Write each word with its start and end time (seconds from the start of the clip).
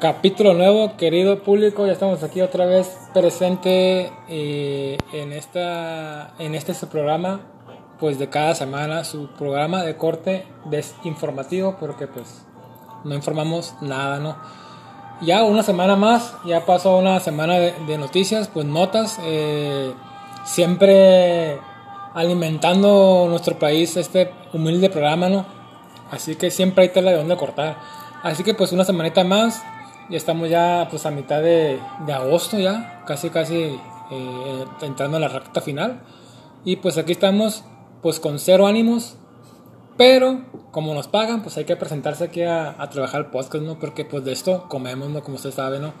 capítulo 0.00 0.54
nuevo, 0.54 0.96
querido 0.96 1.42
público. 1.42 1.86
Ya 1.86 1.92
estamos 1.92 2.22
aquí 2.22 2.40
otra 2.40 2.66
vez 2.66 2.96
presente 3.12 4.12
eh, 4.28 4.96
en, 5.12 5.32
esta, 5.32 6.34
en 6.38 6.54
este 6.54 6.74
su 6.74 6.88
programa, 6.88 7.40
pues 7.98 8.18
de 8.18 8.28
cada 8.28 8.54
semana, 8.54 9.04
su 9.04 9.28
programa 9.32 9.82
de 9.82 9.96
corte 9.96 10.46
desinformativo, 10.66 11.76
porque 11.80 12.06
pues 12.06 12.44
no 13.04 13.14
informamos 13.14 13.74
nada, 13.80 14.20
¿no? 14.20 14.36
Ya 15.20 15.42
una 15.42 15.64
semana 15.64 15.96
más, 15.96 16.34
ya 16.44 16.64
pasó 16.64 16.96
una 16.96 17.18
semana 17.18 17.54
de, 17.54 17.98
noticias, 17.98 18.46
pues 18.46 18.66
notas, 18.66 19.18
eh, 19.24 19.92
siempre 20.44 21.58
alimentando 22.14 23.26
nuestro 23.28 23.58
país 23.58 23.96
este 23.96 24.32
humilde 24.52 24.90
programa, 24.90 25.28
¿no? 25.28 25.44
Así 26.12 26.36
que 26.36 26.52
siempre 26.52 26.84
hay 26.84 26.90
tela 26.90 27.10
de 27.10 27.16
dónde 27.16 27.36
cortar. 27.36 27.78
Así 28.22 28.44
que 28.44 28.54
pues 28.54 28.72
una 28.72 28.84
semanita 28.84 29.24
más, 29.24 29.62
ya 30.08 30.16
estamos 30.16 30.48
ya 30.48 30.86
pues 30.90 31.06
a 31.06 31.10
mitad 31.10 31.42
de, 31.42 31.80
agosto 32.12 32.58
ya, 32.58 33.02
casi 33.06 33.30
casi 33.30 33.78
eh, 34.10 34.64
entrando 34.82 35.16
en 35.16 35.22
la 35.22 35.28
recta 35.28 35.60
final. 35.60 36.02
Y 36.64 36.76
pues 36.76 36.98
aquí 36.98 37.12
estamos 37.12 37.64
pues 38.02 38.20
con 38.20 38.38
cero 38.38 38.66
ánimos, 38.66 39.16
pero 39.96 40.44
como 40.70 40.94
nos 40.94 41.08
pagan 41.08 41.42
pues 41.42 41.56
hay 41.56 41.64
que 41.64 41.76
presentarse 41.76 42.24
aquí 42.24 42.42
a, 42.42 42.76
trabajar 42.90 43.20
el 43.22 43.26
podcast, 43.26 43.64
¿no? 43.64 43.78
Porque 43.78 44.04
pues 44.04 44.24
de 44.24 44.32
esto 44.32 44.68
comemos, 44.68 45.10
¿no? 45.10 45.22
Como 45.22 45.36
usted 45.36 45.52
sabe, 45.52 45.78
¿no? 45.78 45.92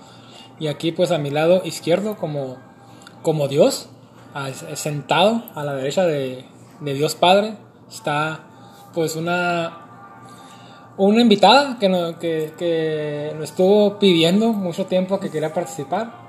Y 0.58 0.68
aquí 0.68 0.92
pues 0.92 1.10
a 1.10 1.18
mi 1.18 1.30
lado 1.30 1.62
izquierdo 1.64 2.16
como, 2.16 2.56
como 3.22 3.48
Dios, 3.48 3.88
sentado 4.74 5.42
a 5.54 5.64
la 5.64 5.74
derecha 5.74 6.06
de, 6.06 6.44
de 6.80 6.94
Dios 6.94 7.14
Padre, 7.14 7.56
está 7.88 8.40
pues 8.94 9.16
una 9.16 9.87
una 10.98 11.22
invitada 11.22 11.78
que, 11.78 11.88
no, 11.88 12.18
que, 12.18 12.52
que 12.58 13.32
lo 13.36 13.44
estuvo 13.44 13.98
pidiendo 13.98 14.52
mucho 14.52 14.86
tiempo 14.86 15.18
que 15.18 15.30
quería 15.30 15.54
participar. 15.54 16.28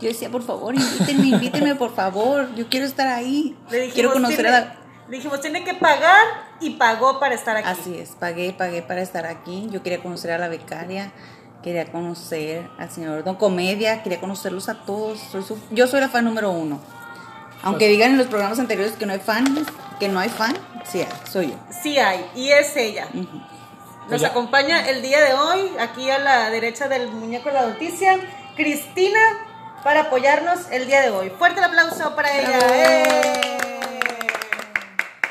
Yo 0.00 0.08
decía, 0.08 0.30
por 0.30 0.42
favor, 0.42 0.74
invítenme, 0.74 1.26
invítenme, 1.28 1.74
por 1.74 1.94
favor. 1.94 2.54
Yo 2.54 2.68
quiero 2.68 2.86
estar 2.86 3.08
ahí. 3.08 3.56
quiero 3.94 4.12
conocer 4.12 4.46
a 4.46 4.76
Le 5.08 5.16
dijimos, 5.16 5.40
tiene 5.40 5.64
que 5.64 5.74
pagar 5.74 6.24
y 6.60 6.70
pagó 6.70 7.18
para 7.18 7.34
estar 7.34 7.56
aquí. 7.56 7.68
Así 7.68 7.98
es, 7.98 8.10
pagué, 8.10 8.52
pagué 8.52 8.82
para 8.82 9.02
estar 9.02 9.26
aquí. 9.26 9.68
Yo 9.70 9.82
quería 9.82 10.02
conocer 10.02 10.32
a 10.32 10.38
la 10.38 10.48
becaria, 10.48 11.12
quería 11.62 11.90
conocer 11.90 12.68
al 12.78 12.90
señor 12.90 13.24
Don 13.24 13.36
Comedia, 13.36 14.02
quería 14.02 14.20
conocerlos 14.20 14.68
a 14.68 14.84
todos. 14.84 15.18
Soy 15.18 15.42
yo 15.70 15.86
soy 15.86 16.00
la 16.00 16.08
fan 16.08 16.24
número 16.24 16.50
uno. 16.50 16.78
Aunque 17.62 17.88
digan 17.88 18.12
en 18.12 18.18
los 18.18 18.26
programas 18.26 18.58
anteriores 18.58 18.92
que 18.92 19.06
no 19.06 19.14
hay 19.14 19.18
fan, 19.18 19.66
que 19.98 20.08
no 20.08 20.20
hay 20.20 20.28
fan, 20.28 20.54
sí 20.84 21.00
hay, 21.00 21.08
soy 21.28 21.48
yo. 21.48 21.54
Sí 21.82 21.98
hay, 21.98 22.24
y 22.36 22.50
es 22.50 22.76
ella. 22.76 23.08
Nos 24.08 24.22
acompaña 24.22 24.88
el 24.88 25.02
día 25.02 25.20
de 25.20 25.34
hoy, 25.34 25.72
aquí 25.80 26.08
a 26.10 26.20
la 26.20 26.48
derecha 26.50 26.86
del 26.86 27.08
muñeco 27.08 27.48
de 27.48 27.54
la 27.54 27.66
noticia, 27.66 28.20
Cristina, 28.54 29.18
para 29.82 30.02
apoyarnos 30.02 30.70
el 30.70 30.86
día 30.86 31.02
de 31.02 31.10
hoy. 31.10 31.30
Fuerte 31.30 31.58
el 31.58 31.64
aplauso 31.64 32.14
para 32.14 32.38
ella. 32.38 32.58
¡Eh! 32.72 33.58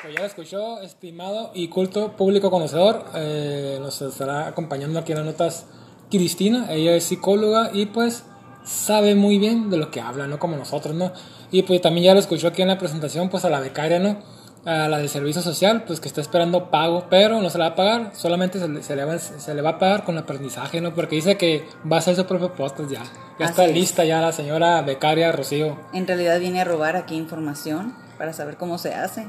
Pues 0.02 0.14
ya 0.14 0.20
lo 0.20 0.26
escuchó, 0.26 0.82
estimado 0.82 1.52
y 1.54 1.70
culto 1.70 2.18
público 2.18 2.52
conocedor. 2.52 3.06
Eh, 3.16 3.78
nos 3.82 4.02
estará 4.02 4.48
acompañando 4.48 5.00
aquí 5.00 5.14
en 5.14 5.20
las 5.20 5.28
notas 5.28 5.66
Cristina. 6.12 6.68
Ella 6.70 6.96
es 6.96 7.06
psicóloga 7.06 7.70
y 7.72 7.86
pues 7.86 8.26
sabe 8.66 9.16
muy 9.16 9.38
bien 9.40 9.70
de 9.70 9.78
lo 9.78 9.90
que 9.90 10.02
habla, 10.02 10.28
no 10.28 10.38
como 10.38 10.58
nosotros, 10.58 10.94
¿no? 10.94 11.14
Y 11.50 11.64
pues 11.64 11.80
también 11.82 12.08
ya 12.08 12.14
lo 12.14 12.20
escuchó 12.20 12.50
aquí 12.50 12.62
en 12.62 12.68
la 12.68 12.78
presentación, 12.78 13.30
pues 13.30 13.46
a 13.46 13.50
la 13.50 13.62
becaria, 13.62 14.00
¿no? 14.00 14.35
A 14.66 14.88
la 14.88 14.98
de 14.98 15.08
servicio 15.08 15.42
social, 15.42 15.84
pues 15.86 16.00
que 16.00 16.08
está 16.08 16.22
esperando 16.22 16.72
pago, 16.72 17.06
pero 17.10 17.42
no 17.42 17.50
se 17.50 17.58
la 17.58 17.66
va 17.66 17.72
a 17.72 17.76
pagar, 17.76 18.12
solamente 18.16 18.60
se 18.60 18.68
le, 18.68 18.82
se 18.82 18.96
le, 18.96 19.06
va, 19.06 19.20
se 19.20 19.54
le 19.54 19.62
va 19.62 19.72
a 19.72 19.80
pagar 19.80 20.04
con 20.04 20.18
aprendizaje, 20.18 20.82
¿no? 20.82 20.94
Porque 20.94 21.16
dice 21.16 21.38
que 21.38 21.68
va 21.90 21.98
a 21.98 22.00
hacer 22.00 22.16
su 22.16 22.26
propio 22.26 22.54
podcast 22.54 22.90
ya. 22.90 23.04
Ya 23.40 23.46
está 23.46 23.68
lista 23.68 24.04
ya 24.06 24.22
la 24.22 24.32
señora 24.32 24.82
becaria 24.82 25.32
Rocío. 25.32 25.78
En 25.94 26.08
realidad 26.08 26.40
viene 26.40 26.62
a 26.62 26.64
robar 26.64 26.96
aquí 26.96 27.16
información 27.16 27.96
para 28.18 28.34
saber 28.34 28.58
cómo 28.58 28.78
se 28.78 28.94
hace. 28.94 29.28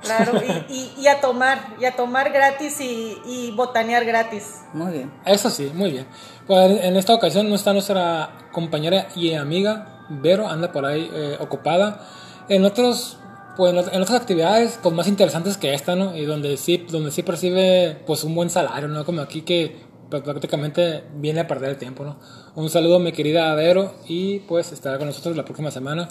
Claro, 0.00 0.40
y, 0.68 0.92
y, 0.96 1.08
a 1.08 1.20
tomar, 1.20 1.74
y 1.80 1.84
a 1.84 1.96
tomar 1.96 2.30
gratis 2.30 2.80
y, 2.80 3.18
y, 3.26 3.50
botanear 3.50 4.04
gratis. 4.04 4.62
Muy 4.72 4.92
bien. 4.92 5.12
Eso 5.24 5.50
sí, 5.50 5.72
muy 5.74 5.90
bien. 5.90 6.06
Pues 6.46 6.84
en 6.84 6.96
esta 6.96 7.14
ocasión 7.14 7.48
no 7.48 7.56
está 7.56 7.72
nuestra 7.72 8.48
compañera 8.52 9.08
y 9.16 9.34
amiga 9.34 9.98
Vero, 10.08 10.48
anda 10.48 10.72
por 10.72 10.86
ahí 10.86 11.10
eh, 11.12 11.36
ocupada. 11.40 12.00
En 12.48 12.64
otros 12.64 13.17
pues 13.58 13.72
en, 13.72 14.02
otras 14.02 14.20
actividades 14.20 14.78
pues 14.80 14.94
más 14.94 15.08
interesantes 15.08 15.56
que 15.56 15.74
esta, 15.74 15.96
¿no? 15.96 16.16
Y 16.16 16.24
donde 16.26 16.56
sí, 16.56 16.86
donde 16.88 17.10
sí 17.10 17.24
percibe 17.24 17.96
pues 18.06 18.22
un 18.22 18.32
buen 18.36 18.50
salario, 18.50 18.86
¿no? 18.86 19.04
Como 19.04 19.20
aquí 19.20 19.42
que 19.42 19.74
pues, 20.08 20.22
prácticamente 20.22 21.02
viene 21.16 21.40
a 21.40 21.48
perder 21.48 21.70
el 21.70 21.76
tiempo, 21.76 22.04
¿no? 22.04 22.20
Un 22.54 22.70
saludo 22.70 22.96
a 22.96 22.98
mi 23.00 23.10
querida 23.10 23.50
Adero 23.50 23.94
y 24.06 24.38
pues 24.38 24.70
estará 24.70 24.96
con 24.98 25.08
nosotros 25.08 25.36
la 25.36 25.44
próxima 25.44 25.72
semana. 25.72 26.06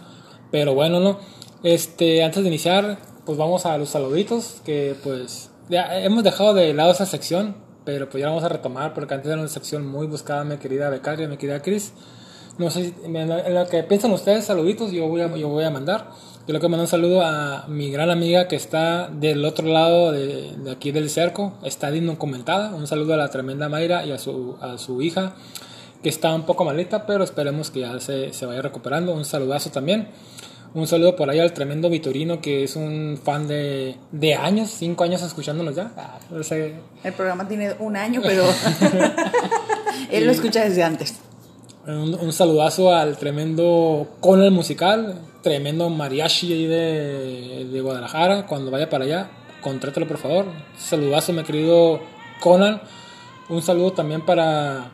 Pero 0.52 0.74
bueno, 0.74 1.00
¿no? 1.00 1.20
Este, 1.64 2.22
antes 2.22 2.44
de 2.44 2.50
iniciar, 2.50 3.00
pues 3.26 3.38
vamos 3.38 3.66
a 3.66 3.78
los 3.78 3.88
saluditos 3.88 4.62
que 4.66 4.98
pues 5.02 5.50
ya 5.70 6.02
hemos 6.02 6.26
dejado 6.26 6.54
de 6.54 6.74
lado 6.74 6.92
esa 6.92 7.06
sección, 7.06 7.56
pero 7.86 8.10
pues 8.10 8.22
ya 8.22 8.28
vamos 8.28 8.44
a 8.44 8.50
retomar 8.50 8.94
porque 8.94 9.14
antes 9.14 9.32
era 9.32 9.40
una 9.40 9.48
sección 9.48 9.88
muy 9.88 10.06
buscada, 10.06 10.44
mi 10.44 10.58
querida 10.58 10.90
becaria, 10.90 11.30
mi 11.30 11.38
querida 11.38 11.62
Cris. 11.62 11.94
No 12.58 12.72
sé, 12.72 12.94
en 13.06 13.54
lo 13.54 13.68
que 13.68 13.84
piensan 13.84 14.12
ustedes, 14.12 14.44
saluditos, 14.44 14.92
yo 14.92 15.08
voy 15.08 15.22
a, 15.22 15.34
yo 15.34 15.48
voy 15.48 15.64
a 15.64 15.70
mandar. 15.70 16.10
Yo 16.48 16.54
le 16.54 16.60
quiero 16.60 16.70
mandar 16.70 16.86
un 16.86 16.88
saludo 16.88 17.22
a 17.24 17.66
mi 17.68 17.92
gran 17.92 18.10
amiga 18.10 18.48
que 18.48 18.56
está 18.56 19.10
del 19.10 19.44
otro 19.44 19.68
lado 19.68 20.14
de, 20.14 20.56
aquí 20.72 20.94
del 20.94 21.10
cerco, 21.10 21.52
está 21.62 21.92
comentada. 22.18 22.74
Un 22.74 22.88
saludo 22.88 23.16
a 23.16 23.18
la 23.18 23.28
tremenda 23.28 23.68
Mayra 23.68 24.06
y 24.06 24.14
a 24.14 24.18
su, 24.18 24.56
a 24.62 24.78
su 24.78 25.02
hija, 25.02 25.34
que 26.02 26.08
está 26.08 26.34
un 26.34 26.46
poco 26.46 26.64
malita, 26.64 27.06
pero 27.06 27.26
esperemos 27.26 27.70
que 27.70 27.82
ya 27.82 28.00
se, 28.00 28.32
se 28.32 28.46
vaya 28.46 28.62
recuperando. 28.62 29.12
Un 29.12 29.26
saludazo 29.26 29.72
también. 29.72 30.08
Un 30.74 30.88
saludo 30.88 31.18
por 31.18 31.30
ahí 31.30 31.40
al 31.40 31.52
tremendo 31.52 31.90
Vitorino, 31.90 32.40
que 32.40 32.64
es 32.64 32.78
un 32.78 33.20
fan 33.22 33.50
de, 33.50 33.98
de 34.14 34.36
años, 34.36 34.70
cinco 34.70 35.04
años 35.04 35.22
escuchándonos 35.24 35.76
ya. 35.76 35.92
Ah, 35.98 36.18
El 37.04 37.14
programa 37.14 37.46
tiene 37.46 37.74
un 37.80 37.98
año, 37.98 38.22
pero 38.24 38.46
él 40.12 40.26
lo 40.26 40.32
escucha 40.32 40.64
desde 40.64 40.82
antes. 40.82 41.16
Un, 41.88 42.34
saludazo 42.34 42.94
al 42.94 43.18
tremendo 43.18 44.08
Conan 44.20 44.52
musical, 44.52 45.22
tremendo 45.48 45.90
mariachi 45.90 46.68
de, 46.68 47.68
de 47.72 47.82
Guadalajara. 47.82 48.46
Cuando 48.46 48.70
vaya 48.70 48.90
para 48.90 49.06
allá, 49.06 49.30
contrátelo 49.62 50.06
por 50.06 50.18
favor. 50.18 50.46
Saludazo, 50.78 51.32
mi 51.32 51.42
querido 51.44 52.02
Conan. 52.42 52.82
Un 53.48 53.62
saludo 53.62 53.94
también 53.94 54.26
para 54.26 54.92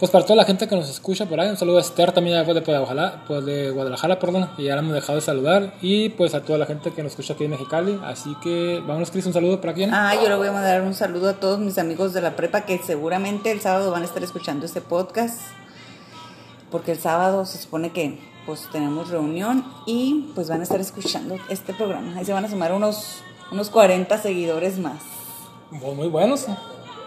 pues 0.00 0.10
para 0.10 0.24
toda 0.24 0.38
la 0.38 0.44
gente 0.44 0.66
que 0.66 0.74
nos 0.74 0.90
escucha 0.90 1.26
por 1.26 1.38
ahí, 1.38 1.48
un 1.48 1.56
saludo 1.56 1.78
a 1.78 1.80
Esther 1.80 2.10
también 2.10 2.44
de, 2.44 2.60
Guadalajara, 2.60 3.22
pues 3.28 3.44
de 3.44 3.70
Guadalajara, 3.70 4.18
perdón, 4.18 4.50
y 4.58 4.64
ya 4.64 4.74
la 4.74 4.80
hemos 4.80 4.94
dejado 4.94 5.14
de 5.14 5.20
saludar, 5.20 5.74
y 5.80 6.08
pues 6.08 6.34
a 6.34 6.42
toda 6.42 6.58
la 6.58 6.66
gente 6.66 6.90
que 6.90 7.04
nos 7.04 7.12
escucha 7.12 7.34
aquí 7.34 7.44
en 7.44 7.52
Mexicali, 7.52 8.00
así 8.04 8.34
que 8.42 8.82
vámonos 8.84 9.12
Cris, 9.12 9.26
un 9.26 9.32
saludo 9.32 9.60
para 9.60 9.74
quién. 9.74 9.94
Ah, 9.94 10.12
yo 10.20 10.28
le 10.28 10.34
voy 10.34 10.48
a 10.48 10.52
mandar 10.52 10.82
un 10.82 10.94
saludo 10.94 11.28
a 11.28 11.34
todos 11.34 11.60
mis 11.60 11.78
amigos 11.78 12.14
de 12.14 12.20
la 12.20 12.34
prepa 12.34 12.62
que 12.62 12.78
seguramente 12.78 13.52
el 13.52 13.60
sábado 13.60 13.92
van 13.92 14.02
a 14.02 14.06
estar 14.06 14.24
escuchando 14.24 14.66
este 14.66 14.80
podcast 14.80 15.40
porque 16.72 16.90
el 16.90 16.98
sábado 16.98 17.44
se 17.46 17.58
supone 17.58 17.92
que 17.92 18.31
pues 18.46 18.68
tenemos 18.72 19.10
reunión 19.10 19.64
y 19.86 20.32
pues 20.34 20.48
van 20.48 20.60
a 20.60 20.62
estar 20.64 20.80
escuchando 20.80 21.36
este 21.48 21.72
programa. 21.74 22.16
Ahí 22.16 22.24
se 22.24 22.32
van 22.32 22.44
a 22.44 22.48
sumar 22.48 22.72
unos, 22.72 23.22
unos 23.50 23.70
40 23.70 24.18
seguidores 24.18 24.78
más. 24.78 25.00
Muy 25.70 26.08
buenos. 26.08 26.46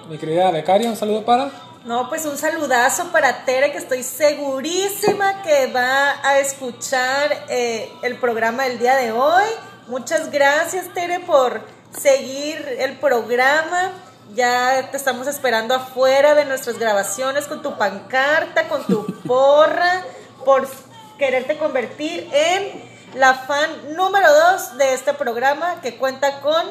Mi 0.09 0.17
querida 0.17 0.51
becaria, 0.51 0.89
un 0.89 0.95
saludo 0.95 1.25
para... 1.25 1.51
No, 1.85 2.09
pues 2.09 2.25
un 2.25 2.35
saludazo 2.35 3.11
para 3.11 3.45
Tere, 3.45 3.71
que 3.71 3.77
estoy 3.77 4.01
segurísima 4.01 5.43
que 5.43 5.67
va 5.67 6.15
a 6.23 6.39
escuchar 6.39 7.45
eh, 7.47 7.91
el 8.01 8.17
programa 8.17 8.63
del 8.63 8.79
día 8.79 8.95
de 8.95 9.11
hoy. 9.11 9.45
Muchas 9.87 10.31
gracias, 10.31 10.91
Tere, 10.95 11.19
por 11.19 11.61
seguir 11.95 12.57
el 12.79 12.97
programa. 12.97 13.91
Ya 14.33 14.89
te 14.89 14.97
estamos 14.97 15.27
esperando 15.27 15.75
afuera 15.75 16.33
de 16.33 16.45
nuestras 16.45 16.79
grabaciones 16.79 17.45
con 17.45 17.61
tu 17.61 17.77
pancarta, 17.77 18.67
con 18.67 18.83
tu 18.85 19.05
porra, 19.27 20.03
por 20.43 20.67
quererte 21.17 21.57
convertir 21.57 22.27
en 22.31 22.83
la 23.15 23.33
fan 23.33 23.95
número 23.95 24.27
dos 24.27 24.77
de 24.77 24.93
este 24.93 25.13
programa 25.13 25.81
que 25.81 25.97
cuenta 25.97 26.41
con 26.41 26.63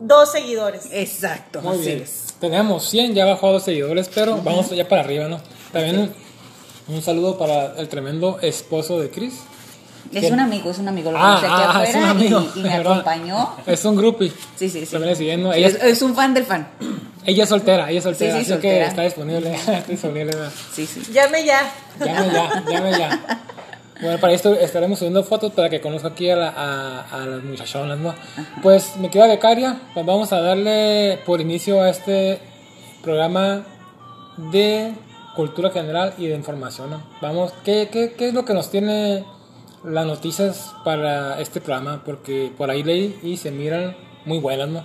dos 0.00 0.32
seguidores. 0.32 0.88
Exacto, 0.90 1.60
Muy 1.60 1.78
bien. 1.78 2.04
Tenemos 2.40 2.88
100, 2.88 3.14
ya 3.14 3.24
bajó 3.24 3.48
a 3.48 3.52
dos 3.52 3.62
seguidores, 3.62 4.10
pero 4.12 4.38
vamos 4.42 4.70
ya 4.70 4.88
para 4.88 5.02
arriba, 5.02 5.28
¿no? 5.28 5.40
También 5.72 6.12
un 6.88 7.02
saludo 7.02 7.38
para 7.38 7.78
el 7.78 7.88
tremendo 7.88 8.38
esposo 8.40 8.98
de 8.98 9.10
Chris. 9.10 9.34
Es 10.12 10.30
un 10.30 10.40
amigo, 10.40 10.70
es 10.70 10.78
un 10.78 10.88
amigo. 10.88 11.12
Lo 11.12 11.18
ah, 11.18 11.40
ah 11.76 11.84
es 11.84 11.94
un 11.94 12.04
amigo. 12.04 12.44
Y, 12.56 12.60
me 12.60 12.74
acompañó. 12.74 13.56
Es 13.66 13.84
un 13.84 13.96
groupie. 13.96 14.32
Sí, 14.56 14.68
sí, 14.68 14.84
sí. 14.84 14.96
siguiendo. 15.14 15.52
Ella 15.52 15.68
es, 15.68 16.02
un 16.02 16.14
fan 16.14 16.34
del 16.34 16.44
fan. 16.44 16.68
Ella 17.24 17.44
es 17.44 17.48
soltera, 17.48 17.90
ella 17.90 17.98
es 17.98 18.04
soltera. 18.04 18.38
Sí, 18.38 18.44
sí, 18.44 18.52
así 18.52 18.60
que 18.60 18.82
está 18.82 19.02
disponible. 19.02 19.54
está 19.54 19.82
disponible. 19.82 20.32
Sí, 20.72 20.86
sí. 20.86 21.02
Llame 21.12 21.44
ya. 21.44 21.72
Llame 21.98 22.32
ya, 22.32 22.64
llame 22.68 22.90
ya. 22.92 23.38
Bueno, 24.02 24.18
para 24.18 24.32
esto 24.32 24.52
estaremos 24.54 24.98
subiendo 24.98 25.22
fotos 25.22 25.52
para 25.52 25.70
que 25.70 25.80
conozca 25.80 26.08
aquí 26.08 26.28
a, 26.28 26.48
a, 26.48 27.24
las 27.24 27.44
muchachonas, 27.44 28.00
¿no? 28.00 28.12
Pues 28.60 28.96
me 28.96 29.10
queda 29.10 29.28
becaria, 29.28 29.80
pues 29.94 30.04
vamos 30.04 30.32
a 30.32 30.40
darle 30.40 31.20
por 31.24 31.40
inicio 31.40 31.80
a 31.80 31.88
este 31.88 32.40
programa 33.04 33.64
de 34.36 34.92
cultura 35.36 35.70
general 35.70 36.14
y 36.18 36.26
de 36.26 36.34
información. 36.34 36.90
¿no? 36.90 37.02
Vamos, 37.20 37.52
¿qué, 37.64 37.90
qué, 37.92 38.14
qué 38.18 38.28
es 38.28 38.34
lo 38.34 38.44
que 38.44 38.54
nos 38.54 38.72
tiene 38.72 39.24
las 39.84 40.06
noticias 40.06 40.74
para 40.84 41.40
este 41.40 41.60
programa? 41.60 42.02
Porque 42.04 42.52
por 42.56 42.70
ahí 42.70 42.82
leí 42.82 43.18
y 43.22 43.36
se 43.36 43.52
miran 43.52 43.96
muy 44.24 44.38
buenas, 44.38 44.68
¿no? 44.68 44.84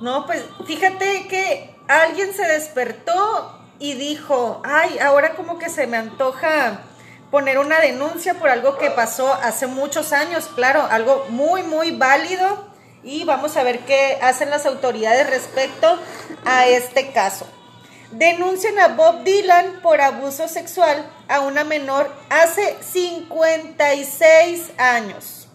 No, 0.00 0.24
pues 0.24 0.42
fíjate 0.66 1.26
que 1.28 1.74
alguien 1.86 2.32
se 2.32 2.46
despertó 2.46 3.58
y 3.78 3.94
dijo, 3.94 4.62
ay, 4.64 4.98
ahora 4.98 5.34
como 5.34 5.58
que 5.58 5.68
se 5.68 5.86
me 5.86 5.98
antoja 5.98 6.84
poner 7.30 7.58
una 7.58 7.80
denuncia 7.80 8.34
por 8.34 8.48
algo 8.48 8.78
que 8.78 8.90
pasó 8.90 9.32
hace 9.32 9.66
muchos 9.66 10.12
años, 10.12 10.48
claro, 10.54 10.86
algo 10.90 11.26
muy, 11.28 11.62
muy 11.62 11.90
válido 11.92 12.70
y 13.02 13.24
vamos 13.24 13.56
a 13.56 13.62
ver 13.62 13.80
qué 13.80 14.18
hacen 14.22 14.50
las 14.50 14.66
autoridades 14.66 15.28
respecto 15.28 15.98
a 16.46 16.66
este 16.66 17.12
caso. 17.12 17.46
Denuncian 18.10 18.78
a 18.78 18.88
Bob 18.88 19.22
Dylan 19.22 19.80
por 19.82 20.00
abuso 20.00 20.48
sexual 20.48 21.08
a 21.28 21.40
una 21.40 21.62
menor 21.62 22.10
hace 22.28 22.76
56 22.80 24.70
años. 24.78 25.48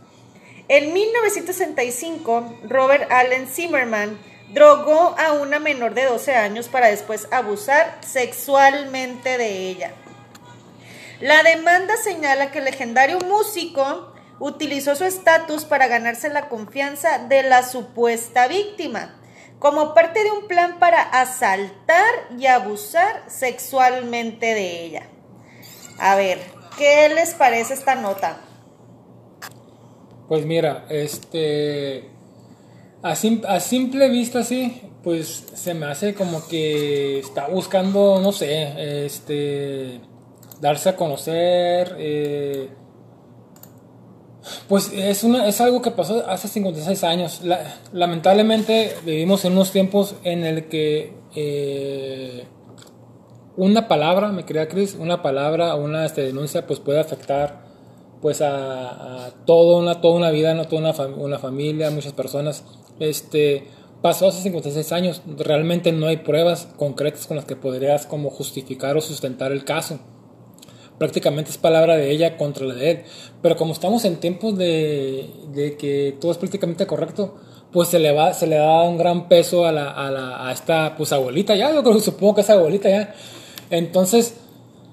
En 0.67 0.93
1965, 0.93 2.59
Robert 2.69 3.11
Allen 3.11 3.47
Zimmerman 3.47 4.17
drogó 4.55 5.13
a 5.19 5.33
una 5.33 5.59
menor 5.59 5.93
de 5.93 6.05
12 6.05 6.33
años 6.33 6.69
para 6.69 6.87
después 6.87 7.27
abusar 7.29 7.97
sexualmente 7.99 9.37
de 9.37 9.69
ella. 9.69 9.91
La 11.19 11.43
demanda 11.43 11.97
señala 11.97 12.51
que 12.51 12.59
el 12.59 12.65
legendario 12.65 13.19
músico 13.19 14.13
utilizó 14.39 14.95
su 14.95 15.03
estatus 15.03 15.65
para 15.65 15.87
ganarse 15.87 16.29
la 16.29 16.47
confianza 16.47 17.19
de 17.19 17.43
la 17.43 17.63
supuesta 17.63 18.47
víctima, 18.47 19.19
como 19.59 19.93
parte 19.93 20.23
de 20.23 20.31
un 20.31 20.47
plan 20.47 20.79
para 20.79 21.01
asaltar 21.01 22.13
y 22.37 22.45
abusar 22.45 23.23
sexualmente 23.27 24.45
de 24.45 24.85
ella. 24.85 25.09
A 25.99 26.15
ver, 26.15 26.39
¿qué 26.77 27.09
les 27.09 27.33
parece 27.33 27.73
esta 27.73 27.95
nota? 27.95 28.37
Pues 30.29 30.45
mira, 30.45 30.85
este. 30.89 32.14
A, 33.05 33.15
simple 33.59 34.09
vista, 34.09 34.43
sí, 34.43 34.81
pues 35.03 35.45
se 35.53 35.75
me 35.75 35.85
hace 35.85 36.15
como 36.15 36.47
que 36.47 37.19
está 37.19 37.47
buscando, 37.47 38.19
no 38.19 38.31
sé, 38.31 39.05
este. 39.05 40.01
darse 40.59 40.89
a 40.89 40.95
conocer. 40.95 41.95
Eh, 41.99 42.67
pues 44.67 44.91
es, 44.91 45.23
una, 45.23 45.47
es 45.47 45.61
algo 45.61 45.83
que 45.83 45.91
pasó 45.91 46.27
hace 46.27 46.47
56 46.47 47.03
años. 47.03 47.41
lamentablemente 47.93 48.95
vivimos 49.05 49.45
en 49.45 49.51
unos 49.51 49.71
tiempos 49.71 50.15
en 50.23 50.43
el 50.43 50.67
que 50.67 51.13
eh, 51.35 52.45
una 53.55 53.87
palabra, 53.87 54.29
me 54.31 54.45
quería 54.45 54.67
Cris, 54.67 54.95
una 54.99 55.21
palabra 55.21 55.75
o 55.75 55.83
una 55.83 56.07
este, 56.07 56.21
denuncia 56.21 56.65
pues 56.65 56.79
puede 56.79 57.01
afectar 57.01 57.65
pues 58.19 58.41
a, 58.41 59.29
toda, 59.45 59.77
una, 59.77 60.01
toda 60.01 60.15
una 60.15 60.31
vida, 60.31 60.55
no 60.55 60.65
toda 60.65 60.91
una, 60.91 61.15
una 61.17 61.37
familia, 61.37 61.91
muchas 61.91 62.13
personas. 62.13 62.63
Este, 62.99 63.67
pasó 64.01 64.27
hace 64.27 64.41
56 64.41 64.91
años, 64.91 65.21
realmente 65.37 65.91
no 65.91 66.07
hay 66.07 66.17
pruebas 66.17 66.67
concretas 66.77 67.27
con 67.27 67.37
las 67.37 67.45
que 67.45 67.55
podrías 67.55 68.05
como 68.05 68.29
justificar 68.29 68.97
o 68.97 69.01
sustentar 69.01 69.51
el 69.51 69.65
caso 69.65 69.99
prácticamente 70.97 71.51
es 71.51 71.57
palabra 71.57 71.97
de 71.97 72.11
ella 72.11 72.37
contra 72.37 72.65
la 72.65 72.73
de 72.73 72.91
él. 72.91 73.03
Pero 73.41 73.55
como 73.55 73.73
estamos 73.73 74.05
en 74.05 74.17
tiempos 74.17 74.57
de, 74.57 75.29
de 75.53 75.77
que 75.77 76.17
todo 76.19 76.31
es 76.31 76.37
prácticamente 76.37 76.87
correcto, 76.87 77.35
pues 77.71 77.89
se 77.89 77.99
le 77.99 78.11
va, 78.11 78.33
se 78.33 78.47
le 78.47 78.57
da 78.57 78.83
un 78.83 78.97
gran 78.97 79.27
peso 79.27 79.65
a, 79.65 79.71
la, 79.71 79.89
a, 79.91 80.11
la, 80.11 80.47
a 80.47 80.51
esta 80.51 80.95
pues 80.95 81.11
abuelita 81.11 81.55
ya, 81.55 81.73
yo 81.73 81.83
creo 81.83 81.99
supongo 81.99 82.35
que 82.35 82.41
es 82.41 82.49
abuelita 82.49 82.89
ya. 82.89 83.13
Entonces, 83.69 84.35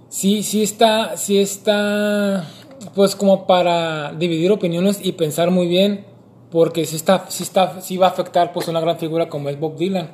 sí, 0.08 0.42
sí 0.42 0.62
está, 0.62 1.16
sí 1.16 1.38
está, 1.38 2.48
pues 2.94 3.14
como 3.14 3.46
para 3.46 4.12
dividir 4.12 4.50
opiniones 4.50 4.98
y 5.02 5.12
pensar 5.12 5.50
muy 5.50 5.68
bien, 5.68 6.04
porque 6.52 6.84
sí 6.84 6.96
está, 6.96 7.24
sí 7.30 7.42
está, 7.42 7.80
sí 7.80 7.96
va 7.96 8.08
a 8.08 8.10
afectar 8.10 8.52
pues 8.52 8.68
una 8.68 8.78
gran 8.78 8.98
figura 8.98 9.28
como 9.30 9.48
es 9.48 9.58
Bob 9.58 9.76
Dylan. 9.76 10.10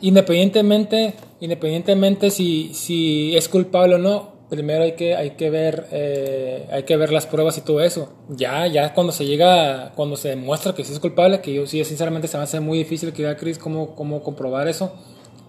Independientemente, 0.00 1.14
independientemente 1.40 2.30
si, 2.30 2.74
si 2.74 3.36
es 3.36 3.48
culpable 3.48 3.94
o 3.94 3.98
no, 3.98 4.32
primero 4.50 4.82
hay 4.82 4.92
que, 4.92 5.14
hay 5.14 5.30
que 5.30 5.48
ver 5.48 5.86
eh, 5.92 6.68
hay 6.72 6.82
que 6.82 6.96
ver 6.96 7.12
las 7.12 7.26
pruebas 7.26 7.56
y 7.56 7.60
todo 7.60 7.80
eso. 7.80 8.12
Ya, 8.28 8.66
ya 8.66 8.92
cuando 8.94 9.12
se 9.12 9.26
llega, 9.26 9.92
cuando 9.94 10.16
se 10.16 10.30
demuestra 10.30 10.74
que 10.74 10.84
sí 10.84 10.92
es 10.92 10.98
culpable, 10.98 11.40
que 11.40 11.54
yo 11.54 11.66
sí 11.68 11.82
sinceramente 11.84 12.26
se 12.26 12.36
me 12.36 12.42
hace 12.42 12.58
muy 12.58 12.78
difícil 12.78 13.12
que 13.12 13.22
vea 13.22 13.36
Chris 13.36 13.56
cómo, 13.56 13.94
cómo 13.94 14.24
comprobar 14.24 14.66
eso, 14.66 14.92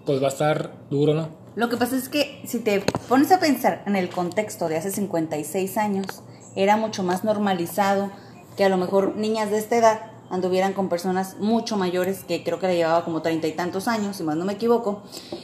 pues 0.06 0.22
va 0.22 0.26
a 0.26 0.30
estar 0.30 0.70
duro, 0.88 1.14
¿no? 1.14 1.30
Lo 1.56 1.68
que 1.68 1.76
pasa 1.76 1.96
es 1.96 2.08
que 2.08 2.40
si 2.44 2.60
te 2.60 2.84
pones 3.08 3.32
a 3.32 3.40
pensar 3.40 3.82
en 3.86 3.96
el 3.96 4.08
contexto 4.08 4.68
de 4.68 4.76
hace 4.76 4.92
56 4.92 5.76
años, 5.78 6.22
era 6.54 6.76
mucho 6.76 7.02
más 7.02 7.24
normalizado 7.24 8.12
que 8.56 8.64
a 8.64 8.68
lo 8.68 8.76
mejor 8.76 9.16
niñas 9.16 9.50
de 9.50 9.58
esta 9.58 9.76
edad 9.76 10.17
anduvieran 10.30 10.72
con 10.72 10.88
personas 10.88 11.36
mucho 11.38 11.76
mayores, 11.76 12.24
que 12.24 12.44
creo 12.44 12.58
que 12.58 12.66
le 12.66 12.76
llevaba 12.76 13.04
como 13.04 13.22
treinta 13.22 13.46
y 13.46 13.52
tantos 13.52 13.88
años, 13.88 14.16
si 14.16 14.22
más 14.22 14.36
no 14.36 14.44
me 14.44 14.54
equivoco. 14.54 15.02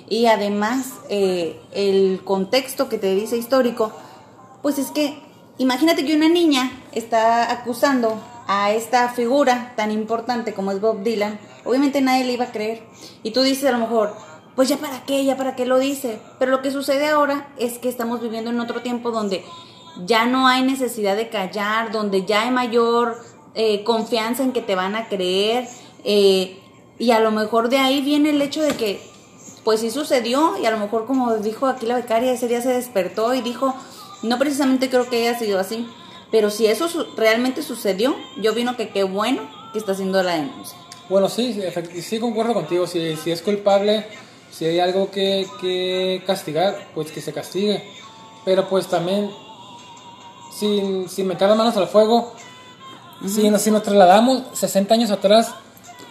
Y 0.08 0.26
además, 0.26 0.92
eh, 1.08 1.60
el 1.72 2.22
contexto 2.24 2.88
que 2.88 2.98
te 2.98 3.14
dice 3.14 3.36
histórico, 3.36 3.92
pues 4.62 4.78
es 4.78 4.90
que 4.90 5.18
imagínate 5.58 6.04
que 6.04 6.16
una 6.16 6.28
niña 6.28 6.70
está 6.92 7.50
acusando 7.50 8.20
a 8.46 8.72
esta 8.72 9.08
figura 9.08 9.72
tan 9.76 9.90
importante 9.90 10.52
como 10.52 10.70
es 10.72 10.80
Bob 10.80 11.02
Dylan, 11.02 11.38
obviamente 11.64 12.00
nadie 12.00 12.24
le 12.24 12.32
iba 12.32 12.46
a 12.46 12.52
creer. 12.52 12.82
Y 13.22 13.30
tú 13.30 13.42
dices 13.42 13.64
a 13.64 13.72
lo 13.72 13.78
mejor, 13.78 14.14
pues 14.54 14.68
ya 14.68 14.76
para 14.76 15.04
qué, 15.04 15.24
ya 15.24 15.36
para 15.36 15.56
qué 15.56 15.66
lo 15.66 15.78
dice. 15.78 16.18
Pero 16.38 16.50
lo 16.50 16.62
que 16.62 16.70
sucede 16.70 17.06
ahora 17.08 17.48
es 17.58 17.78
que 17.78 17.88
estamos 17.88 18.20
viviendo 18.20 18.50
en 18.50 18.60
otro 18.60 18.82
tiempo 18.82 19.10
donde 19.10 19.44
ya 20.04 20.26
no 20.26 20.48
hay 20.48 20.62
necesidad 20.62 21.16
de 21.16 21.28
callar, 21.28 21.92
donde 21.92 22.24
ya 22.24 22.42
hay 22.42 22.50
mayor 22.50 23.16
eh, 23.54 23.84
confianza 23.84 24.42
en 24.42 24.52
que 24.52 24.62
te 24.62 24.74
van 24.74 24.96
a 24.96 25.08
creer 25.08 25.68
eh, 26.04 26.58
y 26.98 27.10
a 27.12 27.20
lo 27.20 27.30
mejor 27.30 27.68
de 27.68 27.78
ahí 27.78 28.00
viene 28.00 28.30
el 28.30 28.42
hecho 28.42 28.62
de 28.62 28.74
que 28.74 29.00
pues 29.62 29.80
sí 29.80 29.90
sucedió 29.90 30.56
y 30.60 30.66
a 30.66 30.70
lo 30.70 30.78
mejor 30.78 31.06
como 31.06 31.36
dijo 31.36 31.66
aquí 31.66 31.86
la 31.86 31.94
becaria 31.94 32.32
ese 32.32 32.48
día 32.48 32.60
se 32.60 32.70
despertó 32.70 33.32
y 33.32 33.40
dijo 33.40 33.74
no 34.22 34.38
precisamente 34.38 34.90
creo 34.90 35.08
que 35.08 35.26
haya 35.26 35.38
sido 35.38 35.58
así 35.58 35.86
pero 36.30 36.50
si 36.50 36.66
eso 36.66 36.88
realmente 37.16 37.62
sucedió 37.62 38.16
yo 38.42 38.54
vino 38.54 38.76
que 38.76 38.88
qué 38.88 39.04
bueno 39.04 39.42
que 39.72 39.78
está 39.78 39.92
haciendo 39.92 40.22
la 40.22 40.34
denuncia 40.34 40.76
bueno 41.08 41.28
sí 41.28 41.60
sí 42.02 42.18
concuerdo 42.18 42.54
contigo 42.54 42.86
si, 42.86 43.16
si 43.16 43.30
es 43.30 43.40
culpable 43.40 44.04
si 44.50 44.66
hay 44.66 44.80
algo 44.80 45.10
que, 45.10 45.46
que 45.60 46.22
castigar 46.26 46.88
pues 46.94 47.10
que 47.10 47.20
se 47.20 47.32
castigue 47.32 47.82
pero 48.44 48.68
pues 48.68 48.88
también 48.88 49.30
sin, 50.52 51.08
sin 51.08 51.26
meter 51.26 51.48
las 51.48 51.56
manos 51.56 51.76
al 51.76 51.88
fuego 51.88 52.34
si, 53.26 53.50
nos, 53.50 53.82
trasladamos 53.82 54.42
60 54.54 54.94
años 54.94 55.10
atrás, 55.10 55.50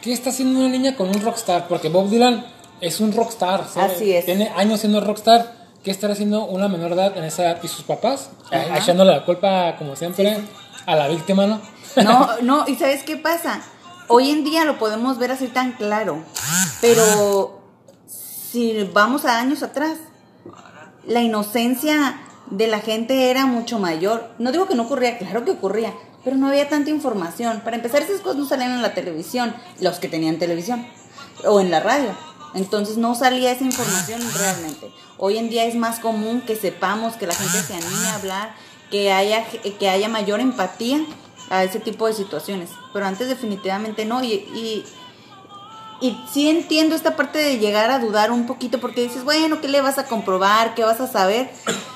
¿qué 0.02 0.14
está 0.14 0.30
haciendo 0.30 0.60
una 0.60 0.70
niña 0.70 0.96
con 0.96 1.10
un 1.10 1.22
rockstar? 1.22 1.68
Porque 1.68 1.90
Bob 1.90 2.10
Dylan 2.10 2.46
es 2.82 3.00
un 3.00 3.14
rockstar. 3.14 3.66
Así 3.76 4.14
es. 4.14 4.26
Tiene 4.26 4.52
años 4.56 4.82
siendo 4.82 5.02
rockstar. 5.02 5.64
¿Qué 5.84 5.92
estará 5.92 6.14
haciendo 6.14 6.46
una 6.46 6.70
menor 6.70 6.94
edad 6.94 7.18
en 7.18 7.26
esa 7.26 7.44
edad? 7.44 7.60
¿Y 7.62 7.68
sus 7.68 7.84
papás? 7.84 8.30
Echándole 8.52 9.12
la 9.12 9.26
culpa, 9.26 9.76
como 9.78 9.96
siempre, 9.96 10.40
a 10.86 10.96
la 10.96 11.08
víctima, 11.10 11.46
¿no? 11.46 11.62
No, 12.02 12.30
no, 12.42 12.66
¿y 12.68 12.76
sabes 12.76 13.04
qué 13.04 13.18
pasa? 13.18 13.62
Hoy 14.08 14.30
en 14.30 14.44
día 14.44 14.66
lo 14.66 14.78
podemos 14.80 15.18
ver 15.18 15.32
así 15.32 15.48
tan 15.48 15.74
claro, 15.74 16.24
pero 16.82 17.62
si 18.06 18.84
vamos 18.94 19.26
a 19.26 19.40
años 19.40 19.64
atrás, 19.64 19.98
la 21.06 21.22
inocencia 21.22 22.22
de 22.50 22.68
la 22.68 22.80
gente 22.80 23.30
era 23.30 23.46
mucho 23.46 23.80
mayor. 23.80 24.32
No 24.40 24.52
digo 24.52 24.68
que 24.68 24.76
no 24.76 24.84
ocurría, 24.84 25.18
claro 25.18 25.46
que 25.46 25.52
ocurría, 25.52 25.94
pero 26.24 26.38
no 26.38 26.48
había 26.48 26.70
tanta 26.70 26.90
información. 26.90 27.62
Para 27.64 27.76
empezar, 27.76 28.02
esas 28.02 28.22
cosas 28.22 28.38
no 28.38 28.46
salían 28.46 28.72
en 28.72 28.82
la 28.82 28.94
televisión, 28.94 29.54
los 29.80 30.00
que 30.00 30.08
tenían 30.08 30.38
televisión, 30.40 30.86
o 31.46 31.60
en 31.60 31.72
la 31.72 31.80
radio. 31.80 32.16
Entonces 32.54 32.98
no 32.98 33.16
salía 33.16 33.52
esa 33.52 33.64
información 33.64 34.22
realmente. 34.38 34.92
Hoy 35.18 35.38
en 35.38 35.50
día 35.50 35.66
es 35.66 35.76
más 35.76 36.00
común 36.00 36.42
que 36.42 36.56
sepamos, 36.56 37.16
que 37.16 37.28
la 37.28 37.34
gente 37.34 37.62
se 37.62 37.74
anime 37.74 38.08
a 38.08 38.16
hablar, 38.16 38.56
que 38.92 39.12
haya, 39.12 39.44
que 39.46 39.90
haya 39.90 40.08
mayor 40.08 40.40
empatía 40.40 41.04
a 41.50 41.64
ese 41.64 41.80
tipo 41.80 42.08
de 42.08 42.14
situaciones. 42.14 42.70
Pero 42.94 43.06
antes 43.06 43.28
definitivamente 43.28 44.06
no. 44.06 44.24
Y, 44.24 44.34
y, 44.34 44.86
y 46.00 46.18
sí 46.32 46.50
entiendo 46.50 46.96
esta 46.96 47.16
parte 47.16 47.40
de 47.40 47.58
llegar 47.58 47.90
a 47.90 48.00
dudar 48.00 48.32
un 48.32 48.46
poquito 48.46 48.80
porque 48.80 49.02
dices, 49.02 49.24
bueno, 49.24 49.60
¿qué 49.60 49.68
le 49.68 49.82
vas 49.82 49.98
a 49.98 50.06
comprobar? 50.06 50.76
¿Qué 50.76 50.84
vas 50.84 51.02
a 51.02 51.08
saber? 51.08 51.50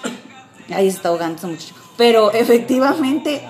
Ahí 0.73 0.89
se 0.89 0.97
está 0.97 1.09
ahogando 1.09 1.37
ese 1.37 1.47
muchacho. 1.47 1.75
Pero 1.97 2.31
efectivamente 2.33 3.47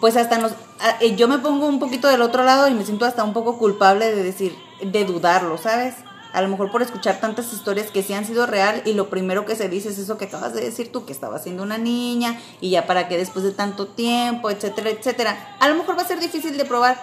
pues 0.00 0.16
hasta 0.16 0.38
nos, 0.38 0.52
eh, 1.00 1.16
yo 1.16 1.28
me 1.28 1.38
pongo 1.38 1.66
un 1.66 1.78
poquito 1.78 2.08
del 2.08 2.22
otro 2.22 2.44
lado 2.44 2.68
y 2.68 2.74
me 2.74 2.84
siento 2.84 3.04
hasta 3.04 3.24
un 3.24 3.32
poco 3.32 3.58
culpable 3.58 4.14
de 4.14 4.22
decir, 4.22 4.56
de 4.80 5.04
dudarlo, 5.04 5.58
¿sabes? 5.58 5.94
A 6.32 6.42
lo 6.42 6.48
mejor 6.48 6.70
por 6.70 6.82
escuchar 6.82 7.20
tantas 7.20 7.52
historias 7.52 7.90
que 7.90 8.02
sí 8.02 8.12
han 8.12 8.26
sido 8.26 8.46
real 8.46 8.82
y 8.84 8.92
lo 8.92 9.08
primero 9.08 9.46
que 9.46 9.56
se 9.56 9.68
dice 9.68 9.88
es 9.88 9.98
eso 9.98 10.18
que 10.18 10.26
acabas 10.26 10.52
de 10.54 10.60
decir 10.60 10.92
tú, 10.92 11.04
que 11.06 11.12
estaba 11.12 11.38
siendo 11.38 11.62
una 11.62 11.78
niña 11.78 12.38
y 12.60 12.70
ya 12.70 12.86
para 12.86 13.08
que 13.08 13.16
después 13.16 13.44
de 13.44 13.52
tanto 13.52 13.86
tiempo, 13.86 14.50
etcétera, 14.50 14.90
etcétera. 14.90 15.56
A 15.58 15.68
lo 15.68 15.74
mejor 15.74 15.96
va 15.96 16.02
a 16.02 16.06
ser 16.06 16.20
difícil 16.20 16.56
de 16.58 16.64
probar, 16.64 17.00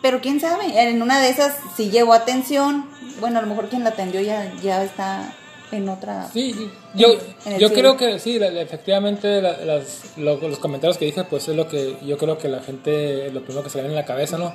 pero 0.00 0.20
quién 0.20 0.40
sabe, 0.40 0.80
en 0.80 1.02
una 1.02 1.20
de 1.20 1.28
esas 1.28 1.56
si 1.76 1.90
llevo 1.90 2.12
atención, 2.12 2.88
bueno, 3.20 3.40
a 3.40 3.42
lo 3.42 3.48
mejor 3.48 3.68
quien 3.68 3.82
la 3.82 3.90
atendió 3.90 4.20
ya, 4.20 4.54
ya 4.62 4.84
está 4.84 5.34
en 5.72 5.88
otra... 5.88 6.28
Sí, 6.32 6.70
yo, 6.94 7.08
en 7.46 7.58
yo 7.58 7.72
creo 7.72 7.96
que 7.96 8.18
sí, 8.18 8.36
efectivamente 8.36 9.40
la- 9.42 9.58
las- 9.58 10.16
lo- 10.16 10.36
los 10.38 10.58
comentarios 10.58 10.96
que 10.98 11.04
dije, 11.04 11.24
pues 11.24 11.48
es 11.48 11.56
lo 11.56 11.68
que 11.68 11.96
yo 12.04 12.16
creo 12.18 12.38
que 12.38 12.48
la 12.48 12.60
gente, 12.62 13.30
lo 13.32 13.42
primero 13.42 13.62
que 13.64 13.70
se 13.70 13.78
le 13.78 13.82
viene 13.82 13.94
en 13.98 14.00
la 14.00 14.06
cabeza, 14.06 14.38
¿no? 14.38 14.52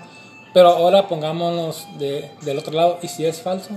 Pero 0.53 0.69
ahora 0.69 1.07
pongámonos 1.07 1.87
de, 1.97 2.29
del 2.41 2.59
otro 2.59 2.73
lado, 2.73 2.99
¿y 3.01 3.07
si 3.07 3.25
es 3.25 3.41
falso? 3.41 3.69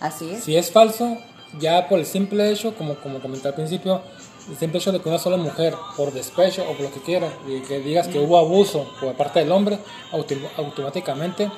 Así 0.00 0.30
es. 0.30 0.44
Si 0.44 0.56
es 0.56 0.70
falso, 0.70 1.16
ya 1.58 1.88
por 1.88 1.98
el 1.98 2.06
simple 2.06 2.50
hecho, 2.50 2.74
como, 2.74 2.94
como 2.96 3.20
comenté 3.20 3.48
al 3.48 3.54
principio, 3.54 4.02
el 4.50 4.56
simple 4.56 4.78
hecho 4.78 4.92
de 4.92 5.00
que 5.00 5.08
una 5.08 5.18
sola 5.18 5.36
mujer, 5.36 5.74
por 5.96 6.12
despecho 6.12 6.62
o 6.68 6.72
por 6.74 6.80
lo 6.82 6.92
que 6.92 7.00
quiera, 7.00 7.28
y 7.48 7.60
que 7.62 7.78
digas 7.80 8.08
que 8.08 8.18
hubo 8.18 8.36
abuso 8.38 8.86
por 9.00 9.14
parte 9.14 9.40
del 9.40 9.52
hombre, 9.52 9.78
autom- 10.12 10.48
automáticamente 10.56 11.50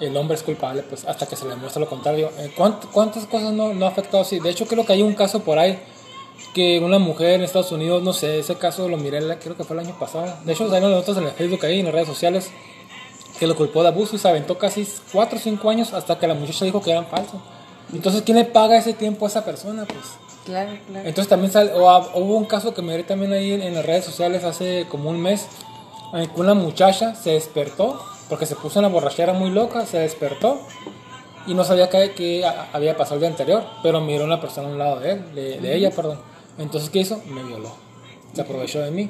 el 0.00 0.16
hombre 0.16 0.36
es 0.36 0.42
culpable, 0.42 0.82
pues 0.82 1.04
hasta 1.04 1.26
que 1.26 1.36
se 1.36 1.44
le 1.44 1.50
demuestre 1.50 1.80
lo 1.80 1.88
contrario. 1.88 2.30
Eh, 2.38 2.52
¿cuánt- 2.56 2.86
¿Cuántas 2.92 3.26
cosas 3.26 3.52
no, 3.52 3.72
no 3.74 3.86
ha 3.86 3.88
afectado 3.88 4.22
así? 4.22 4.38
De 4.38 4.50
hecho, 4.50 4.66
creo 4.66 4.84
que 4.86 4.92
hay 4.92 5.02
un 5.02 5.14
caso 5.14 5.40
por 5.40 5.58
ahí 5.58 5.78
que 6.54 6.78
una 6.80 6.98
mujer 6.98 7.30
en 7.34 7.42
Estados 7.42 7.72
Unidos, 7.72 8.02
no 8.02 8.12
sé, 8.12 8.38
ese 8.38 8.54
caso 8.56 8.88
lo 8.88 8.96
miré, 8.96 9.18
creo 9.38 9.56
que 9.56 9.64
fue 9.64 9.74
el 9.78 9.86
año 9.86 9.98
pasado. 9.98 10.32
De 10.44 10.52
hecho, 10.52 10.68
salimos 10.68 10.90
nosotros 10.90 11.18
en 11.18 11.24
el 11.24 11.30
Facebook 11.32 11.64
ahí, 11.66 11.80
en 11.80 11.86
las 11.86 11.94
redes 11.94 12.08
sociales, 12.08 12.50
que 13.38 13.46
lo 13.46 13.54
culpó 13.56 13.82
de 13.82 13.88
abuso 13.88 14.16
y 14.16 14.18
se 14.18 14.28
aventó 14.28 14.56
casi 14.58 14.86
4 15.12 15.38
o 15.38 15.40
5 15.40 15.68
años 15.70 15.92
hasta 15.92 16.18
que 16.18 16.26
la 16.26 16.34
muchacha 16.34 16.64
dijo 16.64 16.80
que 16.80 16.90
eran 16.90 17.06
falsos. 17.06 17.40
Entonces, 17.92 18.22
¿quién 18.22 18.36
le 18.38 18.44
paga 18.44 18.76
ese 18.76 18.92
tiempo 18.94 19.24
a 19.26 19.28
esa 19.28 19.44
persona? 19.44 19.84
Pues 19.84 19.98
Claro, 20.44 20.72
claro. 20.86 21.06
entonces 21.06 21.28
también 21.28 21.52
o 21.74 21.86
hab- 21.88 22.10
hubo 22.14 22.36
un 22.36 22.46
caso 22.46 22.72
que 22.72 22.80
vi 22.82 23.02
también 23.02 23.32
ahí 23.32 23.52
en, 23.52 23.62
en 23.62 23.74
las 23.74 23.84
redes 23.84 24.04
sociales 24.04 24.44
hace 24.44 24.86
como 24.88 25.10
un 25.10 25.20
mes, 25.20 25.46
en 26.14 26.26
que 26.28 26.40
una 26.40 26.54
muchacha 26.54 27.14
se 27.14 27.30
despertó, 27.32 28.02
porque 28.28 28.46
se 28.46 28.56
puso 28.56 28.78
una 28.78 28.88
borrachera 28.88 29.32
muy 29.32 29.50
loca, 29.50 29.86
se 29.86 29.98
despertó 29.98 30.60
y 31.46 31.54
no 31.54 31.64
sabía 31.64 31.88
qué 31.88 32.12
que 32.12 32.44
a- 32.44 32.68
había 32.72 32.96
pasado 32.96 33.14
el 33.16 33.20
día 33.20 33.30
anterior, 33.30 33.64
pero 33.82 34.00
miró 34.00 34.24
a 34.24 34.26
una 34.26 34.40
persona 34.40 34.68
a 34.68 34.70
un 34.72 34.78
lado 34.78 35.00
de 35.00 35.12
él, 35.12 35.34
de, 35.34 35.60
de 35.60 35.76
ella, 35.76 35.90
perdón. 35.90 36.20
Entonces, 36.58 36.90
¿qué 36.90 37.00
hizo? 37.00 37.20
Me 37.26 37.42
violó. 37.42 37.72
Se 38.34 38.42
aprovechó 38.42 38.80
de 38.80 38.90
mí. 38.90 39.08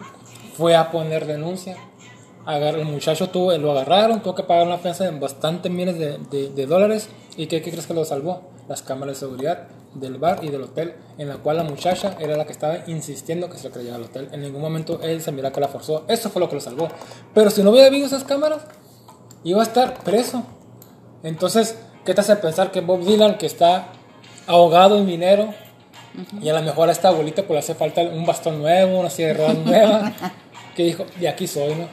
Fue 0.57 0.77
a 0.77 0.91
poner 0.91 1.27
denuncia. 1.27 1.77
Agar- 2.47 2.77
el 2.79 2.85
muchacho 2.87 3.29
tuvo, 3.31 3.57
lo 3.59 3.73
agarraron, 3.73 4.23
tuvo 4.23 4.35
que 4.35 4.43
pagar 4.43 4.67
una 4.67 4.79
fianza 4.79 5.05
de 5.05 5.19
bastantes 5.19 5.71
miles 5.71 5.99
de, 5.99 6.19
de- 6.31 6.49
de 6.51 6.67
dólares. 6.67 7.09
¿Y 7.37 7.47
qué, 7.47 7.61
qué 7.63 7.71
crees 7.71 7.87
que 7.87 7.95
lo 7.95 8.05
salvó? 8.05 8.43
Las 8.69 8.83
cámaras 8.83 9.17
de 9.17 9.21
seguridad 9.27 9.69
del 9.95 10.19
bar 10.19 10.41
y 10.45 10.49
del 10.51 10.63
hotel, 10.63 10.95
en 11.17 11.29
la 11.29 11.37
cual 11.39 11.57
la 11.57 11.65
muchacha 11.65 12.17
era 12.21 12.37
la 12.37 12.45
que 12.45 12.53
estaba 12.53 12.79
insistiendo 12.87 13.49
que 13.49 13.57
se 13.59 13.69
lo 13.69 13.75
creyera 13.75 13.97
al 13.97 14.03
hotel. 14.05 14.29
En 14.33 14.43
ningún 14.43 14.61
momento 14.61 15.01
él 15.03 15.23
se 15.23 15.33
mira 15.33 15.51
que 15.53 15.61
la 15.61 15.69
forzó. 15.69 16.05
Eso 16.09 16.29
fue 16.31 16.41
lo 16.41 16.49
que 16.49 16.57
lo 16.57 16.61
salvó. 16.61 16.89
Pero 17.35 17.51
si 17.51 17.63
no 17.63 17.71
hubiera 17.71 17.87
habido 17.89 18.07
esas 18.07 18.25
cámaras, 18.25 18.61
iba 19.45 19.61
a 19.61 19.65
estar 19.65 19.95
preso. 20.03 20.45
Entonces, 21.23 21.77
¿qué 22.05 22.15
te 22.15 22.21
hace 22.21 22.37
pensar 22.37 22.71
que 22.71 22.81
Bob 22.81 23.05
Dylan, 23.05 23.39
que 23.39 23.47
está 23.47 23.89
ahogado 24.47 24.99
en 24.99 25.07
dinero, 25.07 25.55
y 26.41 26.49
a 26.49 26.55
lo 26.55 26.63
mejor 26.63 26.89
a 26.89 26.93
esta 26.93 27.09
abuelita 27.09 27.43
pues 27.43 27.53
le 27.53 27.59
hace 27.59 27.75
falta 27.75 28.01
un 28.03 28.27
bastón 28.27 28.61
nuevo, 28.61 28.99
una 28.99 29.11
silla 29.11 29.29
de 29.29 29.35
ruedas 29.35 29.59
nueva, 29.59 30.13
que 30.77 30.85
dijo, 30.85 31.07
de 31.17 31.29
aquí 31.29 31.47
soy, 31.47 31.75
¿no? 31.75 31.89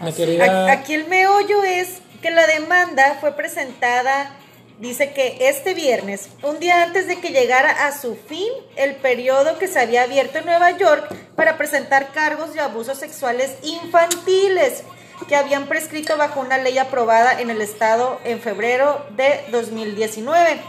Me 0.00 0.12
quería... 0.12 0.70
Aquí 0.70 0.94
el 0.94 1.08
meollo 1.08 1.64
es 1.64 2.00
que 2.22 2.30
la 2.30 2.46
demanda 2.46 3.16
fue 3.20 3.32
presentada, 3.32 4.30
dice 4.78 5.12
que 5.12 5.48
este 5.48 5.74
viernes, 5.74 6.28
un 6.42 6.60
día 6.60 6.84
antes 6.84 7.08
de 7.08 7.18
que 7.20 7.30
llegara 7.30 7.86
a 7.86 7.98
su 7.98 8.14
fin 8.14 8.48
el 8.76 8.94
periodo 8.96 9.58
que 9.58 9.66
se 9.66 9.80
había 9.80 10.02
abierto 10.04 10.38
en 10.38 10.46
Nueva 10.46 10.76
York 10.76 11.12
para 11.34 11.56
presentar 11.56 12.12
cargos 12.12 12.54
de 12.54 12.60
abusos 12.60 12.98
sexuales 12.98 13.56
infantiles 13.62 14.84
que 15.26 15.36
habían 15.36 15.66
prescrito 15.66 16.16
bajo 16.16 16.40
una 16.40 16.58
ley 16.58 16.78
aprobada 16.78 17.40
en 17.40 17.50
el 17.50 17.60
estado 17.60 18.20
en 18.24 18.40
febrero 18.40 19.04
de 19.16 19.44
2019. 19.50 20.60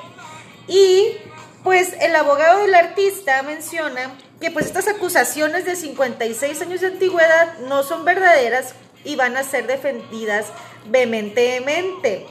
Y 0.67 1.17
pues 1.63 1.93
el 1.99 2.15
abogado 2.15 2.61
del 2.61 2.75
artista 2.75 3.43
menciona 3.43 4.11
que 4.39 4.51
pues 4.51 4.65
estas 4.65 4.87
acusaciones 4.87 5.65
de 5.65 5.75
56 5.75 6.61
años 6.61 6.81
de 6.81 6.87
antigüedad 6.87 7.57
no 7.67 7.83
son 7.83 8.05
verdaderas 8.05 8.73
y 9.03 9.15
van 9.15 9.37
a 9.37 9.43
ser 9.43 9.67
defendidas 9.67 10.47
vehementemente. 10.87 12.25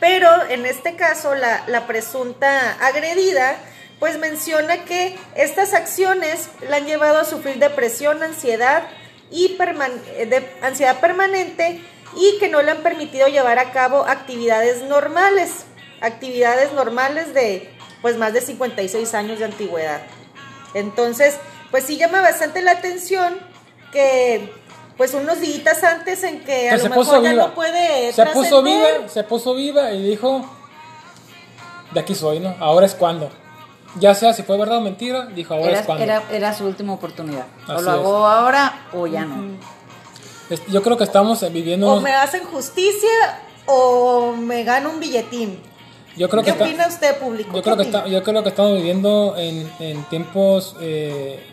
Pero 0.00 0.28
en 0.48 0.66
este 0.66 0.96
caso 0.96 1.34
la, 1.34 1.64
la 1.66 1.86
presunta 1.86 2.72
agredida 2.84 3.56
pues 3.98 4.18
menciona 4.18 4.84
que 4.84 5.18
estas 5.34 5.72
acciones 5.72 6.48
la 6.68 6.76
han 6.76 6.86
llevado 6.86 7.18
a 7.18 7.24
sufrir 7.24 7.58
depresión, 7.58 8.22
ansiedad 8.22 8.82
y 9.30 9.56
perman- 9.58 10.00
eh, 10.16 10.26
de 10.26 10.48
ansiedad 10.62 11.00
permanente 11.00 11.80
y 12.16 12.38
que 12.38 12.48
no 12.48 12.62
le 12.62 12.70
han 12.70 12.78
permitido 12.78 13.28
llevar 13.28 13.58
a 13.58 13.72
cabo 13.72 14.04
actividades 14.06 14.82
normales, 14.84 15.64
actividades 16.00 16.72
normales 16.72 17.34
de 17.34 17.70
pues 18.02 18.16
más 18.16 18.32
de 18.32 18.40
56 18.40 19.14
años 19.14 19.38
de 19.38 19.46
antigüedad. 19.46 20.00
Entonces, 20.74 21.36
pues 21.70 21.84
sí 21.84 21.96
llama 21.96 22.20
bastante 22.20 22.62
la 22.62 22.72
atención 22.72 23.38
que 23.92 24.52
pues 24.96 25.12
unos 25.14 25.40
días 25.40 25.82
antes 25.84 26.22
en 26.22 26.40
que 26.44 26.70
a 26.70 26.76
lo 26.76 26.82
mejor 26.84 27.04
puso 27.04 27.22
ya 27.22 27.30
viva. 27.30 27.46
no 27.48 27.54
puede 27.54 28.12
se 28.12 28.26
puso 28.26 28.62
viva, 28.62 29.08
se 29.08 29.24
puso 29.24 29.54
viva 29.54 29.92
y 29.92 30.02
dijo, 30.02 30.48
de 31.92 32.00
aquí 32.00 32.14
soy, 32.14 32.40
¿no? 32.40 32.54
Ahora 32.60 32.86
es 32.86 32.94
cuando. 32.94 33.30
Ya 33.98 34.14
sea 34.14 34.32
si 34.32 34.42
fue 34.42 34.58
verdad 34.58 34.78
o 34.78 34.80
mentira, 34.82 35.26
dijo, 35.26 35.54
ahora 35.54 35.68
Era, 35.70 35.80
es 35.80 35.86
cuando. 35.86 36.04
era, 36.04 36.22
era 36.30 36.52
su 36.54 36.64
última 36.66 36.92
oportunidad. 36.92 37.46
o 37.68 37.72
lo 37.72 37.78
es. 37.80 37.86
hago 37.88 38.26
ahora 38.26 38.86
o 38.92 39.06
ya 39.06 39.24
no. 39.24 39.56
Yo 40.68 40.82
creo 40.82 40.96
que 40.96 41.04
estamos 41.04 41.40
viviendo... 41.52 41.90
O 41.92 42.00
me 42.00 42.12
hacen 42.12 42.44
justicia 42.44 43.08
o 43.66 44.32
me 44.36 44.62
gano 44.64 44.90
un 44.90 45.00
billetín. 45.00 45.58
yo 46.16 46.28
creo 46.28 46.42
¿Qué 46.42 46.46
que 46.46 46.50
está- 46.52 46.64
opina 46.64 46.86
usted, 46.86 47.16
público? 47.18 47.48
Yo 47.50 47.56
¿Qué 47.56 47.62
creo, 47.62 47.76
que 47.76 47.82
opina? 47.82 47.98
está- 47.98 48.10
yo 48.10 48.22
creo 48.22 48.42
que 48.42 48.48
estamos 48.50 48.74
viviendo 48.76 49.34
en, 49.36 49.70
en 49.80 50.04
tiempos 50.04 50.76
eh, 50.80 51.44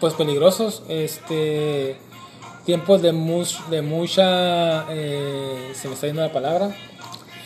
pues 0.00 0.14
peligrosos, 0.14 0.82
este 0.88 1.96
tiempos 2.64 3.02
de, 3.02 3.12
mucha, 3.12 4.86
eh, 4.90 5.72
se 5.74 5.86
me 5.88 5.94
está 5.94 6.06
yendo 6.06 6.22
la 6.22 6.32
palabra, 6.32 6.74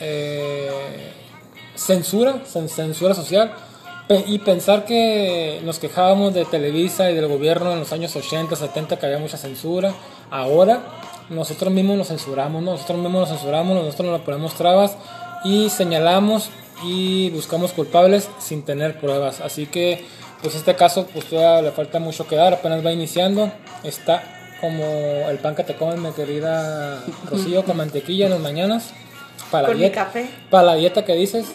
eh, 0.01 1.13
censura, 1.75 2.43
cen- 2.45 2.69
censura 2.69 3.15
social. 3.15 3.53
Y 4.27 4.39
pensar 4.39 4.87
que 4.87 5.61
nos 5.65 5.79
quejábamos 5.79 6.33
de 6.33 6.47
Televisa 6.47 7.11
y 7.11 7.15
del 7.15 7.29
gobierno 7.29 7.73
en 7.73 7.81
los 7.81 7.93
años 7.93 8.17
80, 8.17 8.57
70, 8.57 8.99
que 8.99 9.05
había 9.07 9.19
mucha 9.19 9.37
censura. 9.37 9.93
Ahora 10.31 10.83
nosotros 11.29 11.71
mismos 11.73 11.99
nos 11.99 12.09
censuramos, 12.09 12.63
¿no? 12.63 12.73
nosotros 12.73 12.99
mismos 12.99 13.29
nos 13.29 13.39
censuramos, 13.39 13.77
nosotros 13.77 14.11
nos 14.11 14.21
ponemos 14.23 14.55
trabas 14.55 14.97
y 15.45 15.69
señalamos 15.69 16.49
y 16.83 17.29
buscamos 17.31 17.73
culpables 17.73 18.31
sin 18.39 18.63
tener 18.63 18.99
pruebas. 18.99 19.41
Así 19.41 19.67
que, 19.67 20.05
pues 20.43 20.55
este 20.55 20.75
caso, 20.75 21.07
pues 21.13 21.27
todavía 21.27 21.63
le 21.63 21.73
falta 21.73 21.99
mucho 21.99 22.27
que 22.27 22.37
dar, 22.37 22.55
apenas 22.55 22.85
va 22.85 22.93
iniciando. 22.93 23.51
Está 23.83 24.23
como 24.61 24.85
el 25.29 25.39
pan 25.39 25.55
que 25.55 25.65
te 25.65 25.75
comes, 25.75 25.99
mi 25.99 26.11
querida 26.13 27.05
Rocío, 27.31 27.65
con 27.65 27.77
mantequilla 27.77 28.27
en 28.27 28.33
las 28.33 28.41
mañanas. 28.41 28.95
Para 29.51 29.63
la 29.63 29.69
Con 29.69 29.77
mi 29.77 29.85
dieta, 29.85 30.05
café. 30.05 30.31
Para 30.51 30.63
la 30.65 30.75
dieta 30.75 31.05
que 31.05 31.15
dices, 31.15 31.47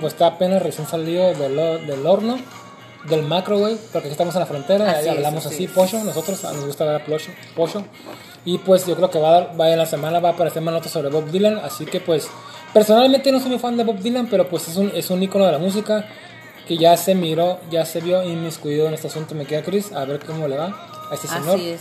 pues 0.00 0.12
está 0.12 0.26
apenas 0.26 0.62
recién 0.62 0.86
salido 0.86 1.34
del, 1.34 1.86
del 1.86 2.06
horno, 2.06 2.38
del 3.08 3.22
microwave, 3.22 3.76
porque 3.92 4.08
aquí 4.08 4.12
estamos 4.12 4.34
en 4.34 4.40
la 4.40 4.46
frontera, 4.46 4.90
Así 4.90 5.00
ahí 5.00 5.08
es, 5.08 5.10
hablamos 5.10 5.46
así 5.46 5.54
así, 5.54 5.64
es. 5.64 5.70
pollo, 5.70 6.04
nosotros 6.04 6.44
ah, 6.44 6.52
nos 6.52 6.66
gusta 6.66 6.84
ver 6.84 6.96
a 6.96 7.04
pollo, 7.04 7.32
pollo. 7.56 7.82
Y 8.44 8.58
pues 8.58 8.86
yo 8.86 8.96
creo 8.96 9.10
que 9.10 9.18
va, 9.18 9.38
a 9.38 9.52
va 9.54 9.70
en 9.70 9.78
la 9.78 9.86
semana 9.86 10.20
va 10.20 10.30
a 10.30 10.32
aparecer 10.32 10.62
más 10.62 10.74
notas 10.74 10.92
sobre 10.92 11.08
Bob 11.08 11.30
Dylan, 11.30 11.58
así 11.58 11.86
que 11.86 12.00
pues 12.00 12.28
personalmente 12.72 13.32
no 13.32 13.40
soy 13.40 13.50
muy 13.50 13.58
fan 13.58 13.76
de 13.76 13.84
Bob 13.84 13.98
Dylan, 13.98 14.28
pero 14.28 14.48
pues 14.48 14.68
es 14.68 14.76
un, 14.76 14.92
es 14.94 15.10
un 15.10 15.22
ícono 15.22 15.46
de 15.46 15.52
la 15.52 15.58
música 15.58 16.06
que 16.66 16.76
ya 16.76 16.96
se 16.96 17.14
miró, 17.14 17.58
ya 17.70 17.84
se 17.84 18.00
vio 18.00 18.22
inmiscuido 18.22 18.86
en 18.86 18.94
este 18.94 19.08
asunto, 19.08 19.34
me 19.34 19.44
queda 19.44 19.62
Chris, 19.62 19.92
a 19.92 20.04
ver 20.04 20.20
cómo 20.24 20.46
le 20.46 20.56
va 20.56 20.88
a 21.10 21.14
este 21.14 21.26
señor. 21.26 21.56
Así 21.56 21.70
es. 21.70 21.80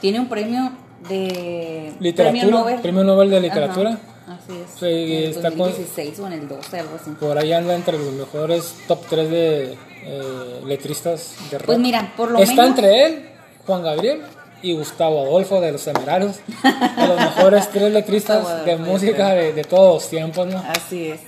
Tiene 0.00 0.20
un 0.20 0.28
premio 0.28 0.72
de 1.08 1.92
Literatura, 2.00 2.40
premio 2.40 2.58
Nobel. 2.58 2.80
premio 2.80 3.04
Nobel 3.04 3.30
de 3.30 3.40
literatura. 3.40 3.90
Ajá, 3.90 4.00
Así 4.30 4.52
es. 4.64 4.70
Sí, 4.78 4.86
en 4.86 5.22
el 5.24 5.30
está 5.30 5.48
con- 5.50 5.58
2016 5.58 6.18
o 6.20 6.26
en 6.28 6.32
el 6.34 6.48
12, 6.48 6.78
algo 6.80 6.96
así. 7.00 7.10
Por 7.12 7.36
ahí 7.38 7.52
anda 7.52 7.74
entre 7.74 7.98
los 7.98 8.12
mejores 8.12 8.74
top 8.86 9.00
3 9.08 9.30
de 9.30 9.78
eh, 10.04 10.60
letristas 10.66 11.34
de 11.50 11.58
rock. 11.58 11.66
Pues 11.66 11.78
mira, 11.78 12.12
por 12.16 12.30
lo 12.30 12.38
Está 12.38 12.54
menos- 12.62 12.68
entre 12.68 13.06
él, 13.06 13.28
Juan 13.66 13.82
Gabriel 13.82 14.22
y 14.62 14.74
Gustavo 14.74 15.20
Adolfo 15.22 15.60
de 15.60 15.72
los 15.72 15.82
Temerarios. 15.84 16.36
de 16.36 17.06
los 17.08 17.16
mejores 17.18 17.68
tres 17.72 17.92
letristas 17.92 18.64
de 18.64 18.76
música 18.76 19.30
de, 19.30 19.52
de 19.52 19.64
todos 19.64 19.94
los 20.02 20.08
tiempos, 20.10 20.46
¿no? 20.46 20.58
Así 20.68 21.08
es. 21.08 21.20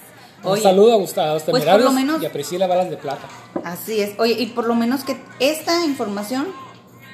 Un 0.45 0.61
saludo 0.61 0.93
a 0.95 0.97
Gustavo 0.97 1.31
a 1.31 1.35
los 1.35 1.43
pues 1.45 1.63
Temerarios 1.63 1.93
menos- 1.95 2.23
y 2.23 2.27
a 2.27 2.33
Priscila 2.33 2.67
Balas 2.67 2.91
de 2.91 2.97
Plata. 2.97 3.29
Así 3.65 4.01
es. 4.01 4.19
Oye, 4.19 4.33
y 4.35 4.47
por 4.47 4.67
lo 4.67 4.75
menos 4.75 5.05
que 5.05 5.17
esta 5.39 5.85
información 5.85 6.49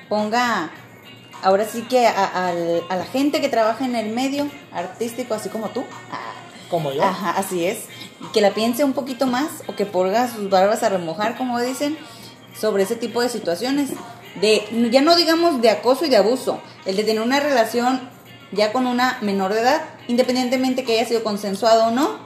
ponga 0.09 0.71
ahora 1.43 1.65
sí 1.65 1.83
que 1.83 2.07
a, 2.07 2.49
al- 2.49 2.83
a 2.89 2.97
la 2.97 3.05
gente 3.05 3.41
que 3.41 3.49
trabaja 3.49 3.85
en 3.85 3.95
el 3.97 4.11
medio 4.11 4.49
artístico, 4.73 5.35
así 5.35 5.49
como 5.49 5.69
tú. 5.71 5.85
Como 6.71 6.93
yo. 6.93 7.03
Ajá, 7.03 7.31
así 7.31 7.65
es. 7.65 7.85
Que 8.33 8.41
la 8.41 8.51
piense 8.53 8.85
un 8.85 8.93
poquito 8.93 9.27
más 9.27 9.49
o 9.67 9.75
que 9.75 9.87
ponga 9.87 10.29
sus 10.31 10.51
barbas 10.51 10.83
a 10.83 10.89
remojar, 10.91 11.37
como 11.39 11.59
dicen, 11.61 11.97
sobre 12.59 12.83
ese 12.83 12.97
tipo 12.97 13.23
de 13.23 13.29
situaciones. 13.29 13.91
De, 14.41 14.63
ya 14.93 15.01
no 15.01 15.17
digamos 15.17 15.63
de 15.63 15.71
acoso 15.71 16.05
y 16.05 16.11
de 16.11 16.17
abuso, 16.19 16.61
el 16.85 16.97
de 16.97 17.05
tener 17.05 17.23
una 17.23 17.41
relación 17.41 18.01
ya 18.53 18.73
con 18.73 18.87
una 18.87 19.19
menor 19.23 19.53
de 19.55 19.61
edad, 19.61 19.83
independientemente 20.09 20.85
que 20.85 20.99
haya 20.99 21.09
sido 21.09 21.25
consensuado 21.25 21.87
o 21.87 21.91
no, 21.91 22.19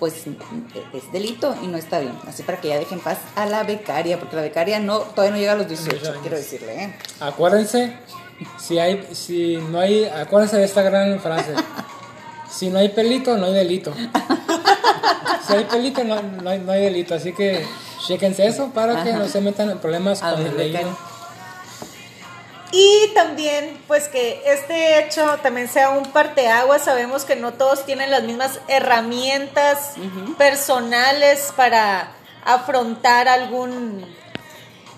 pues 0.00 0.14
es 0.92 1.12
delito 1.12 1.54
y 1.62 1.68
no 1.68 1.78
está 1.78 2.00
bien. 2.00 2.12
Así 2.28 2.42
para 2.42 2.60
que 2.60 2.68
ya 2.68 2.78
dejen 2.78 2.98
paz 3.00 3.18
a 3.36 3.46
la 3.46 3.62
becaria, 3.62 4.18
porque 4.18 4.34
la 4.36 4.42
becaria 4.42 4.78
no 4.80 4.98
todavía 4.98 5.30
no 5.32 5.38
llega 5.38 5.52
a 5.52 5.56
los 5.56 5.68
18, 5.68 6.16
quiero 6.20 6.36
decirle. 6.36 6.82
¿eh? 6.84 6.96
Acuérdense, 7.20 7.96
si 8.58 8.78
hay, 8.78 9.08
si 9.12 9.56
no 9.56 9.80
hay, 9.80 10.04
acuérdense 10.04 10.56
de 10.56 10.64
esta 10.64 10.82
gran 10.82 11.20
frase. 11.20 11.54
Si 12.50 12.70
no 12.70 12.78
hay 12.78 12.90
pelito, 12.90 13.36
no 13.36 13.46
hay 13.46 13.54
delito. 13.54 13.92
Si 15.46 15.52
hay 15.52 15.64
pelito, 15.64 16.04
no, 16.04 16.22
no 16.22 16.50
hay, 16.50 16.58
no 16.58 16.72
hay 16.72 16.82
delito. 16.82 17.14
Así 17.14 17.32
que 17.32 17.66
chequense 18.06 18.46
eso 18.46 18.70
para 18.70 19.02
que 19.02 19.12
no 19.12 19.28
se 19.28 19.40
metan 19.40 19.70
en 19.70 19.78
problemas 19.78 20.22
A 20.22 20.32
con 20.32 20.46
el 20.46 20.56
leído. 20.56 20.78
becaria. 20.78 20.96
Y 22.76 23.12
también, 23.14 23.78
pues 23.86 24.08
que 24.08 24.42
este 24.46 24.98
hecho 24.98 25.38
también 25.42 25.68
sea 25.68 25.90
un 25.90 26.04
parteaguas. 26.06 26.82
Sabemos 26.82 27.24
que 27.24 27.36
no 27.36 27.52
todos 27.52 27.86
tienen 27.86 28.10
las 28.10 28.24
mismas 28.24 28.58
herramientas 28.66 29.92
personales 30.38 31.52
para 31.56 32.08
afrontar 32.44 33.28
algún 33.28 34.04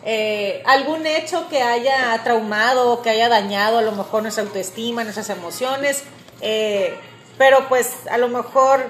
eh, 0.08 0.62
algún 0.66 1.04
hecho 1.04 1.48
que 1.48 1.62
haya 1.62 2.16
traumado 2.22 3.02
que 3.02 3.10
haya 3.10 3.28
dañado 3.28 3.78
a 3.78 3.82
lo 3.82 3.90
mejor 3.90 4.22
nuestra 4.22 4.44
autoestima, 4.44 5.02
nuestras 5.02 5.28
emociones. 5.30 6.04
eh, 6.40 6.96
pero 7.38 7.68
pues 7.68 7.92
a 8.10 8.16
lo 8.16 8.28
mejor 8.28 8.88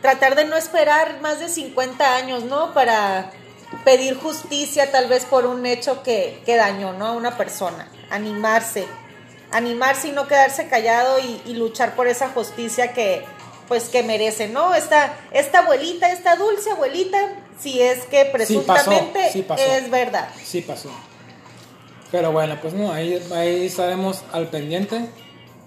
tratar 0.00 0.34
de 0.36 0.44
no 0.44 0.56
esperar 0.56 1.20
más 1.20 1.40
de 1.40 1.48
50 1.48 2.16
años, 2.16 2.44
¿no? 2.44 2.72
Para 2.72 3.32
pedir 3.84 4.16
justicia 4.16 4.90
tal 4.90 5.08
vez 5.08 5.24
por 5.26 5.46
un 5.46 5.66
hecho 5.66 6.02
que, 6.02 6.40
que 6.46 6.56
dañó, 6.56 6.92
¿no? 6.92 7.06
A 7.06 7.12
una 7.12 7.36
persona. 7.36 7.88
Animarse. 8.10 8.86
Animarse 9.50 10.08
y 10.08 10.12
no 10.12 10.26
quedarse 10.28 10.68
callado 10.68 11.18
y 11.18 11.54
luchar 11.54 11.94
por 11.96 12.06
esa 12.06 12.28
justicia 12.30 12.94
que 12.94 13.26
pues 13.72 13.88
que 13.88 14.02
merece, 14.02 14.48
¿no? 14.48 14.74
Esta, 14.74 15.14
esta 15.32 15.60
abuelita, 15.60 16.12
esta 16.12 16.36
dulce 16.36 16.72
abuelita, 16.72 17.16
si 17.58 17.80
es 17.80 18.04
que 18.04 18.26
presuntamente 18.26 19.30
sí 19.32 19.40
pasó. 19.40 19.64
es 19.64 19.90
verdad. 19.90 20.28
Sí 20.44 20.60
pasó. 20.60 20.90
Pero 22.10 22.32
bueno, 22.32 22.58
pues 22.60 22.74
no, 22.74 22.92
ahí, 22.92 23.18
ahí 23.34 23.64
estaremos 23.64 24.24
al 24.30 24.48
pendiente 24.48 25.08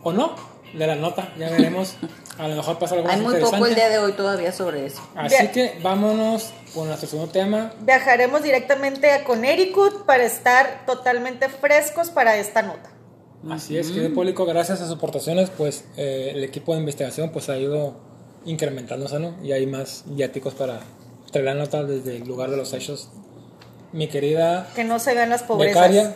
o 0.03 0.13
no 0.13 0.35
de 0.71 0.85
la 0.85 0.93
nota. 0.93 1.33
Ya 1.39 1.49
veremos. 1.49 1.95
A 2.37 2.47
lo 2.47 2.57
mejor 2.57 2.77
pasa 2.77 2.93
algo 2.93 3.09
Hay 3.09 3.21
muy 3.21 3.39
poco 3.39 3.65
el 3.65 3.73
día 3.73 3.89
de 3.89 3.97
hoy 3.97 4.11
todavía 4.11 4.51
sobre 4.51 4.85
eso. 4.85 5.01
Así 5.15 5.35
Bien. 5.35 5.51
que 5.51 5.79
vámonos 5.81 6.53
con 6.75 6.87
nuestro 6.87 7.09
segundo 7.09 7.31
tema. 7.31 7.73
Viajaremos 7.79 8.43
directamente 8.43 9.09
a 9.09 9.23
Connecticut 9.23 10.05
para 10.05 10.25
estar 10.25 10.85
totalmente 10.85 11.49
frescos 11.49 12.11
para 12.11 12.37
esta 12.37 12.61
nota. 12.61 12.94
Así 13.49 13.77
es, 13.77 13.87
querido 13.87 14.13
público, 14.13 14.45
gracias 14.45 14.81
a 14.81 14.87
sus 14.87 14.95
aportaciones, 14.97 15.51
pues 15.55 15.85
eh, 15.97 16.31
el 16.33 16.43
equipo 16.43 16.73
de 16.73 16.79
investigación 16.79 17.29
pues 17.31 17.47
ha 17.49 17.57
ido 17.57 17.93
incrementándose, 18.45 19.19
¿no? 19.19 19.35
Y 19.43 19.51
hay 19.51 19.67
más 19.67 20.03
viáticos 20.07 20.53
para 20.55 20.79
traer 21.31 21.45
la 21.45 21.53
nota 21.53 21.83
desde 21.83 22.17
el 22.17 22.27
lugar 22.27 22.49
de 22.49 22.57
los 22.57 22.73
hechos. 22.73 23.09
Mi 23.91 24.07
querida 24.07 24.67
Que 24.75 24.83
no 24.83 24.99
se 24.99 25.13
vean 25.13 25.29
las 25.29 25.43
pobrezas. 25.43 25.75
becaria. 25.75 26.15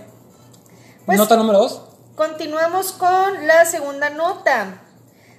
Pues- 1.05 1.17
nota 1.17 1.35
número 1.37 1.59
dos. 1.59 1.81
Continuamos 2.15 2.91
con 2.93 3.47
la 3.47 3.63
segunda 3.65 4.09
nota. 4.09 4.81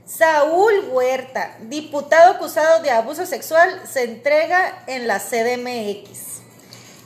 Saúl 0.06 0.72
Huerta, 0.90 1.56
diputado 1.68 2.32
acusado 2.32 2.82
de 2.82 2.90
abuso 2.90 3.26
sexual, 3.26 3.80
se 3.88 4.04
entrega 4.04 4.84
en 4.86 5.06
la 5.06 5.18
CDMX. 5.20 6.40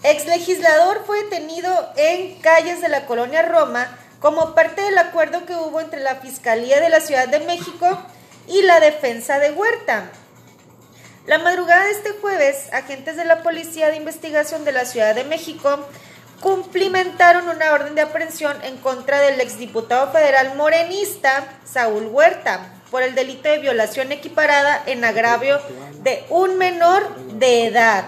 Ex 0.03 0.27
legislador 0.27 1.03
fue 1.07 1.25
detenido 1.25 1.71
en 1.97 2.41
calles 2.41 2.81
de 2.81 2.89
la 2.89 3.07
colonia 3.07 3.43
Roma 3.43 3.99
como 4.25 4.55
parte 4.55 4.81
del 4.81 4.97
acuerdo 4.97 5.45
que 5.45 5.55
hubo 5.55 5.83
entre 5.83 6.01
la 6.01 6.15
Fiscalía 6.15 6.81
de 6.81 6.89
la 6.89 7.01
Ciudad 7.01 7.29
de 7.29 7.41
México 7.41 7.87
y 8.49 8.63
la 8.63 8.81
defensa 8.81 9.39
de 9.39 9.51
Huerta. 9.51 10.05
La 11.27 11.37
madrugada 11.37 11.85
de 11.85 11.91
este 11.91 12.13
jueves, 12.23 12.73
agentes 12.73 13.19
de 13.19 13.27
la 13.27 13.43
Policía 13.43 13.89
de 13.89 13.97
Investigación 13.97 14.65
de 14.65 14.73
la 14.73 14.87
Ciudad 14.87 15.15
de 15.15 15.25
México 15.25 15.87
cumplimentaron 16.41 17.51
una 17.51 17.75
orden 17.75 17.95
de 17.95 18.01
aprehensión 18.01 18.57
en 18.65 18.79
contra 18.79 19.21
del 19.21 19.43
exdiputado 19.43 20.11
federal 20.11 20.57
morenista 20.57 21.45
Saúl 21.67 22.07
Huerta 22.07 22.73
por 22.91 23.03
el 23.03 23.15
delito 23.15 23.51
de 23.51 23.59
violación 23.59 24.11
equiparada 24.11 24.83
en 24.87 25.05
agravio 25.05 25.61
de 26.03 26.25
un 26.31 26.57
menor 26.57 27.15
de 27.35 27.67
edad. 27.67 28.07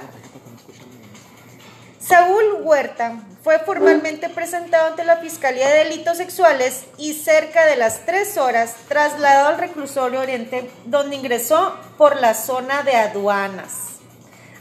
Saúl 2.06 2.62
Huerta 2.62 3.20
fue 3.42 3.58
formalmente 3.58 4.28
presentado 4.28 4.86
ante 4.86 5.02
la 5.02 5.16
Fiscalía 5.16 5.66
de 5.68 5.84
Delitos 5.84 6.18
Sexuales 6.18 6.84
y 6.98 7.14
cerca 7.14 7.66
de 7.66 7.74
las 7.74 8.06
tres 8.06 8.36
horas 8.36 8.76
trasladado 8.86 9.48
al 9.48 9.58
reclusorio 9.58 10.20
Oriente, 10.20 10.70
donde 10.84 11.16
ingresó 11.16 11.74
por 11.98 12.20
la 12.20 12.34
zona 12.34 12.84
de 12.84 12.94
aduanas. 12.94 13.96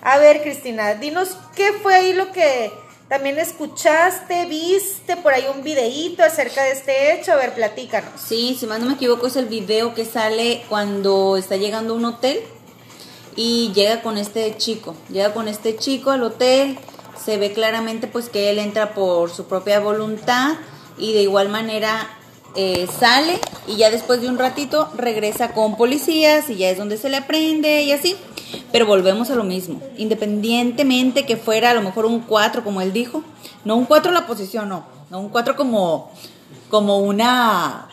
A 0.01 0.17
ver, 0.17 0.41
Cristina, 0.41 0.95
dinos 0.95 1.37
qué 1.55 1.71
fue 1.73 1.93
ahí 1.93 2.13
lo 2.13 2.31
que 2.31 2.71
también 3.09 3.37
escuchaste, 3.37 4.45
viste 4.47 5.15
por 5.17 5.31
ahí 5.31 5.45
un 5.55 5.61
videíto 5.61 6.23
acerca 6.23 6.63
de 6.63 6.71
este 6.71 7.13
hecho. 7.13 7.33
A 7.33 7.35
ver, 7.35 7.53
platícanos. 7.53 8.19
Sí, 8.19 8.57
si 8.59 8.65
más 8.65 8.79
no 8.79 8.87
me 8.87 8.93
equivoco, 8.93 9.27
es 9.27 9.35
el 9.35 9.45
video 9.45 9.93
que 9.93 10.05
sale 10.05 10.63
cuando 10.67 11.37
está 11.37 11.57
llegando 11.57 11.93
a 11.93 11.97
un 11.97 12.05
hotel 12.05 12.39
y 13.35 13.71
llega 13.73 14.01
con 14.01 14.17
este 14.17 14.57
chico. 14.57 14.95
Llega 15.09 15.31
con 15.33 15.47
este 15.47 15.77
chico 15.77 16.09
al 16.09 16.23
hotel, 16.23 16.79
se 17.25 17.37
ve 17.37 17.53
claramente 17.53 18.07
pues 18.07 18.29
que 18.29 18.51
él 18.51 18.59
entra 18.59 18.93
por 18.93 19.31
su 19.31 19.45
propia 19.45 19.79
voluntad 19.79 20.53
y 20.97 21.13
de 21.13 21.23
igual 21.23 21.49
manera 21.49 22.07
eh, 22.55 22.87
sale 22.99 23.39
y 23.67 23.77
ya 23.77 23.89
después 23.89 24.21
de 24.21 24.29
un 24.29 24.37
ratito 24.37 24.89
regresa 24.95 25.51
con 25.53 25.75
policías 25.75 26.49
y 26.49 26.57
ya 26.57 26.69
es 26.69 26.77
donde 26.77 26.97
se 26.97 27.09
le 27.09 27.17
aprende 27.17 27.81
y 27.81 27.91
así. 27.91 28.15
Pero 28.71 28.85
volvemos 28.85 29.29
a 29.31 29.35
lo 29.35 29.43
mismo, 29.43 29.81
independientemente 29.97 31.25
que 31.25 31.35
fuera 31.35 31.71
a 31.71 31.73
lo 31.73 31.81
mejor 31.81 32.05
un 32.05 32.21
4 32.21 32.63
como 32.63 32.81
él 32.81 32.93
dijo, 32.93 33.23
no 33.65 33.75
un 33.75 33.85
4 33.85 34.11
la 34.11 34.27
posición, 34.27 34.69
no, 34.69 34.85
no 35.09 35.19
un 35.19 35.29
4 35.29 35.55
como, 35.55 36.11
como 36.69 36.99
una 36.99 37.89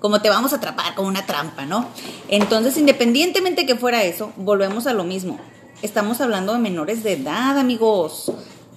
como 0.00 0.22
te 0.22 0.30
vamos 0.30 0.52
a 0.54 0.56
atrapar, 0.56 0.94
como 0.94 1.08
una 1.08 1.26
trampa, 1.26 1.66
¿no? 1.66 1.86
Entonces, 2.28 2.78
independientemente 2.78 3.66
que 3.66 3.76
fuera 3.76 4.02
eso, 4.02 4.32
volvemos 4.36 4.86
a 4.86 4.94
lo 4.94 5.04
mismo. 5.04 5.38
Estamos 5.82 6.20
hablando 6.20 6.52
de 6.52 6.58
menores 6.58 7.02
de 7.02 7.14
edad, 7.14 7.58
amigos. 7.58 8.30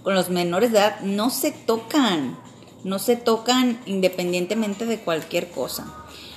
Con 0.04 0.16
los 0.16 0.30
menores 0.30 0.72
de 0.72 0.78
edad 0.78 1.02
no 1.02 1.30
se 1.30 1.52
tocan, 1.52 2.38
no 2.86 2.98
se 2.98 3.18
tocan 3.18 3.78
independientemente 3.86 4.86
de 4.86 5.00
cualquier 5.00 5.52
cosa. 5.52 5.86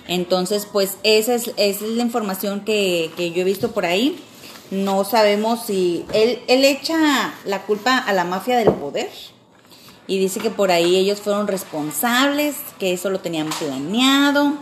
Entonces, 0.08 0.66
pues 0.66 0.96
esa 1.04 1.34
es, 1.34 1.52
esa 1.56 1.84
es 1.84 1.90
la 1.92 2.02
información 2.02 2.64
que, 2.64 3.12
que 3.16 3.30
yo 3.30 3.42
he 3.42 3.44
visto 3.44 3.70
por 3.70 3.86
ahí. 3.86 4.20
No 4.72 5.04
sabemos 5.04 5.66
si 5.66 6.04
él, 6.12 6.42
él 6.48 6.64
echa 6.64 7.32
la 7.44 7.62
culpa 7.62 7.98
a 7.98 8.12
la 8.12 8.24
mafia 8.24 8.56
del 8.56 8.72
poder 8.72 9.10
y 10.08 10.18
dice 10.18 10.40
que 10.40 10.50
por 10.50 10.72
ahí 10.72 10.96
ellos 10.96 11.20
fueron 11.20 11.46
responsables, 11.46 12.56
que 12.80 12.92
eso 12.92 13.08
lo 13.10 13.20
tenían 13.20 13.50
planeado. 13.50 14.54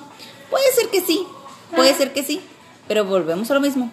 Puede 0.50 0.70
ser 0.72 0.90
que 0.90 1.00
sí, 1.00 1.26
puede 1.74 1.94
ser 1.94 2.12
que 2.12 2.22
sí, 2.22 2.42
pero 2.88 3.06
volvemos 3.06 3.50
a 3.50 3.54
lo 3.54 3.60
mismo. 3.60 3.90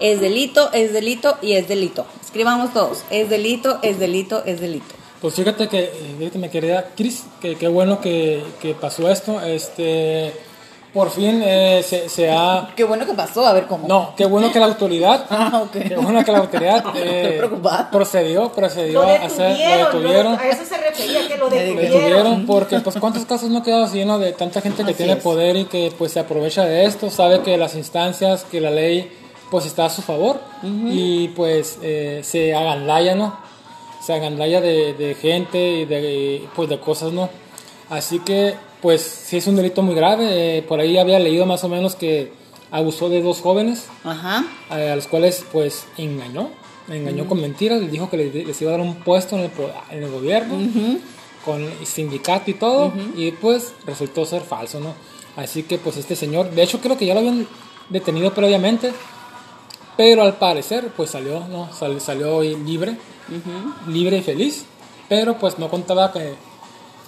Es 0.00 0.20
delito, 0.20 0.70
es 0.72 0.92
delito 0.92 1.36
y 1.42 1.52
es 1.52 1.68
delito. 1.68 2.06
Escribamos 2.24 2.72
todos, 2.72 3.04
es 3.10 3.28
delito, 3.28 3.78
es 3.82 3.98
delito, 3.98 4.42
es 4.46 4.60
delito. 4.60 4.94
Pues 5.20 5.34
fíjate 5.34 5.68
que, 5.68 5.80
eh, 5.84 5.92
fíjate 6.18 6.38
mi 6.38 6.48
querida 6.48 6.90
Cris, 6.96 7.24
que 7.40 7.56
qué 7.56 7.68
bueno 7.68 8.00
que, 8.00 8.42
que 8.62 8.74
pasó 8.74 9.10
esto. 9.10 9.40
Este, 9.42 10.32
por 10.94 11.10
fin 11.10 11.42
eh, 11.44 11.84
se, 11.86 12.08
se 12.08 12.30
ha... 12.30 12.70
Qué 12.76 12.82
bueno 12.84 13.04
que 13.06 13.12
pasó, 13.12 13.46
a 13.46 13.52
ver 13.52 13.66
cómo. 13.66 13.86
No, 13.86 14.14
qué 14.16 14.24
bueno 14.24 14.50
que 14.50 14.58
la 14.58 14.66
autoridad, 14.66 15.26
Ah, 15.30 15.62
ok. 15.66 15.72
qué 15.86 15.94
bueno 15.96 16.24
que 16.24 16.32
la 16.32 16.38
autoridad 16.38 16.84
eh, 16.96 17.20
Estoy 17.24 17.38
preocupada. 17.38 17.90
procedió, 17.90 18.50
procedió 18.50 19.02
Lo 19.02 19.08
a 19.08 19.14
hacer, 19.14 19.50
lo 19.78 19.84
detuvieron, 19.86 20.32
lo- 20.32 20.38
a 20.38 20.48
eso 20.48 20.64
se 20.64 20.76
refería, 20.78 21.28
que 21.28 21.36
lo 21.36 21.48
detuvieron. 21.50 21.76
detuvieron 21.76 22.46
porque 22.46 22.80
pues 22.80 22.96
cuántos 22.98 23.24
casos 23.26 23.50
no 23.50 23.58
ha 23.58 23.62
quedado 23.62 23.84
así, 23.84 24.04
¿no? 24.04 24.18
De 24.18 24.32
tanta 24.32 24.60
gente 24.62 24.78
que 24.82 24.90
Así 24.90 24.96
tiene 24.96 25.12
es. 25.12 25.22
poder 25.22 25.56
y 25.56 25.66
que 25.66 25.92
pues 25.96 26.10
se 26.12 26.20
aprovecha 26.20 26.64
de 26.64 26.86
esto, 26.86 27.10
sabe 27.10 27.42
que 27.42 27.56
las 27.58 27.74
instancias, 27.76 28.44
que 28.50 28.60
la 28.60 28.70
ley 28.70 29.12
pues 29.50 29.66
está 29.66 29.86
a 29.86 29.90
su 29.90 30.02
favor. 30.02 30.40
Y 30.62 31.28
pues 31.28 31.78
eh, 31.82 32.20
se 32.22 32.54
agandalla, 32.54 33.14
¿no? 33.14 33.36
Se 34.02 34.12
agandalla 34.12 34.60
de, 34.60 34.94
de 34.94 35.14
gente 35.14 35.80
y 35.80 35.84
de 35.84 36.48
pues 36.54 36.68
de 36.68 36.78
cosas, 36.80 37.12
¿no? 37.12 37.28
Así 37.88 38.20
que 38.20 38.54
pues 38.80 39.02
sí 39.02 39.36
es 39.36 39.46
un 39.46 39.56
delito 39.56 39.82
muy 39.82 39.94
grave, 39.94 40.58
eh, 40.58 40.62
por 40.62 40.80
ahí 40.80 40.96
había 40.96 41.18
leído 41.18 41.44
más 41.44 41.64
o 41.64 41.68
menos 41.68 41.96
que 41.96 42.32
abusó 42.70 43.08
de 43.08 43.20
dos 43.20 43.40
jóvenes 43.40 43.86
Ajá. 44.04 44.44
a 44.70 44.96
los 44.96 45.06
cuales 45.06 45.44
pues 45.52 45.84
engañó, 45.98 46.50
engañó 46.88 47.26
con 47.26 47.40
mentiras, 47.40 47.80
les 47.80 47.90
dijo 47.90 48.08
que 48.08 48.16
les, 48.16 48.34
les 48.34 48.62
iba 48.62 48.70
a 48.70 48.78
dar 48.78 48.80
un 48.80 48.94
puesto 48.94 49.36
en 49.36 49.42
el, 49.42 49.50
en 49.90 50.02
el 50.04 50.10
gobierno, 50.10 50.54
con 51.44 51.62
el 51.62 51.86
sindicato 51.86 52.50
y 52.50 52.54
todo, 52.54 52.92
y 53.16 53.32
pues 53.32 53.74
resultó 53.86 54.24
ser 54.24 54.42
falso, 54.42 54.80
¿no? 54.80 54.94
Así 55.36 55.62
que 55.62 55.78
pues 55.78 55.96
este 55.96 56.16
señor, 56.16 56.50
de 56.50 56.62
hecho 56.62 56.80
creo 56.80 56.96
que 56.96 57.06
ya 57.06 57.14
lo 57.14 57.20
habían 57.20 57.46
detenido 57.88 58.32
previamente, 58.32 58.92
pero 59.96 60.22
al 60.22 60.34
parecer 60.34 60.88
pues 60.96 61.10
salió, 61.10 61.40
¿no? 61.48 61.72
Sal- 61.72 62.00
salió 62.00 62.40
libre, 62.42 62.96
libre 63.86 64.18
y 64.18 64.22
feliz, 64.22 64.64
pero 65.08 65.38
pues 65.38 65.58
no 65.58 65.68
contaba 65.68 66.12
que 66.12 66.34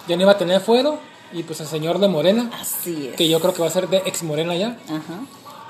ya 0.08 0.16
no 0.16 0.22
iba 0.22 0.32
a 0.32 0.38
tener 0.38 0.60
fuero, 0.60 0.98
y 1.32 1.42
pues 1.44 1.60
el 1.60 1.66
señor 1.66 1.98
de 1.98 2.08
Morena, 2.08 2.50
Así 2.60 3.08
es. 3.08 3.16
que 3.16 3.28
yo 3.28 3.40
creo 3.40 3.54
que 3.54 3.62
va 3.62 3.68
a 3.68 3.70
ser 3.70 3.88
de 3.88 3.98
ex 3.98 4.22
Morena 4.22 4.54
ya, 4.54 4.76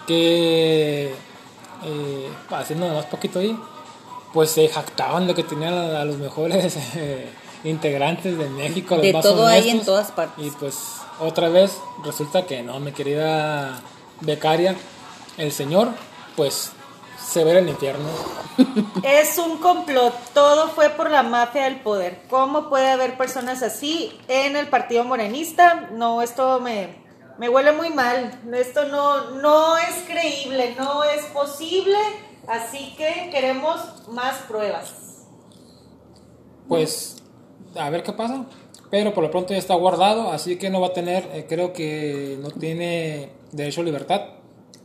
que 0.06 1.14
eh, 1.84 2.28
haciendo 2.50 2.88
más 2.88 3.06
poquito 3.06 3.38
ahí, 3.38 3.56
pues 4.32 4.50
se 4.50 4.68
jactaban 4.68 5.26
de 5.26 5.34
que 5.34 5.44
tenían 5.44 5.74
a, 5.74 6.04
los 6.04 6.16
mejores 6.16 6.76
eh, 6.96 7.28
integrantes 7.64 8.36
de 8.38 8.48
México, 8.50 8.96
los 8.96 9.04
De 9.04 9.12
más 9.12 9.22
todo 9.22 9.46
hay 9.46 9.62
en 9.64 9.76
honestos. 9.76 9.86
todas 9.86 10.10
partes. 10.12 10.46
Y 10.46 10.50
pues 10.50 10.76
otra 11.20 11.48
vez 11.48 11.78
resulta 12.04 12.46
que 12.46 12.62
no, 12.62 12.80
mi 12.80 12.92
querida 12.92 13.80
becaria, 14.20 14.74
el 15.38 15.52
señor, 15.52 15.88
pues 16.36 16.72
se 17.32 17.44
ve 17.44 17.52
en 17.52 17.56
el 17.58 17.68
infierno. 17.70 18.08
Es 19.02 19.38
un 19.38 19.56
complot, 19.56 20.14
todo 20.34 20.68
fue 20.68 20.90
por 20.90 21.10
la 21.10 21.22
mafia 21.22 21.64
del 21.64 21.80
poder. 21.80 22.20
¿Cómo 22.28 22.68
puede 22.68 22.90
haber 22.90 23.16
personas 23.16 23.62
así 23.62 24.12
en 24.28 24.56
el 24.56 24.68
partido 24.68 25.04
morenista? 25.04 25.88
No, 25.92 26.20
esto 26.20 26.60
me, 26.60 26.96
me 27.38 27.48
huele 27.48 27.72
muy 27.72 27.88
mal. 27.88 28.38
Esto 28.52 28.84
no, 28.86 29.30
no 29.30 29.78
es 29.78 30.04
creíble, 30.06 30.74
no 30.78 31.04
es 31.04 31.24
posible. 31.26 31.96
Así 32.46 32.94
que 32.96 33.30
queremos 33.32 34.06
más 34.08 34.36
pruebas. 34.42 34.92
Pues 36.68 37.22
a 37.74 37.88
ver 37.88 38.02
qué 38.02 38.12
pasa. 38.12 38.44
Pero 38.90 39.14
por 39.14 39.24
lo 39.24 39.30
pronto 39.30 39.54
ya 39.54 39.58
está 39.58 39.74
guardado, 39.74 40.30
así 40.30 40.56
que 40.56 40.68
no 40.68 40.82
va 40.82 40.88
a 40.88 40.92
tener, 40.92 41.26
eh, 41.32 41.46
creo 41.48 41.72
que 41.72 42.36
no 42.42 42.50
tiene 42.50 43.30
derecho 43.50 43.80
a 43.80 43.84
libertad. 43.84 44.20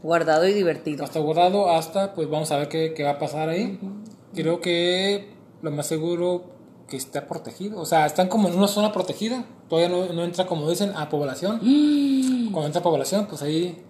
Guardado 0.03 0.47
y 0.47 0.53
divertido. 0.53 1.03
Está 1.05 1.19
guardado 1.19 1.69
hasta, 1.69 2.13
pues 2.13 2.29
vamos 2.29 2.51
a 2.51 2.57
ver 2.57 2.69
qué, 2.69 2.93
qué 2.95 3.03
va 3.03 3.11
a 3.11 3.19
pasar 3.19 3.49
ahí. 3.49 3.79
Creo 4.35 4.61
que 4.61 5.33
lo 5.61 5.71
más 5.71 5.87
seguro 5.87 6.45
que 6.87 6.97
está 6.97 7.27
protegido. 7.27 7.79
O 7.81 7.85
sea, 7.85 8.05
están 8.05 8.27
como 8.27 8.47
en 8.47 8.55
una 8.57 8.67
zona 8.67 8.91
protegida. 8.91 9.43
Todavía 9.69 9.89
no, 9.89 10.13
no 10.13 10.23
entra, 10.23 10.45
como 10.45 10.69
dicen, 10.69 10.93
a 10.95 11.09
población. 11.09 11.59
Cuando 12.51 12.67
entra 12.67 12.79
a 12.79 12.83
población, 12.83 13.25
pues 13.27 13.41
ahí... 13.41 13.83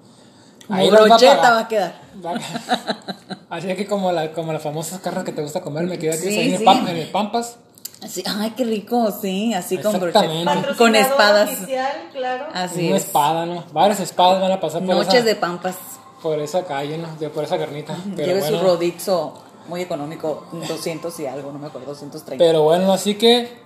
Como 0.68 0.82
los 0.92 0.92
brocheta 1.08 1.36
pagar. 1.38 1.54
va 1.54 1.60
a 1.60 1.68
quedar. 1.70 2.02
Va- 2.26 2.34
Así 3.50 3.68
que 3.76 3.86
como, 3.86 4.12
la, 4.12 4.34
como 4.34 4.52
las 4.52 4.62
famosas 4.62 5.00
carnes 5.00 5.24
que 5.24 5.32
te 5.32 5.42
gusta 5.42 5.62
comer, 5.62 5.86
me 5.86 5.98
queda 5.98 6.12
que 6.14 6.18
Sí, 6.18 6.28
ahí 6.40 6.48
en, 6.48 6.54
el 6.54 6.60
sí. 6.60 6.66
Pam- 6.66 6.90
en 6.90 6.98
el 6.98 7.08
Pampas. 7.10 7.58
Así, 8.04 8.22
ay, 8.28 8.52
qué 8.58 8.66
rico, 8.66 9.12
sí, 9.22 9.54
así 9.54 9.78
con 9.78 9.98
brocheta. 10.00 10.76
Con 10.78 10.96
espadas. 10.96 11.50
oficial, 11.50 11.92
claro. 12.12 12.48
Así 12.54 12.88
una 12.88 12.98
es. 12.98 13.06
espada, 13.06 13.46
¿no? 13.46 13.64
Varias 13.72 14.02
espadas 14.02 14.42
van 14.42 14.52
a 14.52 14.60
pasar 14.60 14.82
por, 14.86 14.94
Noches 14.96 15.14
esa, 15.16 15.24
de 15.26 15.36
pampas. 15.36 15.78
Por 16.28 16.40
esa 16.40 16.66
calle, 16.66 16.98
¿no? 16.98 17.08
De- 17.20 17.30
por 17.30 17.44
esa 17.44 17.58
carnita. 17.58 17.96
Pero 18.16 18.28
Lleve 18.28 18.40
bueno, 18.42 18.60
su 18.60 18.64
rodizo 18.66 19.34
muy 19.68 19.82
económico, 19.82 20.46
200 20.52 21.20
y 21.20 21.26
algo, 21.28 21.52
no 21.52 21.60
me 21.60 21.68
acuerdo, 21.68 21.88
230. 21.88 22.44
pero 22.44 22.64
bueno, 22.64 22.92
así 22.94 23.16
que, 23.16 23.58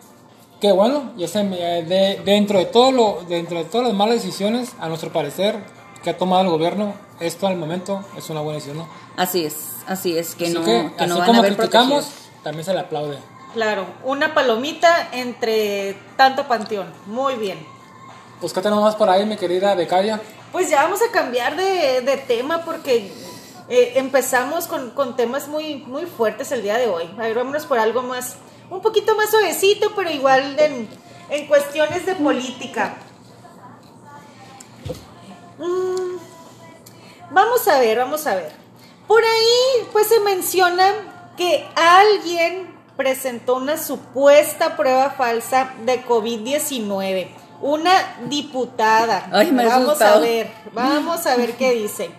que 0.60 0.72
bueno, 0.72 1.12
ya 1.18 1.28
se 1.28 1.44
me- 1.44 1.58
de- 1.84 2.22
dentro 2.26 2.60
de 2.60 2.66
todo 2.66 2.92
lo, 2.92 3.20
dentro 3.28 3.58
de 3.58 3.66
todas 3.66 3.88
las 3.88 3.96
malas 3.96 4.16
decisiones, 4.16 4.72
a 4.80 4.88
nuestro 4.90 5.12
parecer, 5.12 5.60
que 6.04 6.10
ha 6.10 6.18
tomado 6.18 6.42
el 6.44 6.50
gobierno, 6.50 6.94
esto 7.20 7.46
al 7.48 7.56
momento 7.58 8.04
es 8.18 8.30
una 8.30 8.42
buena 8.42 8.56
decisión, 8.58 8.78
¿no? 8.78 8.88
Así 9.18 9.46
es, 9.46 9.56
así 9.88 10.18
es, 10.18 10.34
que 10.36 10.46
así 10.46 10.54
no, 10.54 10.64
que, 10.64 10.92
que 10.98 11.06
no 11.08 11.14
así 11.16 11.20
van 11.20 11.22
a 11.22 11.26
como 11.28 11.40
haber 11.40 11.56
criticamos, 11.56 12.06
protegidos. 12.06 12.44
también 12.44 12.66
se 12.66 12.74
le 12.74 12.80
aplaude. 12.80 13.18
Claro, 13.54 13.86
una 14.06 14.34
palomita 14.34 15.10
entre 15.12 15.96
tanto 16.16 16.48
panteón. 16.48 16.88
Muy 17.08 17.36
bien. 17.36 17.60
Pues, 18.42 18.54
¿qué 18.54 18.62
tenemos 18.62 18.84
más 18.84 18.96
por 18.96 19.08
ahí, 19.08 19.24
mi 19.24 19.38
querida 19.38 19.76
becaria? 19.76 20.20
Pues 20.52 20.68
ya 20.68 20.82
vamos 20.82 21.00
a 21.04 21.12
cambiar 21.12 21.56
de, 21.56 22.02
de 22.02 22.18
tema 22.18 22.66
porque 22.66 23.14
eh, 23.70 23.94
empezamos 23.98 24.66
con, 24.66 24.90
con 24.90 25.16
temas 25.16 25.48
muy, 25.48 25.76
muy 25.76 26.08
fuertes 26.08 26.52
el 26.52 26.64
día 26.64 26.80
de 26.80 26.88
hoy. 26.88 27.04
A 27.20 27.22
ver, 27.22 27.36
vámonos 27.36 27.68
por 27.68 27.78
algo 27.78 28.02
más, 28.02 28.38
un 28.72 28.82
poquito 28.82 29.16
más 29.16 29.30
suavecito, 29.30 29.94
pero 29.96 30.10
igual 30.10 30.60
en, 30.60 30.90
en 31.30 31.48
cuestiones 31.48 32.04
de 32.08 32.16
política. 32.16 32.96
Mm, 35.60 36.18
vamos 37.30 37.68
a 37.68 37.78
ver, 37.78 38.00
vamos 38.00 38.26
a 38.26 38.34
ver. 38.34 38.52
Por 39.08 39.24
ahí, 39.24 39.88
pues 39.92 40.08
se 40.08 40.20
menciona 40.20 41.34
que 41.38 41.70
alguien 41.76 42.76
presentó 42.98 43.58
una 43.58 43.78
supuesta 43.78 44.76
prueba 44.76 45.12
falsa 45.12 45.76
de 45.86 46.04
COVID-19. 46.04 47.41
Una 47.62 47.94
diputada. 48.26 49.28
Ay, 49.32 49.52
me 49.52 49.66
vamos 49.66 50.02
a 50.02 50.18
ver, 50.20 50.52
vamos 50.74 51.26
a 51.28 51.36
ver 51.36 51.56
qué 51.56 51.72
dice. 51.74 52.10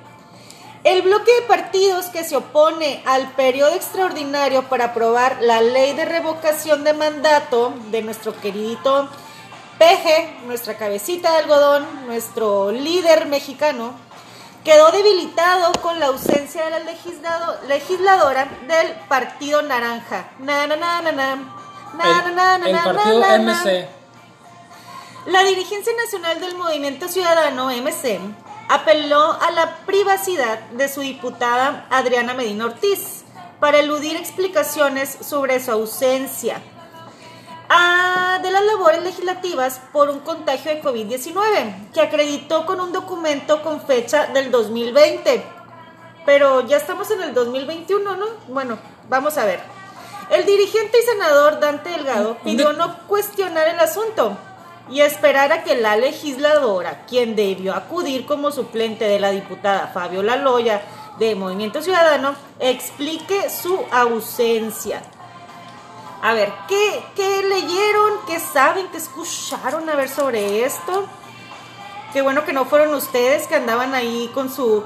El 0.84 1.02
bloque 1.02 1.32
de 1.40 1.42
partidos 1.46 2.06
que 2.06 2.24
se 2.24 2.36
opone 2.36 3.02
al 3.06 3.28
periodo 3.32 3.74
extraordinario 3.74 4.64
para 4.64 4.86
aprobar 4.86 5.38
la 5.40 5.60
ley 5.60 5.92
de 5.94 6.04
revocación 6.04 6.82
de 6.84 6.92
mandato 6.92 7.72
de 7.90 8.02
nuestro 8.02 8.38
queridito 8.40 9.08
Peje, 9.78 10.36
nuestra 10.46 10.74
cabecita 10.76 11.32
de 11.32 11.38
algodón, 11.38 12.06
nuestro 12.06 12.70
líder 12.70 13.26
mexicano, 13.26 13.94
quedó 14.64 14.92
debilitado 14.92 15.72
con 15.80 15.98
la 15.98 16.06
ausencia 16.06 16.64
de 16.66 16.70
la 16.70 16.78
legislado- 16.80 17.58
legisladora 17.66 18.46
del 18.68 18.92
Partido 19.08 19.62
Naranja. 19.62 20.26
Na, 20.38 20.66
na, 20.68 20.76
na, 20.76 21.02
na, 21.02 21.12
na. 21.12 21.36
Na, 21.94 22.04
El, 22.28 22.34
na, 22.36 22.58
na, 22.58 22.66
el 22.68 22.72
na, 22.76 22.84
partido 22.84 23.20
na, 23.20 23.38
na, 23.38 23.38
na. 23.38 23.62
MC. 23.62 23.88
La 25.26 25.44
dirigencia 25.44 25.92
nacional 25.96 26.40
del 26.40 26.56
Movimiento 26.56 27.06
Ciudadano, 27.06 27.70
MC, 27.70 28.18
apeló 28.68 29.40
a 29.40 29.52
la 29.52 29.76
privacidad 29.86 30.58
de 30.70 30.88
su 30.88 31.00
diputada 31.00 31.86
Adriana 31.90 32.34
Medina 32.34 32.64
Ortiz 32.64 33.22
para 33.60 33.78
eludir 33.78 34.16
explicaciones 34.16 35.16
sobre 35.20 35.60
su 35.60 35.70
ausencia 35.70 36.60
ah, 37.68 38.40
de 38.42 38.50
las 38.50 38.64
labores 38.64 39.04
legislativas 39.04 39.80
por 39.92 40.10
un 40.10 40.18
contagio 40.20 40.74
de 40.74 40.82
COVID-19, 40.82 41.92
que 41.92 42.00
acreditó 42.00 42.66
con 42.66 42.80
un 42.80 42.90
documento 42.90 43.62
con 43.62 43.80
fecha 43.80 44.26
del 44.26 44.50
2020. 44.50 45.44
Pero 46.26 46.66
ya 46.66 46.78
estamos 46.78 47.08
en 47.12 47.22
el 47.22 47.32
2021, 47.32 48.16
¿no? 48.16 48.26
Bueno, 48.48 48.76
vamos 49.08 49.38
a 49.38 49.44
ver. 49.44 49.60
El 50.30 50.44
dirigente 50.46 50.98
y 50.98 51.06
senador 51.06 51.60
Dante 51.60 51.90
Delgado 51.90 52.38
pidió 52.42 52.72
no 52.72 53.06
cuestionar 53.06 53.68
el 53.68 53.78
asunto 53.78 54.36
y 54.90 55.00
esperar 55.00 55.52
a 55.52 55.62
que 55.62 55.76
la 55.76 55.96
legisladora, 55.96 57.04
quien 57.06 57.36
debió 57.36 57.74
acudir 57.74 58.26
como 58.26 58.50
suplente 58.50 59.04
de 59.04 59.20
la 59.20 59.30
diputada 59.30 59.88
Fabiola 59.88 60.36
Loya 60.36 60.82
de 61.18 61.34
Movimiento 61.34 61.82
Ciudadano, 61.82 62.34
explique 62.58 63.48
su 63.50 63.78
ausencia. 63.90 65.02
A 66.22 66.34
ver, 66.34 66.52
¿qué, 66.68 67.02
qué 67.16 67.42
leyeron? 67.42 68.12
¿Qué 68.26 68.38
saben? 68.38 68.86
¿Qué 68.88 68.98
escucharon 68.98 69.88
a 69.88 69.96
ver 69.96 70.08
sobre 70.08 70.64
esto? 70.64 71.06
Qué 72.12 72.22
bueno 72.22 72.44
que 72.44 72.52
no 72.52 72.64
fueron 72.66 72.94
ustedes 72.94 73.46
que 73.46 73.56
andaban 73.56 73.94
ahí 73.94 74.30
con 74.34 74.50
su 74.50 74.84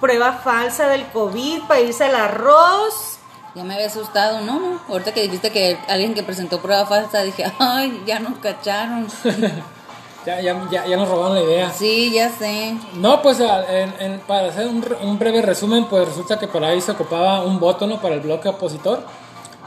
prueba 0.00 0.32
falsa 0.32 0.88
del 0.88 1.06
COVID 1.08 1.62
para 1.68 1.80
irse 1.80 2.04
al 2.04 2.16
arroz. 2.16 3.11
Ya 3.54 3.64
me 3.64 3.74
había 3.74 3.86
asustado, 3.86 4.40
¿no? 4.40 4.58
no. 4.58 4.80
Ahorita 4.88 5.12
que 5.12 5.22
dijiste 5.22 5.50
que 5.50 5.78
alguien 5.88 6.14
que 6.14 6.22
presentó 6.22 6.60
prueba 6.60 6.86
falsa, 6.86 7.22
dije, 7.22 7.44
ay, 7.58 8.02
ya 8.06 8.18
nos 8.18 8.38
cacharon. 8.38 9.06
Ya, 10.24 10.40
ya, 10.40 10.56
ya, 10.70 10.86
ya 10.86 10.96
nos 10.96 11.08
robaron 11.08 11.34
la 11.34 11.42
idea. 11.42 11.72
sí, 11.72 12.12
ya 12.12 12.30
sé. 12.30 12.76
No, 12.94 13.20
pues 13.22 13.40
en- 13.40 13.92
en- 13.98 14.20
para 14.20 14.50
hacer 14.50 14.68
un, 14.68 14.84
un 15.02 15.18
breve 15.18 15.42
resumen, 15.42 15.86
pues 15.86 16.06
resulta 16.06 16.38
que 16.38 16.46
por 16.46 16.62
ahí 16.64 16.80
se 16.80 16.92
ocupaba 16.92 17.42
un 17.42 17.58
voto 17.58 17.88
¿no? 17.88 18.00
para 18.00 18.14
el 18.14 18.20
bloque 18.20 18.48
opositor, 18.48 19.02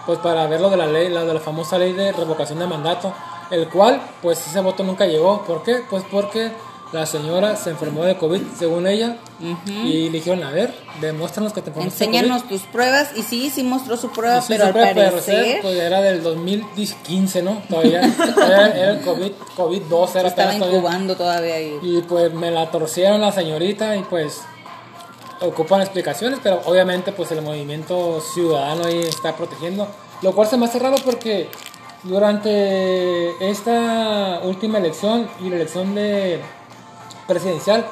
pues 0.06 0.18
para 0.20 0.48
ver 0.48 0.62
lo 0.62 0.70
de 0.70 0.78
la 0.78 0.86
ley, 0.86 1.10
la 1.10 1.26
de 1.26 1.34
la 1.34 1.42
famosa 1.42 1.78
ley 1.78 1.92
de 1.92 2.14
revocación 2.14 2.58
de 2.60 2.68
mandato, 2.68 3.12
el 3.52 3.68
cual, 3.68 4.00
pues 4.22 4.48
ese 4.48 4.62
voto 4.62 4.82
nunca 4.86 5.06
llegó. 5.06 5.42
¿Por 5.42 5.62
qué? 5.62 5.84
Pues 5.90 6.06
porque 6.10 6.54
la 6.96 7.06
señora 7.06 7.56
se 7.58 7.70
enfermó 7.72 8.06
de 8.06 8.18
COVID, 8.18 8.42
según 8.58 8.88
ella, 8.88 9.18
y 9.66 10.10
le 10.10 10.18
dijeron, 10.18 10.44
a 10.44 10.52
ver, 10.52 10.74
demuéstranos 11.02 11.52
que 11.52 11.62
te 11.62 11.70
enfermaste 11.70 12.00
de 12.00 12.06
Enséñanos 12.06 12.44
COVID". 12.44 12.56
tus 12.56 12.68
pruebas. 12.68 13.10
Y 13.16 13.24
sí, 13.24 13.50
sí 13.50 13.64
mostró 13.64 13.98
su 13.98 14.10
prueba, 14.12 14.42
sí, 14.42 14.48
pero 14.50 14.68
al 14.68 14.74
pero 14.74 14.96
parecer 14.96 15.22
ser, 15.22 15.62
pues 15.62 15.78
era 15.78 16.02
del 16.02 16.24
2015, 16.24 17.44
¿no? 17.44 17.62
Todavía 17.70 18.00
era, 18.00 18.68
era 18.68 18.92
el 18.92 19.02
COVID, 19.02 19.32
COVID-2, 19.58 20.08
se 20.10 20.20
era 20.20 20.30
estaba 20.30 20.54
todavía. 20.54 20.78
incubando 20.78 21.16
todavía 21.16 21.56
ahí. 21.56 21.78
Y 21.84 22.02
pues 22.04 22.34
me 22.34 22.50
la 22.50 22.72
torcieron 22.72 23.20
la 23.20 23.32
señorita 23.32 23.96
y 23.98 24.04
pues 24.04 24.42
ocupan 25.42 25.82
explicaciones, 25.82 26.40
pero 26.42 26.62
obviamente 26.66 27.12
pues 27.12 27.30
el 27.32 27.42
movimiento 27.42 28.22
ciudadano 28.34 28.86
ahí 28.86 29.00
está 29.00 29.36
protegiendo. 29.36 29.88
Lo 30.22 30.34
cual 30.34 30.48
se 30.48 30.56
me 30.56 30.66
hace 30.66 30.80
raro 30.80 30.96
porque 31.04 31.50
durante 32.04 33.50
esta 33.50 34.40
última 34.44 34.78
elección 34.78 35.28
y 35.44 35.50
la 35.50 35.58
elección 35.58 35.94
de 35.94 36.40
presidencial, 37.28 37.86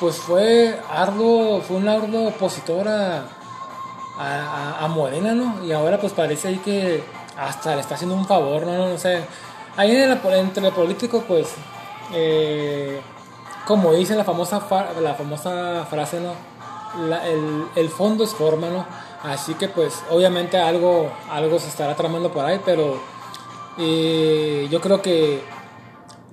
pues 0.00 0.16
fue 0.16 0.78
arduo, 0.90 1.60
fue 1.60 1.76
un 1.76 1.88
arduo 1.88 2.28
opositor 2.28 2.86
a, 2.88 3.24
a, 4.18 4.78
a- 4.80 4.84
Morena, 4.88 5.34
¿no? 5.34 5.64
Y 5.64 5.72
ahora 5.72 5.98
pues 6.00 6.12
parece 6.12 6.48
ahí 6.48 6.58
que 6.58 7.02
hasta 7.36 7.74
le 7.74 7.80
está 7.80 7.94
haciendo 7.94 8.14
un 8.16 8.26
favor, 8.26 8.66
¿no? 8.66 8.72
No, 8.76 8.88
no 8.88 8.98
sé. 8.98 9.22
Ahí 9.76 9.94
en 9.94 10.08
la, 10.10 10.20
entre 10.38 10.62
los 10.62 10.72
pues, 11.26 11.48
eh, 12.12 13.00
como 13.66 13.92
dice 13.92 14.14
la 14.16 14.24
famosa, 14.24 14.60
fa- 14.60 14.92
la 15.00 15.14
famosa 15.14 15.84
frase, 15.88 16.20
¿no? 16.20 16.32
La- 17.08 17.26
el, 17.28 17.66
el 17.76 17.88
fondo 17.90 18.24
es 18.24 18.34
forma, 18.34 18.68
¿no? 18.68 18.84
Así 19.22 19.54
que 19.54 19.68
pues 19.68 20.02
obviamente 20.10 20.58
algo, 20.58 21.10
algo 21.30 21.58
se 21.58 21.68
estará 21.68 21.94
tramando 21.96 22.32
por 22.32 22.44
ahí, 22.44 22.60
pero 22.64 23.00
eh, 23.78 24.66
yo 24.70 24.80
creo 24.80 25.02
que 25.02 25.42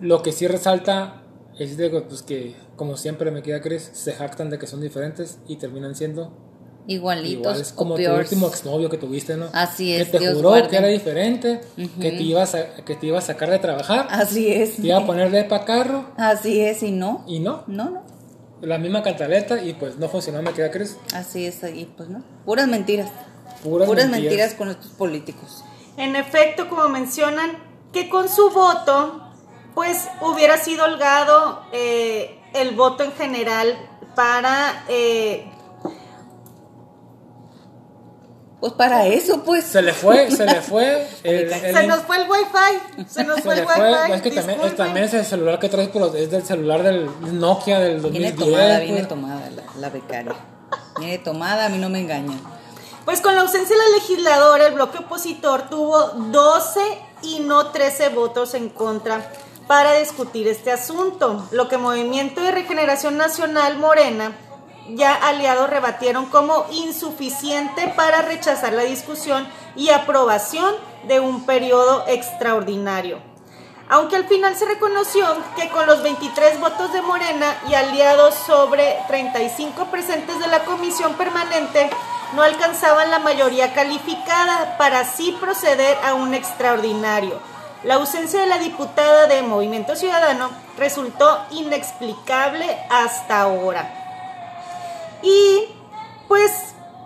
lo 0.02 0.22
que 0.22 0.32
sí 0.32 0.48
resalta 0.48 1.22
es 1.58 1.78
de 1.78 1.90
que, 1.92 2.02
pues, 2.02 2.22
que, 2.22 2.56
como 2.76 2.98
siempre 2.98 3.32
me 3.32 3.42
queda 3.42 3.62
crees, 3.62 3.90
se 3.94 4.14
jactan 4.14 4.50
de 4.50 4.60
que 4.60 4.68
son 4.68 4.82
diferentes 4.82 5.40
y 5.48 5.56
terminan 5.58 5.96
siendo 5.96 6.32
Igualitos 6.88 7.72
como 7.74 7.96
tu 7.96 8.08
último 8.12 8.48
exnovio 8.48 8.90
que 8.90 8.98
tuviste, 8.98 9.36
¿no? 9.38 9.48
Así 9.54 9.88
Que 9.88 10.02
es, 10.02 10.12
te 10.12 10.20
Dios 10.20 10.36
juró 10.36 10.50
guarde. 10.50 10.68
que 10.70 10.78
era 10.78 10.88
diferente, 10.88 11.62
Ujú. 11.78 12.00
que, 12.00 12.12
te 12.12 12.22
ibas 12.22 12.54
a, 12.54 12.76
que 12.76 12.96
te 12.96 13.08
iba 13.08 13.18
a 13.18 13.22
sacar 13.22 13.50
de 13.50 13.58
trabajar, 13.58 14.08
Así 14.12 14.52
es. 14.52 14.76
te 14.76 14.88
iba 14.88 14.98
a 15.00 15.06
ponerle 15.06 15.46
para 15.46 15.66
carro 15.66 16.06
Así 16.16 16.62
es, 16.62 16.84
y 16.84 16.92
no. 16.92 17.24
y 17.28 17.40
no. 17.40 17.64
No, 17.66 17.90
no. 17.90 18.04
La 18.62 18.78
misma 18.78 19.02
cantaleta 19.02 19.64
y 19.64 19.74
pues 19.74 19.98
no 19.98 20.08
funcionó, 20.10 20.42
me 20.44 20.54
queda 20.54 20.70
crees. 20.70 20.98
Así 21.14 21.46
es, 21.48 21.60
y 21.64 21.86
pues 21.86 22.08
no. 22.10 22.24
Puras 22.46 22.68
mentiras. 22.68 23.10
Puras, 23.64 23.88
Puras 23.88 24.06
mentiras. 24.08 24.32
mentiras 24.32 24.54
con 24.54 24.70
estos 24.70 24.92
políticos. 24.92 25.64
En 25.98 26.16
efecto, 26.16 26.70
como 26.70 26.88
mencionan, 26.90 27.52
que 27.92 28.10
con 28.10 28.30
su 28.30 28.52
voto, 28.52 29.24
pues 29.76 30.08
hubiera 30.22 30.58
sido 30.58 30.86
holgado 30.86 31.62
eh, 31.72 32.40
el 32.54 32.76
voto 32.76 33.04
en 33.04 33.12
general 33.14 33.78
para 34.16 34.86
eh, 34.88 35.52
Pues 38.60 38.74
para 38.74 39.06
eso, 39.06 39.44
pues. 39.44 39.64
Se 39.66 39.82
le 39.82 39.94
fue, 39.94 40.32
se 40.32 40.46
le 40.46 40.62
fue. 40.62 41.08
el- 41.24 41.52
el- 41.54 41.76
se 41.76 41.86
nos 41.88 42.00
fue 42.02 42.18
el 42.18 42.28
wifi, 42.30 43.06
se 43.08 43.24
nos 43.24 43.36
se 43.36 43.42
fue 43.44 43.60
el 43.60 43.66
fue. 43.66 43.76
wifi. 43.92 44.12
Es 44.14 44.22
que 44.22 44.32
también, 44.72 45.06
es 45.06 45.14
el 45.14 45.26
celular 45.26 45.60
que 45.60 45.70
traes, 45.70 45.90
pero 45.94 46.16
es 46.16 46.32
del 46.32 46.44
celular 46.44 46.82
del 46.82 47.08
Nokia 47.40 47.80
del 47.80 48.02
2010. 48.02 48.36
Viene 48.36 48.52
tomada, 48.52 48.80
viene 48.80 48.98
pues. 49.00 49.08
tomada 49.08 49.50
la, 49.52 49.64
la 49.80 49.90
becaria. 49.90 50.36
Viene 50.98 51.18
tomada, 51.20 51.66
a 51.66 51.70
mí 51.70 51.78
no 51.78 51.90
me 51.90 52.00
engañan. 52.00 52.40
Pues 53.04 53.22
con 53.22 53.36
la 53.36 53.42
ausencia 53.42 53.76
de 53.76 53.84
la 53.84 53.90
legisladora, 53.98 54.66
el 54.66 54.74
bloque 54.74 54.98
opositor 55.00 55.70
tuvo 55.70 56.00
12 56.32 56.80
y 57.22 57.42
no 57.42 57.68
13 57.68 58.10
votos 58.10 58.56
en 58.56 58.70
contra 58.70 59.32
para 59.68 59.94
discutir 59.94 60.48
este 60.48 60.72
asunto, 60.72 61.48
lo 61.52 61.68
que 61.68 61.78
Movimiento 61.78 62.42
de 62.42 62.52
Regeneración 62.52 63.18
Nacional 63.18 63.78
Morena 63.78 64.32
ya 64.90 65.16
aliados 65.16 65.70
rebatieron 65.70 66.28
como 66.28 66.68
insuficiente 66.72 67.92
para 67.96 68.22
rechazar 68.22 68.74
la 68.74 68.84
discusión 68.84 69.48
y 69.76 69.90
aprobación 69.90 70.76
de 71.08 71.20
un 71.20 71.46
periodo 71.46 72.06
extraordinario. 72.08 73.20
Aunque 73.90 74.16
al 74.16 74.28
final 74.28 74.56
se 74.56 74.66
reconoció 74.66 75.26
que 75.56 75.70
con 75.70 75.86
los 75.86 76.02
23 76.04 76.60
votos 76.60 76.92
de 76.94 77.02
Morena 77.02 77.56
y 77.68 77.74
aliados 77.74 78.34
sobre 78.34 78.98
35 79.08 79.86
presentes 79.86 80.40
de 80.40 80.48
la 80.48 80.64
comisión 80.66 81.14
permanente 81.16 81.90
no 82.36 82.42
alcanzaban 82.42 83.12
la 83.12 83.20
mayoría 83.20 83.74
calificada 83.74 84.78
para 84.78 85.02
así 85.02 85.36
proceder 85.40 85.98
a 86.04 86.16
un 86.16 86.34
extraordinario. 86.34 87.55
La 87.84 87.96
ausencia 87.96 88.42
de 88.42 88.48
la 88.48 88.58
diputada 88.58 89.28
de 89.28 89.42
Movimiento 89.44 89.96
Ciudadano 89.96 90.50
resultó 90.78 91.38
inexplicable 91.52 92.66
hasta 92.90 93.42
ahora. 93.42 93.94
Y 95.22 95.66
pues 96.28 96.52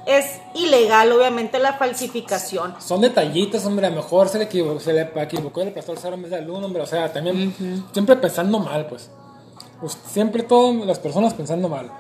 es 0.06 0.40
ilegal 0.56 1.12
obviamente 1.12 1.60
la 1.60 1.74
falsificación. 1.74 2.76
Son 2.80 3.02
detallitos, 3.02 3.66
hombre, 3.66 3.88
a 3.88 3.90
lo 3.90 3.98
mejor 3.98 4.30
se 4.30 4.38
le 4.38 4.46
equivocó, 4.46 4.80
se 4.80 4.94
le 4.94 5.02
equivocó 5.02 5.62
el 5.62 5.74
cero 5.76 6.16
en 6.16 6.22
vez 6.24 6.32
del 6.32 6.50
uno, 6.50 6.66
hombre, 6.66 6.82
o 6.82 6.88
sea, 6.88 7.12
también 7.12 7.54
siempre 7.92 8.16
pensando 8.16 8.60
mal, 8.60 8.88
pues. 8.88 9.10
Pues, 9.80 9.98
Siempre 10.12 10.44
todas 10.44 10.86
las 10.86 11.00
personas 11.00 11.34
pensando 11.34 11.70
mal. 11.70 11.92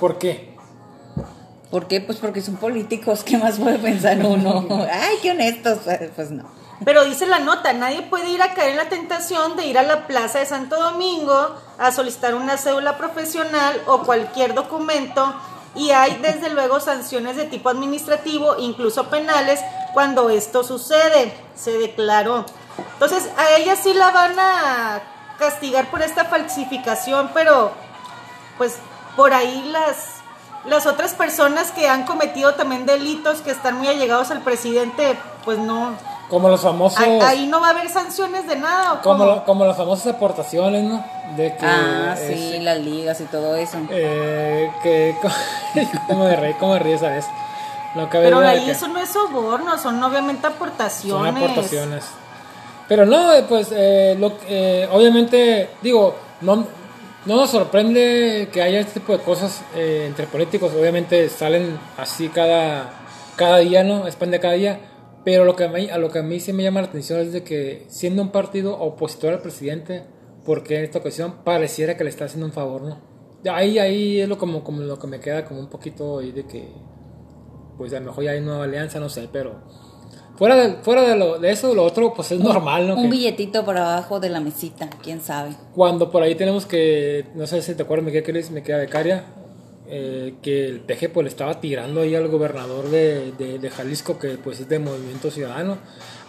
¿Por 0.00 0.18
qué? 0.18 0.56
¿Por 1.70 1.86
qué? 1.86 2.00
Pues 2.00 2.18
porque 2.18 2.40
son 2.40 2.56
políticos. 2.56 3.22
¿Qué 3.22 3.38
más 3.38 3.58
puede 3.58 3.78
pensar 3.78 4.18
uno? 4.24 4.66
Ay, 4.92 5.16
qué 5.22 5.30
honestos. 5.30 5.78
Pues 6.16 6.30
no. 6.30 6.44
Pero 6.84 7.04
dice 7.04 7.26
la 7.26 7.38
nota, 7.38 7.72
nadie 7.72 8.02
puede 8.02 8.30
ir 8.30 8.42
a 8.42 8.54
caer 8.54 8.70
en 8.70 8.76
la 8.76 8.88
tentación 8.88 9.56
de 9.56 9.66
ir 9.66 9.78
a 9.78 9.82
la 9.82 10.06
Plaza 10.06 10.38
de 10.38 10.46
Santo 10.46 10.80
Domingo 10.80 11.56
a 11.78 11.92
solicitar 11.92 12.34
una 12.34 12.56
cédula 12.56 12.96
profesional 12.96 13.80
o 13.86 14.02
cualquier 14.02 14.54
documento 14.54 15.34
y 15.74 15.90
hay 15.90 16.16
desde 16.16 16.50
luego 16.50 16.80
sanciones 16.80 17.36
de 17.36 17.44
tipo 17.44 17.68
administrativo, 17.68 18.56
incluso 18.58 19.08
penales, 19.08 19.60
cuando 19.94 20.28
esto 20.28 20.64
sucede, 20.64 21.34
se 21.54 21.78
declaró. 21.78 22.44
Entonces, 22.94 23.28
a 23.36 23.56
ella 23.56 23.76
sí 23.76 23.94
la 23.94 24.10
van 24.10 24.38
a 24.38 25.02
castigar 25.38 25.90
por 25.90 26.02
esta 26.02 26.26
falsificación, 26.26 27.30
pero 27.32 27.72
pues 28.58 28.76
por 29.16 29.32
ahí 29.32 29.70
las 29.72 30.22
las 30.64 30.86
otras 30.86 31.14
personas 31.14 31.72
que 31.72 31.88
han 31.88 32.04
cometido 32.04 32.54
también 32.54 32.86
delitos 32.86 33.40
que 33.40 33.50
están 33.50 33.78
muy 33.78 33.88
allegados 33.88 34.30
al 34.30 34.42
presidente, 34.42 35.18
pues 35.44 35.58
no, 35.58 35.96
Como 36.32 36.48
los 36.48 36.62
famosos. 36.62 36.98
Ahí, 36.98 37.18
ahí 37.20 37.46
no 37.46 37.60
va 37.60 37.66
a 37.66 37.70
haber 37.72 37.90
sanciones 37.90 38.46
de 38.46 38.56
nada. 38.56 38.94
¿o 38.94 39.02
como, 39.02 39.26
lo- 39.26 39.44
como 39.44 39.66
las 39.66 39.76
famosas 39.76 40.14
aportaciones, 40.14 40.82
¿no? 40.82 41.04
De 41.36 41.54
que. 41.54 41.66
Ah, 41.66 42.16
sí, 42.16 42.58
las 42.60 42.78
ligas 42.78 43.20
y 43.20 43.24
todo 43.24 43.54
eso. 43.54 43.76
Eh, 43.90 44.70
que. 44.82 45.14
¿Cómo 46.08 46.24
me 46.24 46.34
reí? 46.34 46.54
¿Cómo 46.54 46.72
me 46.72 46.78
ríes, 46.78 47.00
sabes? 47.00 47.26
No 47.94 48.08
cabe 48.08 48.24
Pero 48.24 48.40
de 48.40 48.48
ahí 48.48 48.70
eso 48.70 48.88
no 48.88 48.98
es 48.98 49.10
soborno, 49.10 49.76
son 49.76 50.02
obviamente 50.02 50.40
son 50.44 50.52
aportaciones. 50.54 51.36
aportaciones. 51.36 52.04
Pero 52.88 53.04
no, 53.04 53.30
eh, 53.34 53.44
pues, 53.46 53.68
eh, 53.70 54.16
lo, 54.18 54.32
eh, 54.48 54.88
obviamente, 54.90 55.68
digo, 55.82 56.16
no, 56.40 56.64
no 57.26 57.36
nos 57.36 57.50
sorprende 57.50 58.48
que 58.50 58.62
haya 58.62 58.80
este 58.80 59.00
tipo 59.00 59.12
de 59.12 59.18
cosas 59.18 59.60
eh, 59.74 60.04
entre 60.06 60.26
políticos. 60.26 60.72
Obviamente 60.74 61.28
salen 61.28 61.78
así 61.98 62.30
cada, 62.30 62.86
cada 63.36 63.58
día, 63.58 63.84
¿no? 63.84 64.06
Es 64.06 64.16
pan 64.16 64.30
de 64.30 64.40
cada 64.40 64.54
día. 64.54 64.80
Pero 65.24 65.44
lo 65.44 65.54
que 65.54 65.64
a 65.64 65.68
mí, 65.68 65.88
a 65.88 65.98
lo 65.98 66.10
que 66.10 66.18
a 66.18 66.22
mí 66.22 66.40
sí 66.40 66.52
me 66.52 66.62
llama 66.62 66.80
la 66.80 66.88
atención 66.88 67.20
es 67.20 67.32
de 67.32 67.44
que 67.44 67.84
siendo 67.88 68.22
un 68.22 68.30
partido 68.30 68.78
opositor 68.78 69.32
al 69.32 69.40
presidente, 69.40 70.04
porque 70.44 70.78
en 70.78 70.84
esta 70.84 70.98
ocasión 70.98 71.44
pareciera 71.44 71.96
que 71.96 72.04
le 72.04 72.10
está 72.10 72.24
haciendo 72.24 72.46
un 72.46 72.52
favor, 72.52 72.82
¿no? 72.82 72.98
Ahí, 73.52 73.78
ahí 73.78 74.20
es 74.20 74.28
lo, 74.28 74.38
como, 74.38 74.62
como 74.62 74.82
lo 74.82 74.98
que 74.98 75.06
me 75.06 75.20
queda 75.20 75.44
como 75.44 75.60
un 75.60 75.68
poquito 75.68 76.18
ahí 76.18 76.32
de 76.32 76.46
que, 76.46 76.68
pues 77.76 77.92
a 77.92 78.00
lo 78.00 78.06
mejor 78.06 78.24
ya 78.24 78.30
hay 78.32 78.40
nueva 78.40 78.64
alianza, 78.64 79.00
no 79.00 79.08
sé, 79.08 79.28
pero 79.32 79.60
fuera 80.36 80.56
de, 80.56 80.76
fuera 80.82 81.02
de, 81.02 81.16
lo, 81.16 81.38
de 81.38 81.50
eso, 81.50 81.74
lo 81.74 81.84
otro, 81.84 82.12
pues 82.14 82.32
es 82.32 82.40
normal, 82.40 82.88
¿no? 82.88 82.94
Un 82.96 83.02
Que 83.04 83.08
billetito 83.10 83.64
por 83.64 83.76
abajo 83.76 84.20
de 84.20 84.28
la 84.28 84.40
mesita, 84.40 84.88
quién 85.02 85.20
sabe. 85.20 85.50
cuando 85.74 86.10
por 86.10 86.22
ahí 86.22 86.34
tenemos 86.34 86.66
que, 86.66 87.26
no 87.34 87.46
sé 87.46 87.62
si 87.62 87.74
te 87.74 87.82
acuerdas, 87.82 88.06
me 88.06 88.12
queda, 88.12 88.22
Cris, 88.24 88.50
me 88.50 88.62
queda 88.62 88.78
becaria, 88.78 89.24
eh, 89.94 90.34
que 90.42 90.66
el 90.68 90.80
PG 90.80 91.12
pues 91.12 91.24
le 91.24 91.28
estaba 91.28 91.60
tirando 91.60 92.00
ahí 92.00 92.14
al 92.14 92.28
gobernador 92.28 92.88
de, 92.88 93.32
de, 93.38 93.58
de 93.58 93.70
Jalisco, 93.70 94.18
que 94.18 94.30
pues 94.38 94.58
es 94.60 94.68
de 94.68 94.78
Movimiento 94.78 95.30
Ciudadano. 95.30 95.76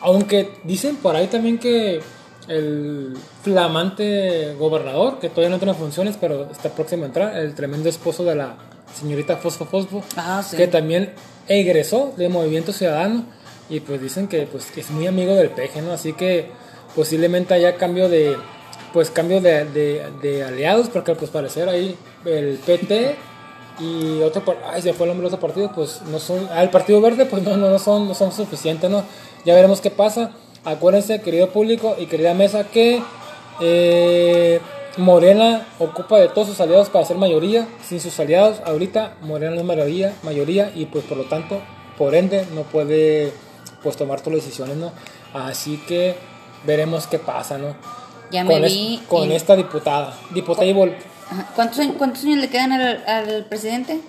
Aunque 0.01 0.49
dicen 0.65 0.97
por 0.97 1.15
ahí 1.15 1.27
también 1.27 1.57
que 1.59 2.01
el 2.49 3.13
flamante 3.41 4.53
gobernador, 4.59 5.19
que 5.19 5.29
todavía 5.29 5.49
no 5.49 5.59
tiene 5.59 5.73
funciones, 5.73 6.17
pero 6.19 6.49
está 6.51 6.69
próximo 6.69 7.03
a 7.03 7.07
entrar, 7.07 7.37
el 7.37 7.55
tremendo 7.55 7.87
esposo 7.87 8.25
de 8.25 8.35
la 8.35 8.57
señorita 8.93 9.37
Fosfo 9.37 9.65
Fosfo, 9.65 10.03
Ah, 10.17 10.43
sí. 10.45 10.57
que 10.57 10.67
también 10.67 11.13
egresó 11.47 12.13
de 12.17 12.27
Movimiento 12.29 12.73
Ciudadano 12.73 13.25
y 13.69 13.79
pues 13.79 14.01
dicen 14.01 14.27
que 14.27 14.45
pues 14.45 14.65
que 14.71 14.81
es 14.81 14.91
muy 14.91 15.07
amigo 15.07 15.33
del 15.35 15.49
PG, 15.49 15.81
¿no? 15.83 15.93
Así 15.93 16.11
que 16.13 16.47
posiblemente 16.95 17.53
haya 17.53 17.75
cambio 17.75 18.09
de 18.09 18.35
pues 18.91 19.09
cambio 19.09 19.39
de, 19.41 19.65
de- 19.65 20.03
de 20.21 20.43
aliados 20.43 20.89
porque 20.89 21.11
al 21.11 21.17
pues 21.17 21.31
parecer 21.31 21.69
ahí 21.69 21.95
el 22.25 22.57
PT 22.65 23.15
y 23.79 24.21
otro 24.21 24.43
ay 24.71 24.81
se 24.81 24.93
fue 24.93 25.05
el 25.07 25.11
nombre 25.11 25.27
de 25.29 25.35
otro 25.35 25.47
partido 25.47 25.71
pues 25.73 26.01
no 26.03 26.19
son 26.19 26.47
ah, 26.51 26.61
el 26.63 26.69
Partido 26.69 27.01
Verde 27.01 27.25
pues 27.25 27.41
no 27.43 27.57
no, 27.57 27.69
no 27.69 27.79
son 27.79 28.07
no 28.07 28.13
son 28.13 28.31
suficientes 28.31 28.89
no 28.89 29.03
ya 29.45 29.53
veremos 29.55 29.81
qué 29.81 29.89
pasa. 29.91 30.31
Acuérdense 30.65 31.19
querido 31.21 31.49
público 31.49 31.95
y 31.99 32.05
querida 32.05 32.33
mesa 32.33 32.63
que 32.65 33.01
eh, 33.59 34.59
Morena 34.97 35.67
ocupa 35.79 36.19
de 36.19 36.29
todos 36.29 36.47
sus 36.49 36.61
aliados 36.61 36.89
para 36.89 37.03
ser 37.05 37.17
mayoría. 37.17 37.67
Sin 37.87 37.99
sus 37.99 38.17
aliados 38.19 38.61
ahorita 38.65 39.15
Morena 39.21 39.51
no 39.55 39.61
es 39.61 39.65
mayoría 39.67 40.13
mayoría 40.23 40.71
y 40.75 40.85
pues 40.85 41.03
por 41.05 41.17
lo 41.17 41.23
tanto 41.25 41.59
por 41.97 42.15
ende 42.15 42.45
no 42.53 42.61
puede 42.63 43.33
pues 43.81 43.97
tomar 43.97 44.21
todas 44.21 44.35
las 44.37 44.45
decisiones 44.45 44.77
no 44.77 44.91
así 45.33 45.77
que 45.87 46.15
veremos 46.65 47.07
qué 47.07 47.19
pasa 47.19 47.57
no 47.57 47.75
Ya 48.31 48.43
me 48.43 48.53
con, 48.53 48.63
es- 48.65 48.73
vi. 48.73 49.01
con 49.09 49.31
y- 49.31 49.35
esta 49.35 49.55
diputada 49.55 50.13
diputada 50.33 50.65
y 50.65 50.73
Ajá. 51.33 51.47
¿Cuántos, 51.55 51.79
años- 51.79 51.95
¿Cuántos 51.97 52.23
años 52.23 52.37
le 52.39 52.49
quedan 52.49 52.71
al, 52.71 53.03
al 53.07 53.45
presidente? 53.45 53.99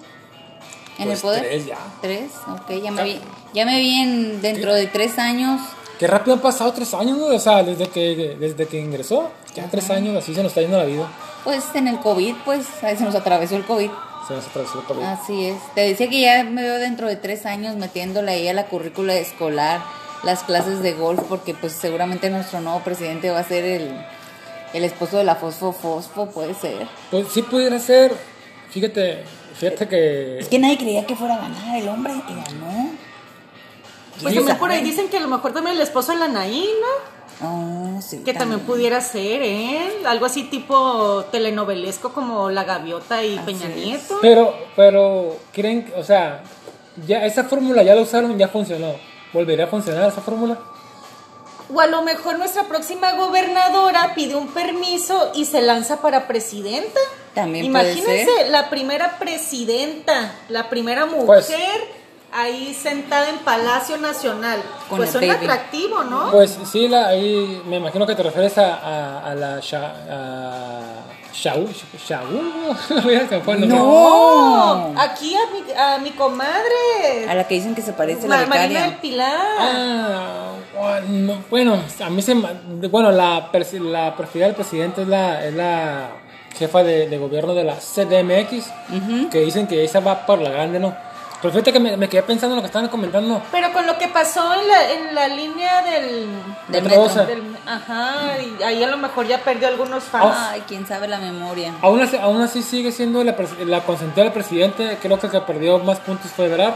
¿En 0.98 1.06
Pues 1.06 1.18
el 1.18 1.22
poder? 1.22 1.42
tres 1.42 1.66
ya. 1.66 1.78
Tres, 2.00 2.30
ok, 2.48 2.70
ya 2.82 2.90
me 2.92 3.02
vi. 3.04 3.20
Ya 3.52 3.64
me 3.66 3.78
vi 3.80 4.00
en, 4.00 4.40
dentro 4.42 4.72
de 4.74 4.87
tres 4.87 5.18
años. 5.18 5.60
Qué 5.98 6.06
rápido 6.06 6.34
han 6.34 6.40
pasado 6.42 6.72
tres 6.72 6.92
años, 6.94 7.18
¿no? 7.18 7.26
O 7.26 7.38
sea, 7.38 7.62
desde 7.62 7.88
que, 7.88 8.37
desde 8.38 8.66
que 8.66 8.78
ingresó, 8.80 9.30
ya 9.54 9.68
tres 9.70 9.90
años, 9.90 10.16
así 10.16 10.34
se 10.34 10.42
nos 10.42 10.50
está 10.50 10.60
yendo 10.60 10.76
la 10.76 10.84
vida. 10.84 11.08
Pues 11.44 11.64
en 11.74 11.88
el 11.88 11.98
COVID, 11.98 12.34
pues 12.44 12.66
ahí 12.82 12.96
se 12.96 13.04
nos 13.04 13.14
atravesó 13.14 13.56
el 13.56 13.64
COVID. 13.64 13.90
Se 14.28 14.34
nos 14.34 14.46
atravesó 14.46 14.80
el 14.80 14.84
COVID. 14.87 15.02
Así 15.02 15.44
es. 15.46 15.56
Te 15.74 15.82
decía 15.82 16.08
que 16.08 16.20
ya 16.20 16.44
me 16.44 16.62
veo 16.62 16.78
dentro 16.78 17.06
de 17.08 17.16
tres 17.16 17.44
años 17.46 17.76
metiéndole 17.76 18.32
ahí 18.32 18.48
a 18.48 18.54
la 18.54 18.66
currícula 18.66 19.14
escolar 19.14 19.82
las 20.22 20.42
clases 20.44 20.80
de 20.82 20.94
golf, 20.94 21.20
porque 21.28 21.54
pues 21.54 21.72
seguramente 21.74 22.30
nuestro 22.30 22.60
nuevo 22.60 22.80
presidente 22.80 23.30
va 23.30 23.40
a 23.40 23.44
ser 23.44 23.64
el, 23.64 23.94
el 24.74 24.84
esposo 24.84 25.16
de 25.16 25.24
la 25.24 25.37
Fosfo 25.37 25.72
Fosfo, 25.72 26.26
puede 26.26 26.52
ser. 26.54 26.87
Pues 27.10 27.28
sí 27.32 27.40
pudiera 27.42 27.78
ser, 27.78 28.12
fíjate, 28.70 29.24
fíjate 29.54 29.88
que... 29.88 30.38
Es 30.38 30.48
que 30.48 30.58
nadie 30.58 30.76
creía 30.76 31.06
que 31.06 31.16
fuera 31.16 31.34
a 31.37 31.38
ganar 31.38 31.76
el 31.80 31.88
hombre 31.88 32.12
y 32.28 32.34
ganó. 32.34 32.90
Pues 34.20 34.32
¿Quién 34.32 34.34
también 34.37 34.58
por 34.58 34.70
ahí 34.70 34.82
dicen 34.82 35.08
que 35.08 35.16
a 35.16 35.20
lo 35.20 35.28
mejor 35.28 35.52
también 35.52 35.76
el 35.76 35.82
esposo 35.82 36.12
de 36.12 36.18
la 36.18 36.28
Naí, 36.28 36.68
¿no? 36.80 37.14
Oh, 37.48 38.00
sí, 38.00 38.22
Que 38.24 38.32
también 38.32 38.60
pudiera 38.60 39.00
ser, 39.00 39.42
¿eh? 39.42 39.88
Algo 40.06 40.26
así 40.26 40.44
tipo 40.44 41.24
telenovelesco 41.32 42.12
como 42.12 42.48
La 42.50 42.62
Gaviota 42.62 43.24
y 43.24 43.37
Así 43.37 43.44
Peña 43.46 43.66
es. 43.70 43.76
Nieto. 43.76 44.18
Pero, 44.22 44.54
pero, 44.76 45.37
¿creen, 45.52 45.84
que- 45.84 45.94
o 45.94 46.04
sea, 46.04 46.44
ya 47.06 47.24
esa 47.26 47.42
fórmula 47.44 47.82
ya 47.82 47.96
la 47.96 48.02
usaron, 48.02 48.38
ya 48.38 48.46
funcionó. 48.48 48.92
¿Volvería 49.32 49.64
a 49.64 49.68
funcionar 49.68 50.08
esa 50.08 50.20
fórmula? 50.20 50.60
O 51.74 51.80
a 51.80 51.87
lo 51.87 52.02
mejor 52.02 52.38
nuestra 52.38 52.64
próxima 52.64 53.12
gobernadora 53.14 54.12
pide 54.14 54.37
un 54.37 54.48
permiso 54.48 55.32
y 55.34 55.44
se 55.44 55.60
lanza 55.60 56.00
para 56.00 56.26
presidenta. 56.28 57.00
También 57.34 57.72
puede 57.72 57.92
Imagínense, 57.94 58.32
ser. 58.37 58.50
la 58.50 58.70
primera 58.70 59.18
presidenta, 59.18 60.32
la 60.48 60.68
primera 60.70 61.04
mujer 61.06 61.26
Pues- 61.26 61.52
ahí 62.32 62.74
sentada 62.74 63.28
en 63.28 63.38
Palacio 63.38 63.96
Nacional. 63.96 64.60
Con 64.88 64.98
pues 64.98 65.10
suena 65.10 65.34
baby. 65.34 65.46
atractivo, 65.46 66.04
¿no? 66.04 66.30
Pues 66.30 66.56
sí, 66.70 66.87
la, 66.88 67.08
ahí 67.08 67.60
me 67.66 67.76
imagino 67.76 68.06
que 68.06 68.14
te 68.14 68.22
refieres 68.22 68.56
a, 68.58 68.74
a, 68.76 69.30
a 69.30 69.34
la 69.34 69.54
a 69.56 71.13
Shaul, 71.35 71.68
Shaul. 72.09 72.53
No. 73.66 73.75
No, 74.94 74.94
aquí 75.01 75.35
a 75.35 75.40
mi, 75.53 75.73
a 75.77 75.99
mi 75.99 76.11
comadre. 76.12 77.27
A 77.29 77.35
la 77.35 77.44
que 77.49 77.55
dicen 77.57 77.75
que 77.75 77.83
se 77.83 77.92
parece 77.92 78.29
Ma- 78.29 78.42
la 78.42 78.47
Marina 78.47 78.62
del 78.83 78.90
becaria. 78.90 79.01
Pilar. 79.01 79.40
Ah, 79.59 80.51
bueno, 80.79 81.42
bueno, 81.51 81.79
a 82.05 82.11
mí 82.11 82.23
se 82.23 82.35
bueno, 82.35 83.11
la, 83.11 83.51
la 83.51 84.16
preferida 84.16 84.47
del 84.47 84.55
presidente 84.55 85.03
es 85.03 85.09
la, 85.09 85.44
es 85.44 85.55
la 85.55 86.09
jefa 86.57 86.83
de, 86.85 87.09
de 87.09 87.18
gobierno 87.18 87.53
de 87.55 87.64
la 87.64 87.75
CDMX, 87.75 88.70
que 89.31 89.40
dicen 89.40 89.66
que 89.66 89.83
esa 89.85 90.01
va 90.01 90.25
por 90.27 90.40
la 90.40 90.51
grande, 90.51 90.79
¿no? 90.79 90.94
Pero 91.44 91.52
fíjate 91.52 91.74
que 91.74 91.80
me, 91.80 91.94
me 91.98 92.09
quedé 92.09 92.22
pensando 92.22 92.54
en 92.54 92.57
lo 92.57 92.62
que 92.62 92.68
estaban 92.68 92.88
comentando. 92.88 93.42
Pero 93.52 93.70
con 93.74 93.87
lo 93.87 93.98
que 93.98 94.09
pasó 94.09 94.54
en 94.54 94.66
la, 94.66 94.92
en 94.92 95.14
la 95.14 95.28
línea 95.28 95.83
del, 95.83 96.26
Del 96.68 96.85
metro. 96.85 97.26
del- 97.26 97.57
Ajá, 97.66 98.38
y 98.40 98.62
ahí 98.62 98.83
a 98.83 98.87
lo 98.88 98.96
mejor 98.96 99.26
ya 99.26 99.37
perdió 99.40 99.68
algunos 99.68 100.04
fans. 100.04 100.35
Ay, 100.35 100.62
quién 100.66 100.87
sabe 100.87 101.07
la 101.07 101.18
memoria. 101.18 101.74
Aún 101.83 102.00
así, 102.00 102.16
aún 102.16 102.40
así 102.40 102.62
sigue 102.62 102.92
siendo 102.92 103.22
la, 103.22 103.37
pres- 103.37 103.59
la 103.66 103.83
consentida 103.85 104.24
del 104.24 104.33
presidente. 104.33 104.96
Creo 105.02 105.18
que 105.20 105.26
el 105.26 105.33
que 105.33 105.40
perdió 105.42 105.78
más 105.80 106.00
puntos 106.00 106.30
fue 106.30 106.46
Ebrard. 106.46 106.72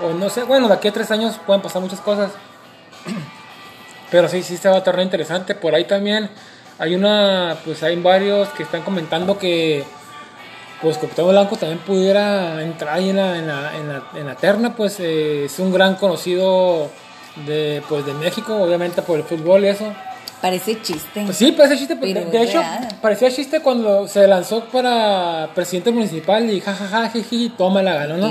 O 0.00 0.10
no 0.10 0.30
sé, 0.30 0.44
bueno, 0.44 0.68
de 0.68 0.74
aquí 0.74 0.86
a 0.86 0.92
tres 0.92 1.10
años 1.10 1.40
pueden 1.44 1.60
pasar 1.60 1.82
muchas 1.82 2.00
cosas. 2.00 2.30
Pero 4.12 4.28
sí, 4.28 4.44
sí 4.44 4.56
se 4.56 4.68
va 4.68 4.76
a 4.76 4.84
tornar 4.84 5.04
interesante. 5.04 5.56
Por 5.56 5.74
ahí 5.74 5.84
también 5.84 6.30
hay 6.78 6.94
una, 6.94 7.56
pues 7.64 7.82
hay 7.82 7.96
varios 8.00 8.48
que 8.50 8.62
están 8.62 8.82
comentando 8.82 9.36
que 9.36 9.84
pues 10.84 10.98
Cuauhtémoc 10.98 11.32
Blanco 11.32 11.56
también 11.56 11.80
pudiera 11.80 12.62
entrar 12.62 12.94
ahí 12.98 13.10
en 13.10 13.16
la, 13.16 13.36
en 13.38 13.46
la, 13.48 13.76
en 13.76 13.88
la, 13.88 14.02
en 14.14 14.26
la 14.26 14.34
terna, 14.36 14.76
pues 14.76 15.00
eh, 15.00 15.46
es 15.46 15.58
un 15.58 15.72
gran 15.72 15.96
conocido 15.96 16.88
de, 17.46 17.82
pues, 17.88 18.06
de 18.06 18.12
México, 18.14 18.54
obviamente 18.54 19.02
por 19.02 19.18
el 19.18 19.24
fútbol 19.24 19.64
y 19.64 19.68
eso. 19.68 19.86
Parece 20.40 20.80
chiste. 20.82 21.22
Pues 21.24 21.36
sí, 21.38 21.52
parece 21.52 21.78
chiste. 21.78 21.96
Pero 21.96 22.20
de, 22.20 22.26
de 22.26 22.42
hecho, 22.44 22.60
parecía 23.00 23.30
chiste 23.30 23.60
cuando 23.60 24.06
se 24.06 24.28
lanzó 24.28 24.64
para 24.66 25.48
presidente 25.54 25.90
municipal 25.90 26.48
y 26.50 26.60
jajaja, 26.60 27.08
jiji, 27.08 27.48
toma 27.56 27.82
la 27.82 27.94
ganó, 27.94 28.18
¿no? 28.18 28.28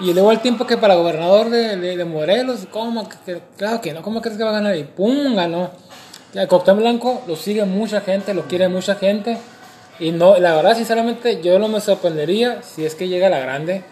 Y 0.00 0.12
luego 0.14 0.30
al 0.30 0.40
tiempo 0.40 0.64
que 0.66 0.76
para 0.76 0.94
gobernador 0.94 1.50
de, 1.50 1.76
de, 1.76 1.96
de 1.96 2.04
Morelos, 2.04 2.60
¿cómo? 2.70 3.08
que- 3.08 3.40
claro 3.56 3.80
que 3.80 3.92
no, 3.92 4.00
¿cómo 4.02 4.22
crees 4.22 4.38
que 4.38 4.44
va 4.44 4.50
a 4.50 4.54
ganar? 4.54 4.76
Y 4.76 4.84
pum, 4.84 5.34
ganó. 5.34 5.70
El 6.34 6.46
Cuauhtémoc 6.48 6.80
Blanco 6.80 7.22
lo 7.26 7.34
sigue 7.36 7.64
mucha 7.64 8.00
gente, 8.00 8.32
lo 8.32 8.42
quiere 8.42 8.68
mucha 8.68 8.94
gente. 8.94 9.36
Y 9.98 10.10
no, 10.10 10.38
la 10.38 10.54
verdad, 10.54 10.76
sinceramente, 10.76 11.40
yo 11.40 11.58
no 11.58 11.68
me 11.68 11.80
sorprendería 11.80 12.62
si 12.62 12.84
es 12.84 12.94
que 12.94 13.08
llega 13.08 13.28
a 13.28 13.30
la 13.30 13.38
grande. 13.38 13.84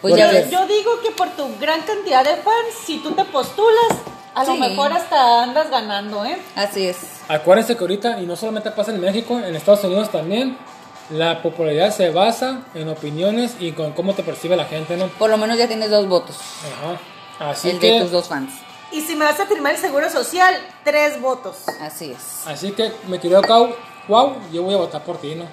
Pues 0.00 0.16
ya 0.16 0.28
ves. 0.30 0.50
Yo 0.50 0.66
digo 0.66 1.00
que 1.00 1.12
por 1.12 1.28
tu 1.30 1.48
gran 1.60 1.80
cantidad 1.82 2.24
de 2.24 2.36
fans, 2.36 2.74
si 2.84 2.98
tú 2.98 3.12
te 3.12 3.24
postulas, 3.24 3.98
a 4.34 4.44
lo 4.44 4.56
mejor 4.56 4.92
hasta 4.92 5.44
andas 5.44 5.70
ganando, 5.70 6.24
¿eh? 6.24 6.38
Así 6.56 6.86
es. 6.86 6.96
Acuérdense 7.28 7.76
que 7.76 7.84
ahorita, 7.84 8.20
y 8.20 8.26
no 8.26 8.34
solamente 8.34 8.70
pasa 8.72 8.90
en 8.90 9.00
México, 9.00 9.38
en 9.38 9.54
Estados 9.54 9.84
Unidos 9.84 10.10
también, 10.10 10.58
la 11.10 11.40
popularidad 11.42 11.94
se 11.94 12.10
basa 12.10 12.62
en 12.74 12.88
opiniones 12.88 13.56
y 13.60 13.72
con 13.72 13.92
cómo 13.92 14.14
te 14.14 14.22
percibe 14.22 14.56
la 14.56 14.64
gente, 14.64 14.96
¿no? 14.96 15.06
Por 15.08 15.30
lo 15.30 15.38
menos 15.38 15.56
ya 15.56 15.68
tienes 15.68 15.90
dos 15.90 16.08
votos. 16.08 16.36
Ajá. 16.64 17.50
Así 17.50 17.70
el 17.70 17.78
que, 17.78 17.92
de 17.92 18.00
tus 18.00 18.10
dos 18.10 18.28
fans. 18.28 18.52
Y 18.90 19.02
si 19.02 19.14
me 19.14 19.24
vas 19.24 19.38
a 19.38 19.46
firmar 19.46 19.74
el 19.74 19.80
seguro 19.80 20.10
social, 20.10 20.54
tres 20.84 21.20
votos. 21.20 21.64
Así 21.80 22.12
es. 22.12 22.46
así 22.46 22.72
que 22.72 22.92
me 23.08 23.20
querido 23.20 23.42
Cau, 23.42 23.74
wow, 24.08 24.34
yo 24.52 24.62
voy 24.62 24.74
a 24.74 24.78
votar 24.78 25.02
por 25.04 25.18
ti, 25.20 25.34
¿no? 25.34 25.44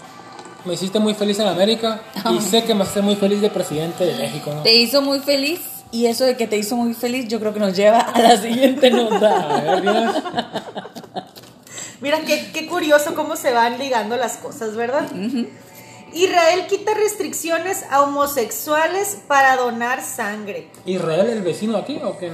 Me 0.65 0.73
hiciste 0.73 0.99
muy 0.99 1.13
feliz 1.13 1.39
en 1.39 1.47
América 1.47 2.01
y 2.31 2.41
sé 2.41 2.63
que 2.63 2.73
me 2.75 2.83
hace 2.83 3.01
muy 3.01 3.15
feliz 3.15 3.41
de 3.41 3.49
presidente 3.49 4.05
de 4.05 4.15
México, 4.15 4.51
¿no? 4.53 4.61
Te 4.63 4.73
hizo 4.73 5.01
muy 5.01 5.19
feliz 5.19 5.61
y 5.91 6.05
eso 6.07 6.25
de 6.25 6.35
que 6.37 6.47
te 6.47 6.57
hizo 6.57 6.75
muy 6.75 6.93
feliz 6.93 7.27
yo 7.27 7.39
creo 7.39 7.53
que 7.53 7.59
nos 7.59 7.75
lleva 7.75 7.99
a 7.99 8.19
la 8.21 8.37
siguiente 8.37 8.87
A 8.91 8.91
nota. 8.91 9.81
Mira 12.01 12.21
qué, 12.21 12.51
qué 12.53 12.67
curioso 12.67 13.13
cómo 13.15 13.35
se 13.35 13.51
van 13.53 13.77
ligando 13.77 14.15
las 14.15 14.37
cosas, 14.37 14.75
¿verdad? 14.75 15.03
Israel 16.13 16.65
quita 16.67 16.93
restricciones 16.93 17.83
a 17.91 18.01
homosexuales 18.01 19.19
para 19.27 19.57
donar 19.57 20.01
sangre. 20.01 20.67
¿Israel 20.85 21.27
el 21.29 21.41
vecino 21.41 21.77
aquí 21.77 21.99
o 22.03 22.17
qué? 22.17 22.31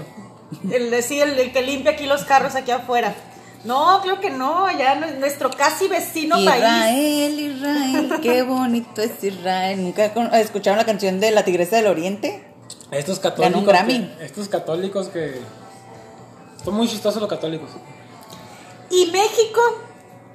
El, 0.72 0.92
de- 0.92 1.02
sí, 1.02 1.20
el, 1.20 1.38
el 1.40 1.52
que 1.52 1.62
limpia 1.64 1.92
aquí 1.92 2.06
los 2.06 2.24
carros 2.24 2.56
aquí 2.56 2.72
afuera. 2.72 3.14
No, 3.66 4.00
creo 4.02 4.20
que 4.20 4.30
no, 4.30 4.70
ya 4.78 4.96
nu- 4.96 5.20
nuestro 5.20 5.50
casi 5.50 5.88
vecino 5.88 6.36
país. 6.36 6.56
Israel, 6.64 7.40
Israel, 7.40 8.20
qué 8.22 8.44
bonito 8.44 9.02
es 9.02 9.24
Israel. 9.24 9.82
¿Nunca 9.84 10.14
con- 10.14 10.34
escucharon 10.36 10.78
la 10.78 10.86
canción 10.86 11.20
de 11.20 11.32
La 11.32 11.44
Tigresa 11.44 11.76
del 11.78 11.88
Oriente? 11.88 12.46
Estos 12.92 13.20
católicos. 13.20 13.60
un 13.60 13.66
Grammy. 13.66 14.08
que- 14.18 14.26
estos 14.26 14.48
católicos 14.48 15.08
que. 15.10 15.42
Son 16.64 16.74
muy 16.76 16.88
chistosos 16.88 17.20
los 17.22 17.30
católicos. 17.30 17.70
¿Y 18.90 19.08
México? 19.08 19.62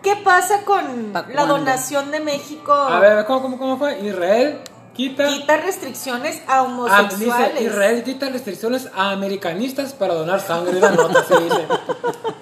¿Qué 0.03 0.17
pasa 0.17 0.63
con 0.65 1.13
¿Pa' 1.13 1.27
la 1.33 1.45
donación 1.47 2.11
de 2.11 2.21
México? 2.21 2.73
A 2.73 2.99
ver, 3.01 3.25
¿cómo, 3.27 3.43
cómo, 3.43 3.59
cómo 3.59 3.79
fue? 3.79 4.01
Israel 4.01 4.61
quita. 4.95 5.29
Quita 5.29 5.57
restricciones 5.59 6.41
a 6.49 6.59
Ah, 6.59 6.63
homosexuales. 6.63 7.55
dice 7.55 7.65
Israel 7.65 8.03
quita 8.03 8.29
restricciones 8.31 8.89
a 8.95 9.11
americanistas 9.11 9.93
para 9.93 10.15
donar 10.15 10.41
sangre. 10.41 10.81
La 10.81 10.91
nota 10.91 11.23
se 11.25 11.39
dice. 11.39 11.67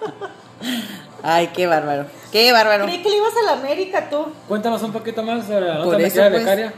Ay, 1.31 1.49
qué 1.49 1.67
bárbaro. 1.67 2.07
Qué 2.33 2.53
bárbaro. 2.53 2.87
Creí 2.87 3.03
que 3.03 3.11
le 3.11 3.17
ibas 3.19 3.35
a 3.37 3.43
la 3.43 3.53
América 3.53 4.09
tú. 4.09 4.33
Cuéntanos 4.49 4.83
un 4.83 4.93
poquito 4.93 5.23
más 5.23 5.45
sobre 5.47 5.67
la 5.67 5.77
Por 5.77 5.93
nota 5.93 5.99
de 5.99 6.07
eso, 6.07 6.21
la 6.23 6.31
pues. 6.31 6.41
becaria. 6.41 6.73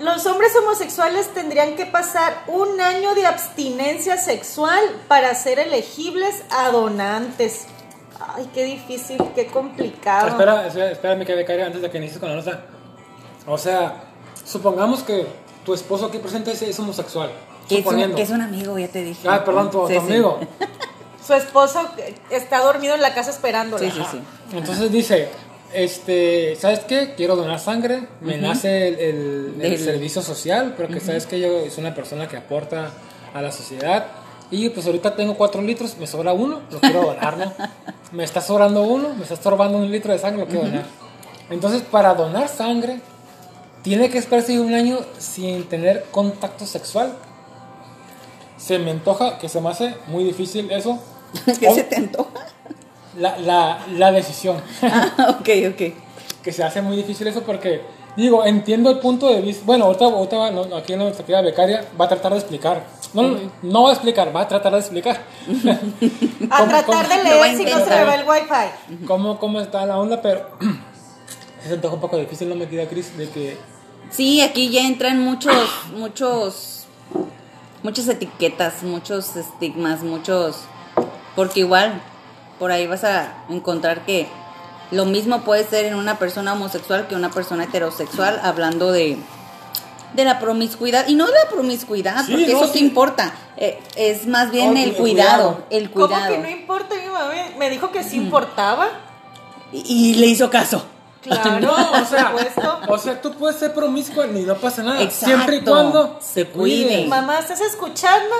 Los 0.00 0.24
hombres 0.24 0.56
homosexuales 0.56 1.28
tendrían 1.34 1.76
que 1.76 1.84
pasar 1.84 2.42
un 2.46 2.80
año 2.80 3.14
de 3.14 3.26
abstinencia 3.26 4.16
sexual 4.16 4.80
para 5.08 5.34
ser 5.34 5.58
elegibles 5.58 6.42
a 6.50 6.70
donantes. 6.70 7.66
Ay, 8.34 8.48
qué 8.54 8.64
difícil, 8.64 9.18
qué 9.34 9.48
complicado. 9.48 10.28
Espera, 10.28 10.66
espera, 10.66 10.90
espérame 10.90 11.26
que 11.26 11.34
becaria 11.34 11.66
antes 11.66 11.82
de 11.82 11.90
que 11.90 11.98
inicies 11.98 12.18
con 12.18 12.30
la 12.30 12.36
nota. 12.36 12.64
O 13.46 13.58
sea, 13.58 14.04
supongamos 14.42 15.02
que 15.02 15.26
tu 15.66 15.74
esposo 15.74 16.06
aquí 16.06 16.16
presente 16.16 16.52
es, 16.52 16.62
es 16.62 16.78
homosexual. 16.78 17.30
Que 17.68 17.74
es, 17.74 17.80
un, 17.80 17.84
suponiendo. 17.84 18.16
que 18.16 18.22
es 18.22 18.30
un 18.30 18.40
amigo, 18.40 18.78
ya 18.78 18.88
te 18.88 19.02
dije. 19.04 19.28
Ah, 19.28 19.44
perdón, 19.44 19.70
tu, 19.70 19.86
Sí, 19.86 19.98
tu 19.98 20.06
sí. 20.06 20.22
Su 21.26 21.34
esposo 21.34 21.80
está 22.30 22.60
dormido 22.60 22.94
en 22.94 23.00
la 23.02 23.14
casa 23.14 23.30
esperándola. 23.30 23.84
Sí, 23.84 23.90
sí, 23.96 24.02
sí. 24.10 24.20
Entonces 24.56 24.90
dice, 24.90 25.28
este, 25.72 26.56
¿sabes 26.56 26.80
qué? 26.80 27.14
Quiero 27.16 27.36
donar 27.36 27.60
sangre, 27.60 28.08
me 28.20 28.36
nace 28.38 28.88
el, 28.88 28.94
el- 28.98 29.54
el 29.54 29.58
Del- 29.58 29.78
servicio 29.78 30.20
social, 30.22 30.74
porque 30.76 31.00
sabes 31.00 31.26
que 31.26 31.38
yo 31.40 31.70
soy 31.70 31.84
una 31.84 31.94
persona 31.94 32.28
que 32.28 32.36
aporta 32.36 32.90
a 33.34 33.40
la 33.42 33.52
sociedad. 33.52 34.06
Y 34.50 34.68
pues 34.68 34.84
ahorita 34.84 35.16
tengo 35.16 35.34
cuatro 35.36 35.62
litros, 35.62 35.96
me 35.96 36.06
sobra 36.06 36.32
uno, 36.34 36.60
lo 36.70 36.78
quiero 36.80 37.02
donar, 37.06 37.38
¿no? 37.38 37.52
Me 38.12 38.24
está 38.24 38.40
sobrando 38.42 38.82
uno, 38.82 39.14
me 39.14 39.22
está 39.22 39.34
estorbando 39.34 39.78
un 39.78 39.90
litro 39.90 40.12
de 40.12 40.18
sangre, 40.18 40.40
lo 40.42 40.46
quiero 40.46 40.64
donar. 40.66 40.84
Entonces, 41.48 41.82
para 41.82 42.14
donar 42.14 42.48
sangre, 42.48 43.00
tiene 43.82 44.10
que 44.10 44.18
esperarse 44.18 44.58
un 44.60 44.74
año 44.74 44.98
sin 45.18 45.64
tener 45.68 46.04
contacto 46.10 46.66
sexual. 46.66 47.14
Se 48.58 48.78
me 48.78 48.90
antoja 48.90 49.38
que 49.38 49.48
se 49.48 49.60
me 49.60 49.70
hace 49.70 49.94
muy 50.08 50.24
difícil 50.24 50.70
eso. 50.70 50.98
¿Qué 51.60 51.70
se 51.74 51.84
te 51.84 51.96
antoja? 51.96 52.30
La, 53.16 53.36
la, 53.38 53.78
la 53.90 54.12
decisión. 54.12 54.56
Ah, 54.82 55.36
ok, 55.40 55.48
ok. 55.72 55.82
que 56.42 56.52
se 56.52 56.64
hace 56.64 56.82
muy 56.82 56.96
difícil 56.96 57.26
eso 57.26 57.42
porque, 57.42 57.82
digo, 58.16 58.44
entiendo 58.44 58.90
el 58.90 58.98
punto 58.98 59.28
de 59.28 59.40
vista. 59.40 59.62
Bueno, 59.66 59.84
ahorita, 59.86 60.06
ahorita 60.06 60.50
no, 60.50 60.76
aquí 60.76 60.92
en 60.94 60.98
nuestra 61.00 61.24
querida 61.24 61.42
becaria 61.42 61.84
va 62.00 62.06
a 62.06 62.08
tratar 62.08 62.32
de 62.32 62.38
explicar. 62.38 62.84
No, 63.14 63.36
no 63.62 63.82
va 63.84 63.90
a 63.90 63.92
explicar, 63.92 64.34
va 64.34 64.40
a 64.42 64.48
tratar 64.48 64.72
de 64.72 64.78
explicar. 64.78 65.20
A 66.50 66.58
¿Cómo- 66.58 66.68
tratar 66.70 66.84
cómo- 66.84 67.08
de 67.08 67.22
leer 67.24 67.56
si 67.56 67.64
no 67.64 67.78
se 67.84 67.90
le 67.90 68.04
va 68.04 68.14
el 68.14 68.28
wifi. 68.28 69.04
cómo, 69.06 69.38
cómo 69.38 69.60
está 69.60 69.84
la 69.86 69.98
onda, 69.98 70.20
pero 70.22 70.48
se 71.66 71.74
antoja 71.74 71.94
un 71.94 72.00
poco 72.00 72.16
difícil, 72.16 72.48
no 72.48 72.54
me 72.54 72.66
queda 72.68 72.86
Cris, 72.86 73.16
de 73.16 73.28
que. 73.28 73.56
Sí, 74.10 74.40
aquí 74.40 74.70
ya 74.70 74.80
entran 74.86 75.20
muchos, 75.24 75.54
muchos, 75.96 76.86
muchas 77.82 78.08
etiquetas, 78.08 78.82
muchos 78.82 79.36
estigmas, 79.36 80.02
muchos, 80.02 80.56
porque 81.36 81.60
igual 81.60 82.00
por 82.58 82.70
ahí 82.72 82.86
vas 82.86 83.04
a 83.04 83.32
encontrar 83.48 84.04
que 84.04 84.28
lo 84.90 85.04
mismo 85.06 85.40
puede 85.42 85.64
ser 85.64 85.86
en 85.86 85.94
una 85.94 86.18
persona 86.18 86.52
homosexual 86.52 87.06
que 87.08 87.14
una 87.14 87.30
persona 87.30 87.64
heterosexual, 87.64 88.38
hablando 88.42 88.92
de, 88.92 89.16
de 90.14 90.24
la 90.24 90.38
promiscuidad 90.38 91.08
y 91.08 91.14
no 91.14 91.26
de 91.26 91.32
la 91.32 91.48
promiscuidad, 91.50 92.24
Sí, 92.26 92.32
porque 92.32 92.52
no, 92.52 92.58
eso 92.58 92.66
sí. 92.66 92.72
te 92.74 92.78
importa, 92.80 93.32
eh, 93.56 93.80
es 93.96 94.26
más 94.26 94.50
bien 94.50 94.76
el 94.76 94.94
cuidado, 94.94 95.54
cuidado. 95.56 95.66
el 95.70 95.90
¿Cómo 95.90 96.06
cuidado. 96.08 96.32
que 96.34 96.38
no 96.38 96.48
importa? 96.50 96.94
Mi 96.94 97.06
mamá 97.06 97.30
me 97.58 97.70
dijo 97.70 97.90
que 97.90 98.04
sí 98.04 98.16
importaba. 98.16 98.88
y, 99.72 100.10
y 100.10 100.14
le 100.16 100.26
hizo 100.26 100.50
caso. 100.50 100.84
Claro, 101.22 101.60
No, 101.60 101.72
o 102.02 102.04
sea, 102.04 102.34
o 102.88 102.98
sea, 102.98 103.20
tú 103.22 103.32
puedes 103.34 103.56
ser 103.58 103.72
promiscuo 103.72 104.24
y 104.24 104.42
no 104.42 104.56
pasa 104.56 104.82
nada. 104.82 105.00
Exacto. 105.02 105.26
Siempre 105.26 105.56
y 105.56 105.60
cuando 105.62 106.18
Se 106.20 106.46
cuide. 106.46 107.06
Mamá, 107.06 107.38
¿estás 107.38 107.60
escuchando? 107.60 108.34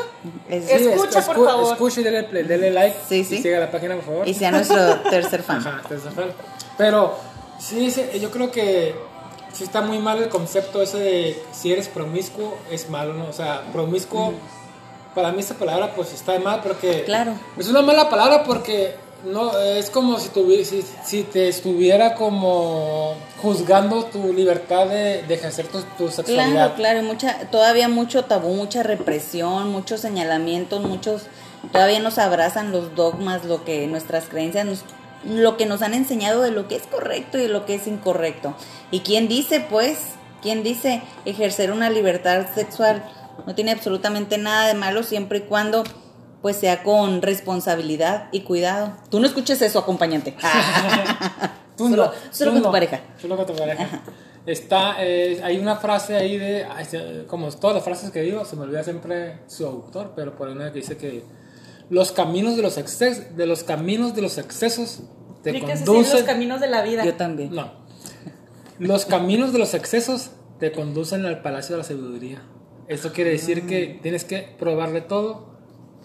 Es- 0.48 0.66
Sí, 0.66 0.88
Escucha, 0.88 1.20
es- 1.20 1.26
por 1.26 1.44
favor. 1.46 1.72
Escucha 1.72 2.00
y 2.00 2.04
dele, 2.04 2.24
play, 2.24 2.42
dele 2.42 2.70
like. 2.70 2.96
Sí, 3.08 3.24
sí. 3.24 3.36
Y 3.36 3.42
siga 3.42 3.60
la 3.60 3.70
página, 3.70 3.94
por 3.96 4.04
favor. 4.04 4.28
Y 4.28 4.34
sea 4.34 4.50
nuestro 4.50 4.76
tercer 5.10 5.42
fan. 5.42 5.58
Ajá, 5.58 5.80
tercer 5.88 6.12
fan. 6.12 6.32
Pero 6.76 7.14
sí, 7.58 7.90
sí, 7.90 8.04
yo 8.20 8.30
creo 8.30 8.50
que 8.50 8.94
sí 9.52 9.64
está 9.64 9.80
muy 9.82 9.98
mal 9.98 10.18
el 10.22 10.28
concepto 10.28 10.82
ese 10.82 10.98
de 10.98 11.42
si 11.52 11.72
eres 11.72 11.86
promiscuo 11.88 12.58
es 12.70 12.88
malo, 12.90 13.14
¿no? 13.14 13.26
O 13.28 13.32
sea, 13.32 13.62
promiscuo, 13.72 14.32
para 15.14 15.30
mí 15.30 15.40
esa 15.40 15.54
palabra 15.54 15.92
pues 15.94 16.12
está 16.12 16.38
mal 16.40 16.60
porque... 16.62 17.04
Claro. 17.04 17.34
Es 17.58 17.68
una 17.68 17.82
mala 17.82 18.08
palabra 18.10 18.42
porque 18.44 18.96
no 19.24 19.56
es 19.58 19.90
como 19.90 20.18
si, 20.18 20.28
tuvi- 20.30 20.64
si, 20.64 20.84
si 21.04 21.22
te 21.22 21.48
estuviera 21.48 22.14
como 22.14 23.14
juzgando 23.40 24.04
tu 24.06 24.32
libertad 24.32 24.86
de, 24.88 25.22
de 25.22 25.34
ejercer 25.34 25.66
tu, 25.68 25.80
tu 25.96 26.08
sexualidad. 26.10 26.74
Claro, 26.74 27.04
claro, 27.16 27.48
todavía 27.50 27.88
mucho 27.88 28.24
tabú, 28.24 28.54
mucha 28.54 28.82
represión, 28.82 29.70
muchos 29.70 30.00
señalamientos, 30.00 30.82
muchos, 30.82 31.22
todavía 31.72 32.00
nos 32.00 32.18
abrazan 32.18 32.72
los 32.72 32.94
dogmas, 32.96 33.44
lo 33.44 33.64
que 33.64 33.86
nuestras 33.86 34.24
creencias, 34.24 34.66
nos- 34.66 34.84
lo 35.24 35.56
que 35.56 35.66
nos 35.66 35.82
han 35.82 35.94
enseñado 35.94 36.42
de 36.42 36.50
lo 36.50 36.66
que 36.66 36.74
es 36.76 36.82
correcto 36.82 37.38
y 37.38 37.42
de 37.42 37.48
lo 37.48 37.64
que 37.64 37.76
es 37.76 37.86
incorrecto. 37.86 38.56
¿Y 38.90 39.00
quién 39.00 39.28
dice, 39.28 39.60
pues, 39.60 39.98
quién 40.42 40.64
dice 40.64 41.00
ejercer 41.24 41.70
una 41.70 41.90
libertad 41.90 42.46
sexual? 42.56 43.04
No 43.46 43.54
tiene 43.54 43.70
absolutamente 43.70 44.36
nada 44.36 44.66
de 44.66 44.74
malo 44.74 45.04
siempre 45.04 45.38
y 45.38 45.42
cuando 45.42 45.84
pues 46.42 46.56
sea 46.56 46.82
con 46.82 47.22
responsabilidad 47.22 48.28
y 48.32 48.40
cuidado. 48.40 48.92
Tú 49.10 49.20
no 49.20 49.26
escuches 49.26 49.62
eso, 49.62 49.78
acompañante. 49.78 50.34
Tú 51.76 51.88
Solo- 51.88 52.06
no, 52.06 52.12
solo 52.30 52.50
tú 52.50 52.56
con 52.56 52.62
tu 52.64 52.72
pareja. 52.72 53.00
Solo 53.20 53.36
con 53.36 53.46
tu 53.46 53.54
pareja. 53.56 54.02
Está, 54.44 54.96
eh, 54.98 55.40
hay 55.42 55.58
una 55.58 55.76
frase 55.76 56.16
ahí 56.16 56.36
de, 56.36 56.66
como 57.28 57.48
todas 57.50 57.76
las 57.76 57.84
frases 57.84 58.10
que 58.10 58.20
digo, 58.22 58.44
se 58.44 58.56
me 58.56 58.62
olvida 58.62 58.82
siempre 58.84 59.38
su 59.46 59.64
autor, 59.66 60.12
pero 60.14 60.36
por 60.36 60.48
una 60.48 60.70
que 60.72 60.80
dice 60.80 60.96
que 60.98 61.22
los 61.88 62.12
caminos 62.12 62.56
de 62.56 62.62
los 62.62 62.76
excesos, 62.76 63.36
de 63.36 63.46
los 63.46 63.64
caminos 63.64 64.14
de 64.14 64.22
los 64.22 64.36
excesos 64.38 65.00
te 65.42 65.58
conducen, 65.60 66.12
los 66.12 66.22
caminos 66.24 66.60
de 66.60 66.68
la 66.68 66.82
vida. 66.82 67.04
Yo 67.04 67.14
también. 67.14 67.54
no, 67.54 67.72
los 68.78 69.06
caminos 69.06 69.52
de 69.52 69.58
los 69.60 69.74
excesos 69.74 70.30
te 70.58 70.72
conducen 70.72 71.24
al 71.24 71.40
palacio 71.40 71.76
de 71.76 71.82
la 71.82 71.88
sabiduría. 71.88 72.42
Esto 72.88 73.12
quiere 73.12 73.30
decir 73.30 73.66
que 73.66 73.96
Mm. 73.98 74.02
tienes 74.02 74.24
que 74.24 74.54
probarle 74.58 75.00
todo, 75.00 75.51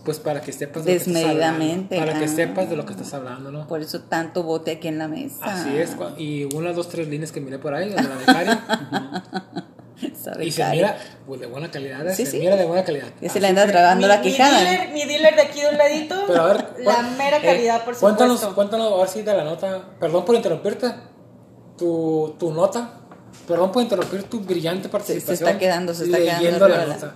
pues 0.07 0.19
para 0.19 0.39
que 0.39 0.53
sepas 0.53 0.85
de 0.85 0.93
lo 0.93 1.03
que 1.03 1.09
estás 1.09 1.15
hablando, 1.25 1.35
Desmedidamente, 1.35 1.97
para 1.97 2.17
que 2.17 2.27
sepas 2.29 2.69
de 2.69 2.77
lo 2.77 2.85
que 2.85 2.93
estás 2.93 3.13
hablando, 3.13 3.51
¿no? 3.51 3.67
Por 3.67 3.81
eso 3.81 3.99
tanto 4.03 4.41
bote 4.43 4.71
aquí 4.71 4.87
en 4.87 4.97
la 4.99 5.09
mesa. 5.09 5.43
Así 5.43 5.75
es, 5.77 5.97
y 6.17 6.45
unas 6.55 6.77
dos, 6.77 6.87
tres 6.87 7.09
líneas 7.09 7.33
que 7.33 7.41
miré 7.41 7.59
por 7.59 7.73
ahí, 7.73 7.89
de 7.89 7.95
la 8.01 8.15
becaria, 8.15 8.63
Sabe 10.23 10.45
y 10.45 10.51
se 10.51 10.61
cari. 10.61 10.77
mira 10.77 10.97
pues, 11.25 11.41
de 11.41 11.47
buena 11.47 11.69
calidad, 11.69 12.07
eh, 12.07 12.13
Sí, 12.15 12.25
se 12.25 12.31
sí. 12.31 12.39
mira 12.39 12.55
de 12.55 12.63
buena 12.65 12.85
calidad. 12.85 13.07
Ya 13.19 13.29
se 13.29 13.41
le 13.41 13.47
anda 13.47 13.67
tragando 13.67 14.07
mi, 14.07 14.13
la 14.13 14.21
quijada. 14.21 14.61
dealer, 14.61 14.89
mi 14.93 15.03
dealer 15.05 15.35
de 15.35 15.41
aquí 15.41 15.59
de 15.59 15.67
un 15.69 15.77
ladito, 15.77 16.23
Pero 16.27 16.41
a 16.41 16.47
ver, 16.53 16.65
la 16.85 17.01
mera 17.01 17.37
eh, 17.37 17.41
calidad, 17.41 17.83
por 17.83 17.95
supuesto. 17.95 17.99
Cuéntanos, 18.25 18.53
cuéntanos, 18.53 18.91
ahora 18.93 19.07
sí 19.09 19.23
de 19.23 19.33
la 19.35 19.43
nota, 19.43 19.89
perdón 19.99 20.23
por 20.23 20.35
interrumpirte, 20.35 20.87
tu, 21.77 22.33
tu 22.39 22.53
nota, 22.53 22.91
perdón 23.45 23.73
por 23.73 23.83
interrumpir 23.83 24.23
tu 24.23 24.39
brillante 24.39 24.87
participación. 24.87 25.49
está 25.49 25.59
quedando, 25.59 25.93
se 25.93 26.05
está 26.05 26.17
quedando 26.17 26.43
leyendo 26.43 26.67
la 26.69 26.75
arriba 26.75 26.87
la- 26.87 26.93
nota. 26.95 27.15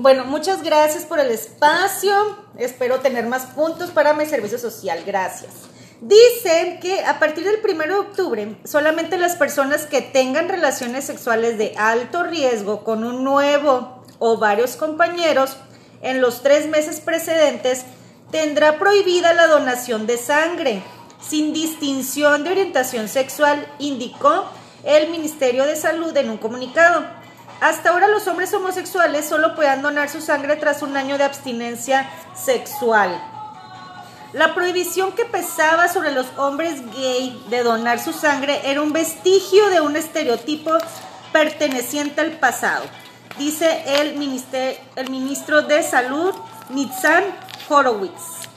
Bueno, 0.00 0.24
muchas 0.24 0.62
gracias 0.62 1.04
por 1.04 1.20
el 1.20 1.30
espacio. 1.30 2.14
Espero 2.56 3.00
tener 3.00 3.26
más 3.26 3.44
puntos 3.48 3.90
para 3.90 4.14
mi 4.14 4.24
servicio 4.24 4.58
social. 4.58 5.02
Gracias. 5.04 5.52
Dicen 6.00 6.80
que 6.80 7.04
a 7.04 7.18
partir 7.18 7.44
del 7.44 7.60
1 7.62 7.84
de 7.84 7.94
octubre, 8.00 8.56
solamente 8.64 9.18
las 9.18 9.36
personas 9.36 9.84
que 9.84 10.00
tengan 10.00 10.48
relaciones 10.48 11.04
sexuales 11.04 11.58
de 11.58 11.74
alto 11.76 12.22
riesgo 12.22 12.82
con 12.82 13.04
un 13.04 13.24
nuevo 13.24 14.02
o 14.18 14.38
varios 14.38 14.76
compañeros 14.76 15.58
en 16.00 16.22
los 16.22 16.42
tres 16.42 16.66
meses 16.66 17.00
precedentes 17.00 17.84
tendrá 18.30 18.78
prohibida 18.78 19.34
la 19.34 19.48
donación 19.48 20.06
de 20.06 20.16
sangre, 20.16 20.82
sin 21.20 21.52
distinción 21.52 22.42
de 22.42 22.52
orientación 22.52 23.06
sexual, 23.06 23.70
indicó 23.78 24.46
el 24.82 25.10
Ministerio 25.10 25.66
de 25.66 25.76
Salud 25.76 26.16
en 26.16 26.30
un 26.30 26.38
comunicado. 26.38 27.19
Hasta 27.60 27.90
ahora 27.90 28.08
los 28.08 28.26
hombres 28.26 28.52
homosexuales 28.54 29.28
solo 29.28 29.54
podían 29.54 29.82
donar 29.82 30.08
su 30.08 30.22
sangre 30.22 30.56
tras 30.56 30.80
un 30.82 30.96
año 30.96 31.18
de 31.18 31.24
abstinencia 31.24 32.08
sexual. 32.34 33.22
La 34.32 34.54
prohibición 34.54 35.12
que 35.12 35.24
pesaba 35.26 35.88
sobre 35.88 36.12
los 36.12 36.26
hombres 36.38 36.80
gay 36.94 37.44
de 37.50 37.62
donar 37.62 37.98
su 37.98 38.12
sangre 38.12 38.60
era 38.64 38.80
un 38.80 38.92
vestigio 38.92 39.68
de 39.68 39.80
un 39.80 39.96
estereotipo 39.96 40.70
perteneciente 41.32 42.20
al 42.20 42.32
pasado, 42.32 42.84
dice 43.38 43.82
el, 44.00 44.10
el 44.96 45.10
ministro 45.10 45.62
de 45.62 45.82
Salud, 45.82 46.34
Nitzan 46.70 47.24
Horowitz. 47.68 48.48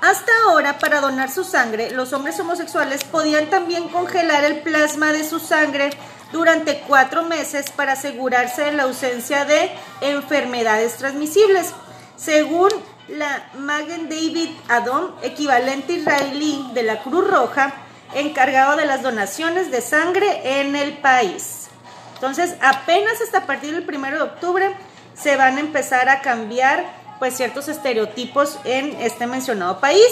Hasta 0.00 0.30
ahora, 0.44 0.78
para 0.78 1.00
donar 1.00 1.30
su 1.30 1.42
sangre, 1.42 1.90
los 1.90 2.12
hombres 2.12 2.38
homosexuales 2.38 3.02
podían 3.04 3.46
también 3.46 3.88
congelar 3.88 4.44
el 4.44 4.60
plasma 4.60 5.12
de 5.12 5.28
su 5.28 5.40
sangre 5.40 5.90
durante 6.36 6.80
cuatro 6.80 7.22
meses 7.22 7.70
para 7.70 7.92
asegurarse 7.92 8.64
de 8.64 8.72
la 8.72 8.82
ausencia 8.82 9.46
de 9.46 9.70
enfermedades 10.02 10.96
transmisibles. 10.96 11.72
Según 12.16 12.68
la 13.08 13.48
Magen 13.58 14.10
David 14.10 14.50
Adom, 14.68 15.12
equivalente 15.22 15.94
israelí 15.94 16.68
de 16.74 16.82
la 16.82 17.02
Cruz 17.02 17.26
Roja, 17.26 17.72
encargado 18.14 18.76
de 18.76 18.84
las 18.84 19.02
donaciones 19.02 19.70
de 19.70 19.80
sangre 19.80 20.60
en 20.60 20.76
el 20.76 20.98
país. 20.98 21.68
Entonces, 22.14 22.54
apenas 22.60 23.20
hasta 23.22 23.46
partir 23.46 23.74
del 23.74 23.88
1 23.88 24.10
de 24.10 24.22
octubre 24.22 24.76
se 25.14 25.36
van 25.36 25.56
a 25.56 25.60
empezar 25.60 26.10
a 26.10 26.20
cambiar 26.20 26.84
pues 27.18 27.34
ciertos 27.34 27.68
estereotipos 27.68 28.58
en 28.64 29.00
este 29.00 29.26
mencionado 29.26 29.80
país. 29.80 30.10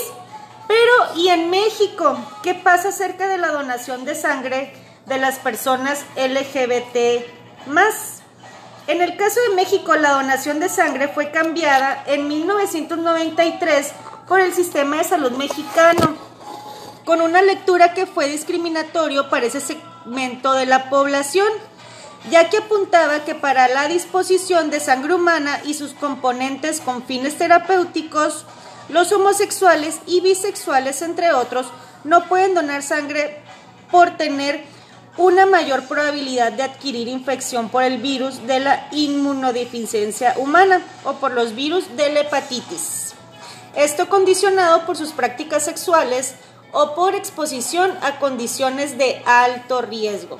Pero, 0.67 1.21
¿y 1.21 1.29
en 1.29 1.51
México? 1.51 2.17
¿Qué 2.43 2.55
pasa 2.55 2.89
acerca 2.89 3.29
de 3.29 3.37
la 3.37 3.49
donación 3.49 4.07
de 4.07 4.15
sangre 4.15 4.84
de 5.07 5.19
las 5.19 5.39
personas 5.39 6.05
LGBT 6.17 7.67
más? 7.67 8.23
En 8.87 9.01
el 9.01 9.17
caso 9.17 9.41
de 9.49 9.57
México, 9.57 9.95
la 9.97 10.13
donación 10.13 10.61
de 10.61 10.69
sangre 10.69 11.09
fue 11.09 11.31
cambiada 11.31 12.05
en 12.07 12.29
1993 12.29 13.93
por 14.29 14.41
el 14.41 14.53
sistema 14.53 14.99
de 14.99 15.05
salud 15.05 15.33
mexicano, 15.33 16.17
con 17.07 17.23
una 17.23 17.41
lectura 17.41 17.95
que 17.95 18.07
fue 18.07 18.29
discriminatorio 18.29 19.31
para 19.31 19.47
ese 19.47 19.61
segmento 19.61 20.53
de 20.53 20.67
la 20.67 20.91
población, 20.91 21.49
ya 22.31 22.51
que 22.51 22.59
apuntaba 22.59 23.25
que 23.25 23.35
para 23.35 23.69
la 23.69 23.89
disposición 23.89 24.71
de 24.71 24.81
sangre 24.81 25.15
humana 25.15 25.61
y 25.65 25.75
sus 25.75 25.93
componentes 25.95 26.81
con 26.81 27.05
fines 27.05 27.39
terapéuticos, 27.39 28.45
los 28.91 29.13
homosexuales 29.13 30.01
y 30.07 30.21
bisexuales, 30.21 31.01
entre 31.01 31.33
otros, 31.33 31.67
no 32.05 32.25
pueden 32.27 32.55
donar 32.55 32.83
sangre 32.83 33.43
por 33.91 34.19
tener 34.19 34.74
una 35.17 35.47
mayor 35.47 35.85
probabilidad 35.87 36.53
de 36.53 36.65
adquirir 36.65 37.09
infección 37.09 37.69
por 37.69 37.85
el 37.85 37.99
virus 37.99 38.47
de 38.47 38.61
la 38.61 38.89
inmunodeficiencia 38.91 40.35
humana 40.39 40.83
o 41.05 41.15
por 41.15 41.33
los 41.33 41.55
virus 41.55 41.97
de 41.97 42.13
la 42.13 42.21
hepatitis. 42.21 43.15
Esto 43.77 44.09
condicionado 44.09 44.87
por 44.87 44.97
sus 44.97 45.13
prácticas 45.13 45.65
sexuales 45.65 46.35
o 46.73 46.95
por 46.95 47.15
exposición 47.15 47.93
a 48.03 48.19
condiciones 48.19 48.99
de 48.99 49.23
alto 49.25 49.83
riesgo. 49.83 50.39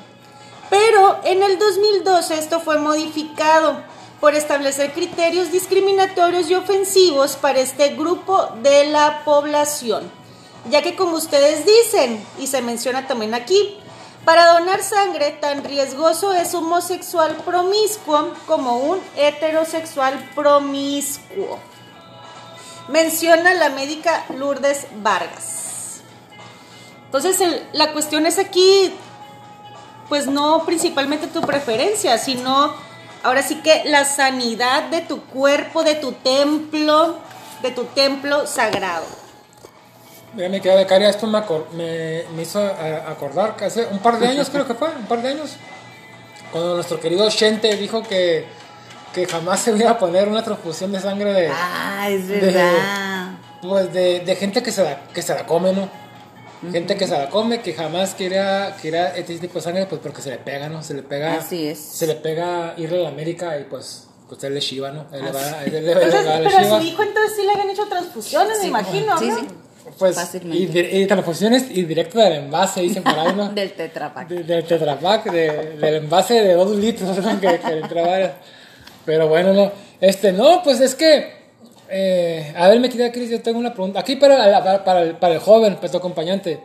Pero 0.69 1.19
en 1.23 1.43
el 1.43 1.57
2012 1.57 2.37
esto 2.37 2.59
fue 2.59 2.77
modificado 2.77 3.81
por 4.19 4.35
establecer 4.35 4.91
criterios 4.91 5.51
discriminatorios 5.51 6.49
y 6.49 6.55
ofensivos 6.55 7.35
para 7.35 7.59
este 7.59 7.89
grupo 7.89 8.49
de 8.61 8.85
la 8.85 9.23
población, 9.23 10.09
ya 10.69 10.81
que 10.81 10.95
como 10.95 11.15
ustedes 11.15 11.65
dicen, 11.65 12.25
y 12.39 12.47
se 12.47 12.61
menciona 12.61 13.07
también 13.07 13.33
aquí, 13.33 13.77
para 14.25 14.53
donar 14.53 14.81
sangre 14.81 15.31
tan 15.39 15.63
riesgoso 15.63 16.33
es 16.33 16.55
un 16.55 16.65
homosexual 16.65 17.35
promiscuo 17.45 18.33
como 18.47 18.77
un 18.79 18.99
heterosexual 19.15 20.31
promiscuo. 20.33 21.59
Menciona 22.89 23.53
la 23.53 23.69
médica 23.69 24.25
Lourdes 24.35 24.87
Vargas. 25.03 26.01
Entonces 27.05 27.61
la 27.73 27.93
cuestión 27.93 28.25
es 28.25 28.39
aquí, 28.39 28.91
pues 30.09 30.25
no 30.25 30.65
principalmente 30.65 31.27
tu 31.27 31.41
preferencia, 31.41 32.17
sino 32.17 32.73
ahora 33.23 33.43
sí 33.43 33.61
que 33.61 33.83
la 33.85 34.05
sanidad 34.05 34.89
de 34.89 35.01
tu 35.01 35.21
cuerpo, 35.21 35.83
de 35.83 35.95
tu 35.95 36.13
templo, 36.13 37.19
de 37.61 37.71
tu 37.71 37.85
templo 37.85 38.47
sagrado. 38.47 39.24
Mira, 40.35 40.49
mi 40.49 40.59
querida 40.59 40.75
becaria, 40.79 41.09
esto 41.09 41.27
me, 41.27 41.37
acor- 41.37 41.69
me, 41.73 42.23
me 42.35 42.41
hizo 42.41 42.61
eh, 42.61 43.01
acordar 43.07 43.55
que 43.55 43.65
hace 43.65 43.85
un 43.85 43.99
par 43.99 44.19
de 44.19 44.27
años, 44.27 44.49
creo 44.49 44.67
que 44.67 44.73
fue, 44.73 44.89
un 44.89 45.05
par 45.05 45.21
de 45.21 45.29
años, 45.29 45.51
cuando 46.51 46.75
nuestro 46.75 46.99
querido 46.99 47.29
Shente 47.29 47.73
dijo 47.77 48.03
que, 48.03 48.45
que 49.13 49.25
jamás 49.27 49.61
se 49.61 49.71
iba 49.77 49.91
a 49.91 49.97
poner 49.97 50.27
una 50.27 50.43
transfusión 50.43 50.91
de 50.91 50.99
sangre 50.99 51.31
de, 51.33 51.49
Ah, 51.53 52.07
es 52.09 52.27
de- 52.27 52.39
verdad. 52.41 53.31
pues 53.61 53.93
de, 53.93 54.19
de 54.21 54.35
gente 54.35 54.61
que 54.61 54.71
se, 54.73 54.83
la, 54.83 55.07
que 55.13 55.21
se 55.21 55.33
la 55.33 55.45
come, 55.45 55.71
¿no? 55.73 55.89
Gente 56.71 56.97
que 56.97 57.05
se 57.07 57.15
la 57.15 57.29
come, 57.29 57.61
que 57.61 57.73
jamás 57.73 58.15
quería, 58.15 58.75
quería 58.81 59.15
este 59.15 59.37
tipo 59.37 59.55
de 59.55 59.61
sangre, 59.61 59.85
pues 59.85 60.01
porque 60.01 60.21
se 60.21 60.31
le 60.31 60.37
pega, 60.39 60.67
¿no? 60.67 60.81
Se 60.81 60.95
le 60.95 61.03
pega. 61.03 61.35
Así 61.35 61.67
es. 61.67 61.77
Se 61.79 62.07
le 62.07 62.15
pega 62.15 62.73
irle 62.77 62.99
a 63.01 63.03
la 63.03 63.09
América 63.09 63.57
y 63.59 63.65
pues, 63.65 64.07
pues 64.27 64.43
él 64.43 64.57
es 64.57 64.63
Shiva, 64.63 64.89
¿no? 64.91 65.05
Él 65.13 65.23
le 65.25 65.31
va, 65.31 65.63
él 65.63 65.71
le- 65.71 65.77
él 65.79 65.85
le 65.85 65.91
Entonces, 65.91 66.27
va 66.27 66.35
a 66.35 66.39
la 66.39 66.47
pero 66.49 66.57
a 66.57 66.63
Shiva. 66.63 66.79
su 66.79 66.85
hijo 66.87 67.03
entonces 67.03 67.33
sí 67.37 67.43
le 67.45 67.51
habían 67.51 67.69
hecho 67.69 67.85
transfusiones, 67.87 68.59
me 68.61 68.67
imagino, 68.67 69.17
Sí, 69.19 69.27
¿no? 69.29 69.39
sí. 69.39 69.47
Pues, 69.99 70.15
Fácilmente. 70.15 70.89
y, 70.93 71.01
y 71.03 71.05
transfusiones 71.07 71.67
y 71.69 71.83
directo 71.83 72.19
del 72.19 72.33
envase, 72.33 72.81
dicen 72.81 73.03
por 73.03 73.17
ahí, 73.17 73.33
¿no? 73.35 73.49
Del 73.53 73.73
tetrapack. 73.73 74.27
De- 74.27 74.43
del 74.43 74.63
Tetra 74.65 74.99
Pak, 74.99 75.31
de- 75.31 75.77
del 75.77 75.95
envase 75.95 76.33
de 76.41 76.53
dos 76.53 76.71
litros 76.75 77.17
¿no? 77.23 77.39
que, 77.39 77.59
que 77.59 77.71
entraba. 77.71 78.33
Pero 79.05 79.27
bueno, 79.27 79.53
no. 79.53 79.71
Este, 80.01 80.31
no, 80.33 80.61
pues 80.63 80.79
es 80.81 80.95
que. 80.95 81.33
eh, 81.89 82.53
a 82.57 82.67
ver, 82.67 82.79
me 82.79 82.89
queda 82.89 83.11
Cris, 83.11 83.29
yo 83.29 83.41
tengo 83.41 83.59
una 83.59 83.73
pregunta. 83.73 83.99
Aquí 83.99 84.15
para, 84.15 84.37
para, 84.63 84.83
para 84.83 85.01
el, 85.03 85.11
para 85.17 85.33
el 85.35 85.39
joven, 85.39 85.75
para 85.75 85.89
tu 85.91 85.97
acompañante. 85.97 86.59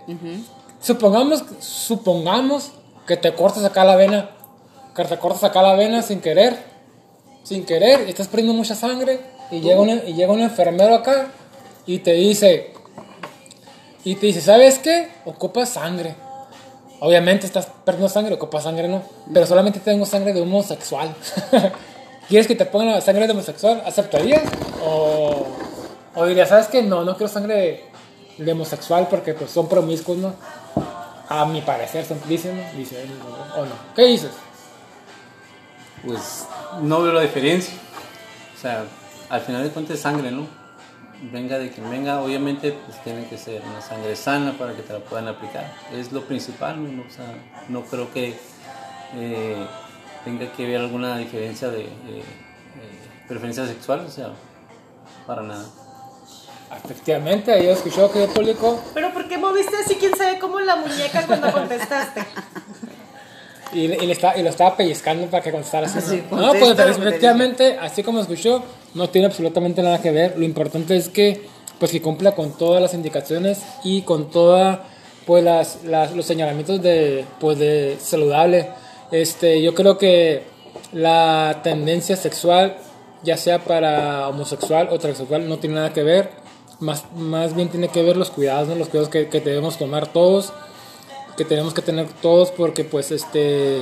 Supongamos, 0.81 1.45
supongamos 1.61 2.73
que 3.07 3.17
te 3.17 3.33
cortas 3.35 3.65
acá 3.65 3.85
la 3.85 3.97
vena. 3.97 4.31
Que 4.97 5.05
te 5.05 5.19
cortas 5.19 5.45
acá 5.45 5.63
la 5.63 5.75
vena 5.75 6.03
sin 6.03 6.21
querer. 6.21 6.57
Sin 7.43 7.65
querer, 7.65 8.05
y 8.07 8.11
estás 8.11 8.29
perdiendo 8.29 8.55
mucha 8.55 8.75
sangre. 8.75 9.21
Y 9.51 9.61
llega, 9.61 9.81
una- 9.81 10.03
y 10.07 10.15
llega 10.15 10.33
un 10.33 10.41
enfermero 10.41 10.95
acá 10.95 11.29
y 11.87 11.99
te 11.99 12.13
dice. 12.15 12.73
Y 14.05 14.15
te 14.15 14.27
dice, 14.27 14.41
¿sabes 14.41 14.79
qué? 14.79 15.11
Ocupas 15.25 15.71
sangre. 15.71 16.15
Obviamente 17.01 17.47
estás 17.47 17.67
perdiendo 17.85 18.09
sangre, 18.09 18.35
ocupas 18.35 18.65
sangre, 18.65 18.89
no. 18.89 19.03
Pero 19.33 19.47
solamente 19.47 19.81
tengo 19.81 20.07
sangre 20.07 20.33
de 20.33 20.41
homosexual. 20.41 21.15
¿Quieres 22.29 22.47
que 22.47 22.55
te 22.55 22.65
pongan 22.65 22.93
la 22.93 23.01
sangre 23.01 23.27
de 23.27 23.33
homosexual? 23.33 23.83
¿Aceptarías? 23.85 24.43
O, 24.85 25.47
o 26.15 26.27
dirías, 26.27 26.49
¿sabes 26.49 26.69
qué? 26.69 26.83
No, 26.83 27.05
no 27.05 27.17
quiero 27.17 27.33
sangre 27.33 27.91
de, 28.39 28.53
homosexual 28.53 29.09
porque 29.11 29.35
pues 29.35 29.51
son 29.51 29.69
promiscuos, 29.69 30.19
¿no? 30.19 30.35
A 31.29 31.45
mi 31.45 31.61
parecer, 31.61 32.05
son, 32.05 32.21
dicen, 32.29 32.57
¿no? 32.57 33.61
¿o 33.61 33.67
no? 33.67 33.73
¿Qué 33.95 34.05
dices? 34.07 34.31
Pues 36.05 36.47
no 36.83 37.03
veo 37.03 37.13
la 37.13 37.23
diferencia. 37.23 37.75
O 38.57 38.61
sea, 38.61 38.85
al 39.29 39.41
final 39.41 39.63
de 39.63 39.71
cuentas 39.71 39.97
es 39.97 40.03
sangre, 40.03 40.31
¿no? 40.31 40.60
Venga 41.23 41.59
de 41.59 41.71
quien 41.71 41.91
venga, 41.91 42.21
obviamente 42.23 42.73
pues 42.87 43.03
tiene 43.05 43.27
que 43.29 43.37
ser 43.37 43.61
una 43.71 43.83
sangre 43.83 44.17
sana 44.17 44.55
para 44.59 44.75
que 44.75 44.81
te 44.83 44.93
la 44.95 45.01
puedan 45.01 45.29
aplicar. 45.29 45.71
Es 45.95 46.13
lo 46.13 46.23
principal, 46.25 46.97
¿no? 46.97 47.03
O 47.03 47.11
sea, 47.11 47.27
no 47.69 47.83
creo 47.83 48.11
que 48.13 48.35
eh, 49.17 49.67
tenga 50.25 50.51
que 50.53 50.65
haber 50.65 50.81
alguna 50.81 51.19
diferencia 51.19 51.69
de, 51.69 51.79
de- 51.79 51.85
de 52.15 52.23
preferencia 53.29 53.67
sexual, 53.67 54.01
o 54.07 54.11
sea, 54.11 54.31
para 55.27 55.43
nada. 55.43 55.65
Efectivamente, 56.85 57.53
ahí 57.53 57.67
escuchó 57.69 58.11
que 58.13 58.25
el 58.25 58.31
público 58.31 58.81
Pero 58.95 59.13
¿por 59.13 59.29
qué 59.29 59.37
moviste 59.37 59.77
así 59.77 59.97
quién 59.97 60.17
sabe 60.17 60.39
cómo 60.39 60.59
la 60.61 60.77
muñeca 60.77 61.27
cuando 61.27 61.53
contestaste? 61.53 62.25
Y, 63.73 63.89
le- 63.89 64.03
y 64.03 64.07
le 64.07 64.13
está, 64.13 64.37
y 64.39 64.43
lo 64.43 64.51
estaba 64.51 64.77
pellizcando 64.77 65.27
para 65.29 65.43
que 65.43 65.53
contestara 65.53 65.87
así. 65.87 66.25
¿no? 66.31 66.37
No, 66.39 66.47
contesta 66.49 66.85
pues 66.85 66.99
efectivamente, 66.99 67.79
así 67.79 68.03
como 68.03 68.21
escuchó, 68.21 68.65
no 68.95 69.09
tiene 69.09 69.27
absolutamente 69.27 69.83
nada 69.83 70.01
que 70.01 70.11
ver. 70.11 70.39
Lo 70.39 70.45
importante 70.45 70.97
es 70.97 71.09
que, 71.09 71.47
pues, 71.79 71.91
que 71.93 72.03
cumpla 72.03 72.33
con 72.35 72.53
todas 72.57 72.81
las 72.83 72.95
indicaciones 72.95 73.63
y 73.85 74.03
con 74.03 74.31
toda, 74.31 74.85
pues, 75.27 75.43
las, 75.45 75.85
las- 75.85 76.15
los 76.15 76.27
señalamientos 76.27 76.83
de, 76.83 77.25
pues, 77.41 77.59
de 77.59 77.97
saludable. 78.01 78.69
Este, 79.13 79.63
yo 79.63 79.75
creo 79.75 79.99
que 79.99 80.43
la 80.93 81.61
tendencia 81.63 82.17
sexual, 82.17 82.77
ya 83.23 83.37
sea 83.37 83.65
para 83.65 84.29
homosexual 84.29 84.89
o 84.91 84.99
transexual, 84.99 85.49
no 85.49 85.59
tiene 85.59 85.77
nada 85.77 85.93
que 85.93 86.03
ver. 86.03 86.31
Más, 86.81 87.05
más 87.15 87.55
bien 87.55 87.69
tiene 87.69 87.89
que 87.89 88.03
ver 88.03 88.17
los 88.17 88.31
cuidados, 88.31 88.67
¿no? 88.69 88.75
los 88.75 88.89
cuidados 88.89 89.11
que, 89.11 89.29
que 89.29 89.41
debemos 89.41 89.77
tomar 89.77 90.07
todos 90.07 90.53
que 91.37 91.45
tenemos 91.45 91.73
que 91.73 91.81
tener 91.81 92.07
todos 92.21 92.51
porque 92.51 92.85
pues 92.85 93.11
este 93.13 93.81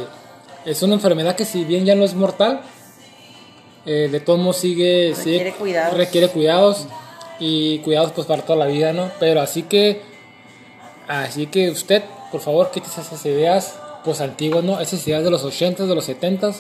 es 0.65 0.83
una 0.83 0.95
enfermedad 0.95 1.35
que 1.35 1.45
si 1.45 1.65
bien 1.65 1.85
ya 1.87 1.95
no 1.97 2.05
es 2.05 2.15
mortal 2.15 2.61
eh, 3.89 4.09
de 4.13 4.21
todos 4.21 4.39
modos 4.39 4.59
sigue 4.59 5.15
sigue- 5.17 5.39
Requiere 5.39 5.53
cuidados. 5.57 5.97
requiere 5.97 6.29
cuidados 6.29 6.87
y 7.41 7.79
cuidados 7.81 8.13
pues 8.13 8.27
para 8.27 8.43
toda 8.43 8.59
la 8.59 8.67
vida 8.67 8.93
no 8.93 9.11
pero 9.19 9.41
así 9.41 9.63
que 9.63 10.03
así 11.09 11.47
que 11.47 11.71
usted 11.71 12.03
por 12.31 12.41
favor 12.41 12.71
quítese 12.71 13.01
esas 13.01 13.25
ideas 13.27 13.79
pues 14.05 14.21
antiguas 14.21 14.63
no 14.65 14.79
esas 14.81 15.07
ideas 15.09 15.25
de 15.25 15.31
los 15.31 15.43
80 15.45 15.87
de 15.87 15.95
los 15.95 16.05
70 16.05 16.53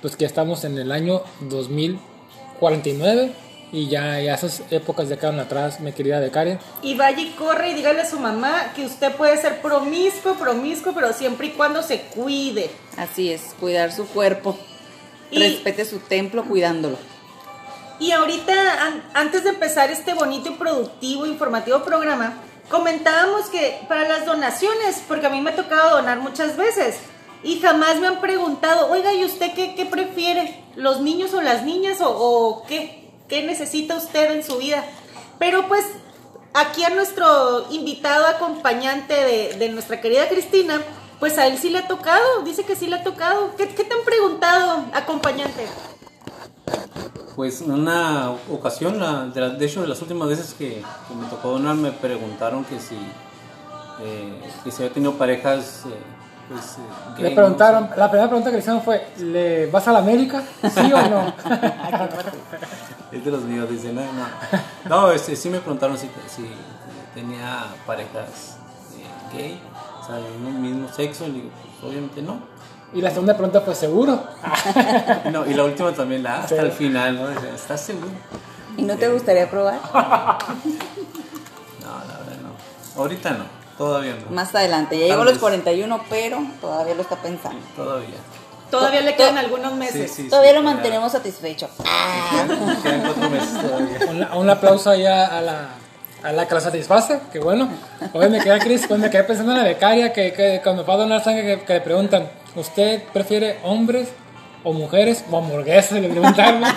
pues 0.00 0.16
que 0.16 0.22
ya 0.22 0.26
estamos 0.28 0.64
en 0.64 0.78
el 0.78 0.90
año 0.92 1.22
2049 1.40 3.32
y 3.72 3.88
ya, 3.88 4.18
ya 4.20 4.34
esas 4.34 4.62
épocas 4.72 5.08
ya 5.08 5.16
quedan 5.16 5.38
atrás 5.38 5.78
mi 5.80 5.92
querida 5.92 6.18
becaria 6.18 6.58
Y 6.82 6.96
vaya 6.96 7.20
y 7.20 7.30
corre 7.32 7.70
y 7.70 7.74
dígale 7.74 8.00
a 8.00 8.06
su 8.08 8.18
mamá 8.18 8.72
que 8.74 8.84
usted 8.84 9.12
puede 9.14 9.36
ser 9.40 9.60
promiscuo, 9.62 10.34
promiscuo, 10.34 10.92
pero 10.92 11.12
siempre 11.12 11.48
y 11.48 11.50
cuando 11.50 11.80
se 11.82 12.00
cuide. 12.00 12.68
Así 12.96 13.30
es, 13.32 13.54
cuidar 13.60 13.92
su 13.92 14.06
cuerpo. 14.08 14.58
Y- 15.30 15.38
Respete 15.38 15.84
su 15.84 15.98
templo 16.00 16.44
cuidándolo. 16.44 16.98
Y 17.98 18.12
ahorita, 18.12 18.84
an- 18.86 19.04
antes 19.14 19.44
de 19.44 19.50
empezar 19.50 19.90
este 19.90 20.14
bonito 20.14 20.50
y 20.50 20.54
productivo, 20.54 21.26
informativo 21.26 21.82
programa, 21.84 22.34
comentábamos 22.70 23.46
que 23.50 23.78
para 23.88 24.08
las 24.08 24.24
donaciones, 24.24 25.02
porque 25.06 25.26
a 25.26 25.30
mí 25.30 25.40
me 25.40 25.50
ha 25.50 25.56
tocado 25.56 25.96
donar 25.96 26.18
muchas 26.20 26.56
veces, 26.56 26.96
y 27.42 27.60
jamás 27.60 27.96
me 28.00 28.06
han 28.06 28.20
preguntado, 28.20 28.90
oiga, 28.90 29.12
¿y 29.12 29.24
usted 29.24 29.52
qué, 29.54 29.74
qué 29.74 29.84
prefiere? 29.86 30.62
¿Los 30.76 31.00
niños 31.00 31.34
o 31.34 31.42
las 31.42 31.62
niñas? 31.64 32.00
¿O, 32.00 32.08
o 32.08 32.66
qué? 32.66 33.10
¿Qué 33.28 33.42
necesita 33.42 33.96
usted 33.96 34.32
en 34.32 34.42
su 34.44 34.56
vida? 34.58 34.84
Pero 35.38 35.68
pues, 35.68 35.84
aquí 36.54 36.82
a 36.84 36.90
nuestro 36.90 37.66
invitado 37.70 38.26
acompañante 38.26 39.14
de, 39.14 39.54
de 39.58 39.68
nuestra 39.68 40.00
querida 40.00 40.28
Cristina, 40.28 40.80
pues 41.20 41.38
a 41.38 41.46
él 41.46 41.58
sí 41.58 41.70
le 41.70 41.78
ha 41.78 41.86
tocado, 41.88 42.42
dice 42.44 42.64
que 42.64 42.74
sí 42.74 42.86
le 42.86 42.96
ha 42.96 43.02
tocado. 43.04 43.54
¿Qué, 43.56 43.68
qué 43.68 43.84
te 43.84 43.94
han 43.94 44.04
preguntado, 44.04 44.84
acompañante? 44.92 45.66
Pues 47.36 47.60
en 47.62 47.70
una 47.70 48.32
ocasión, 48.50 48.98
la- 48.98 49.26
de, 49.26 49.40
la- 49.40 49.50
de 49.50 49.64
hecho 49.66 49.82
de 49.82 49.88
las 49.88 50.00
últimas 50.02 50.28
veces 50.28 50.54
que, 50.54 50.82
que 51.08 51.14
me 51.14 51.26
tocó 51.28 51.50
donar, 51.50 51.74
me 51.76 51.92
preguntaron 51.92 52.64
que 52.64 52.78
si, 52.80 52.96
eh, 54.02 54.42
que 54.64 54.70
si 54.70 54.82
había 54.82 54.92
tenido 54.94 55.14
parejas, 55.14 55.82
eh, 55.86 55.94
pues... 56.48 56.76
eh, 56.78 56.80
gay, 57.16 57.22
Le 57.24 57.30
¿no? 57.30 57.36
preguntaron, 57.36 57.90
la 57.96 58.10
primera 58.10 58.28
pregunta 58.28 58.50
que 58.50 58.56
le 58.56 58.60
hicieron 58.60 58.82
fue, 58.82 59.06
¿le 59.18 59.66
vas 59.70 59.86
a 59.88 59.92
la 59.92 60.00
América? 60.00 60.42
¿Sí 60.74 60.92
o 60.92 61.08
no? 61.08 61.32
Es 63.12 63.24
de 63.24 63.30
los 63.32 63.42
míos, 63.42 63.68
dice, 63.68 63.92
no, 63.92 64.02
no. 64.02 64.26
No, 64.88 65.10
este, 65.10 65.34
sí 65.34 65.48
me 65.50 65.58
preguntaron 65.58 65.98
si, 65.98 66.08
si 66.28 66.48
tenía 67.12 67.64
parejas 67.84 68.56
eh, 68.96 69.36
gay, 69.36 69.60
o 70.00 70.06
sea, 70.06 70.16
de 70.16 70.22
un 70.22 70.62
mismo 70.62 70.88
sexo, 70.92 71.26
y 71.26 71.30
digo, 71.32 71.50
pues 71.80 71.90
obviamente 71.92 72.22
no. 72.22 72.40
Y 72.92 73.00
la 73.02 73.10
segunda 73.10 73.34
pregunta 73.34 73.60
fue, 73.60 73.74
¿seguro? 73.74 74.22
No, 75.32 75.46
y 75.46 75.54
la 75.54 75.64
última 75.64 75.92
también, 75.92 76.22
la 76.22 76.38
hasta 76.40 76.56
Sí. 76.56 76.60
el 76.60 76.72
final, 76.72 77.14
¿no? 77.16 77.28
Dice, 77.28 77.50
¿Estás 77.54 77.80
seguro? 77.82 78.08
¿Y 78.76 78.82
no 78.82 78.96
te 78.96 79.08
gustaría 79.08 79.48
probar? 79.50 79.78
No, 81.80 81.98
la 81.98 82.18
verdad 82.18 82.36
no. 82.42 83.00
Ahorita 83.00 83.30
no, 83.30 83.44
todavía 83.78 84.16
no. 84.24 84.30
Más 84.34 84.54
adelante. 84.54 84.98
Ya 84.98 85.06
llegó 85.06 85.22
a 85.22 85.24
los 85.24 85.34
vez. 85.34 85.40
41, 85.40 86.00
pero 86.10 86.38
todavía 86.60 86.94
lo 86.94 87.02
está 87.02 87.16
pensando. 87.16 87.58
Todavía. 87.76 88.08
Todavía 88.70 89.00
le 89.00 89.16
quedan 89.16 89.36
algunos 89.38 89.74
meses. 89.74 90.12
sí, 90.12 90.28
Todavía 90.28 90.50
sí, 90.52 90.56
lo 90.56 90.62
mantenemos 90.62 91.10
satisfecho. 91.12 91.68
Quedan, 91.78 92.82
quedan 92.82 93.00
cuatro 93.02 93.30
meses 93.30 93.60
todavía. 93.60 93.98
Un, 94.32 94.38
un 94.38 94.50
aplauso 94.50 94.90
ahí 94.90 95.04
a, 95.06 95.26
a 95.26 95.40
la, 95.40 95.68
a 96.22 96.32
la 96.32 96.46
que 96.46 96.54
la 96.54 96.60
satisface, 96.60 97.20
que 97.32 97.38
bueno. 97.38 97.68
Hoy 98.12 98.28
me 98.28 98.40
quedé, 98.40 98.58
Cris, 98.58 98.84
pues 98.86 99.00
me 99.00 99.08
quedé 99.10 99.24
pensando 99.24 99.52
en 99.52 99.58
la 99.58 99.64
becaria 99.64 100.12
que, 100.12 100.32
que 100.32 100.60
cuando 100.62 100.84
va 100.84 100.94
a 100.94 100.98
donar 100.98 101.22
sangre 101.24 101.42
que, 101.58 101.64
que 101.64 101.72
le 101.74 101.80
preguntan, 101.80 102.28
¿usted 102.56 103.02
prefiere 103.12 103.58
hombres 103.62 104.08
o 104.64 104.72
mujeres 104.72 105.24
o 105.30 105.38
hamburguesas? 105.38 105.92
Le 106.00 106.08
preguntaron. 106.08 106.62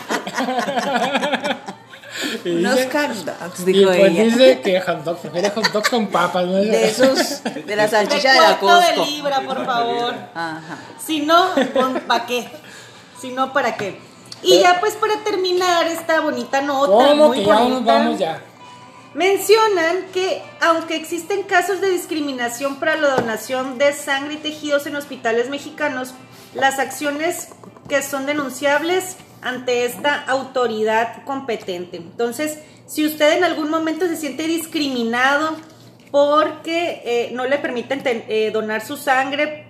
Y 2.46 2.50
Unos 2.58 2.76
dice- 2.76 2.90
hot 2.92 3.12
dogs, 3.26 3.60
y 3.68 3.74
dijo 3.74 3.90
pues 3.92 4.12
ella. 4.12 4.24
dice 4.24 4.62
que 4.62 4.80
hot 4.82 5.04
dog, 5.04 5.18
prefiere 5.18 5.50
hot 5.50 5.72
dog 5.72 5.90
con 5.90 6.08
papas. 6.08 6.46
¿no? 6.46 6.54
De 6.58 6.86
esos, 6.88 7.44
de 7.44 7.76
la 7.76 7.84
De 7.84 7.90
salchicha 7.90 8.34
de 8.34 8.40
la 8.40 8.60
cuarto 8.60 8.80
de 8.82 8.96
Costco. 8.96 9.06
libra, 9.12 9.42
por 9.42 9.66
favor. 9.66 10.14
Ajá. 10.36 10.78
Si 11.04 11.22
no, 11.22 11.48
¿para 12.08 12.26
qué? 12.26 12.48
Si 13.20 13.30
no, 13.32 13.52
¿para 13.52 13.76
qué? 13.76 14.00
Y 14.44 14.60
ya 14.60 14.80
pues 14.80 14.94
para 14.96 15.16
terminar 15.24 15.88
esta 15.88 16.22
bonita 16.22 16.62
nota, 16.62 16.92
¿Cómo 16.92 17.28
muy 17.30 17.40
que 17.40 17.46
ya 17.46 17.60
nos 17.60 17.84
vamos 17.86 18.20
ya? 18.20 18.40
Mencionan 19.14 20.06
que 20.14 20.42
aunque 20.62 20.96
existen 20.96 21.44
casos 21.44 21.82
de 21.82 21.90
discriminación 21.90 22.78
para 22.78 22.96
la 22.96 23.10
donación 23.16 23.78
de 23.78 23.94
sangre 23.94 24.36
y 24.36 24.38
tejidos 24.38 24.88
en 24.88 24.96
hospitales 24.96 25.50
mexicanos, 25.50 26.14
las 26.56 26.80
acciones 26.80 27.50
que 27.88 28.02
son 28.02 28.26
denunciables 28.26 29.18
ante 29.42 29.86
esta 29.86 30.24
autoridad 30.24 31.24
competente. 31.26 31.98
Entonces, 31.98 32.60
si 32.88 33.06
usted 33.06 33.38
en 33.38 33.44
algún 33.44 33.70
momento 33.70 34.08
se 34.08 34.16
siente 34.16 34.44
discriminado 34.48 35.58
porque 36.12 37.02
eh, 37.06 37.30
no 37.34 37.46
le 37.46 37.58
permiten 37.58 38.04
ten- 38.04 38.24
eh, 38.28 38.52
donar 38.52 38.86
su 38.86 38.98
sangre 38.98 39.68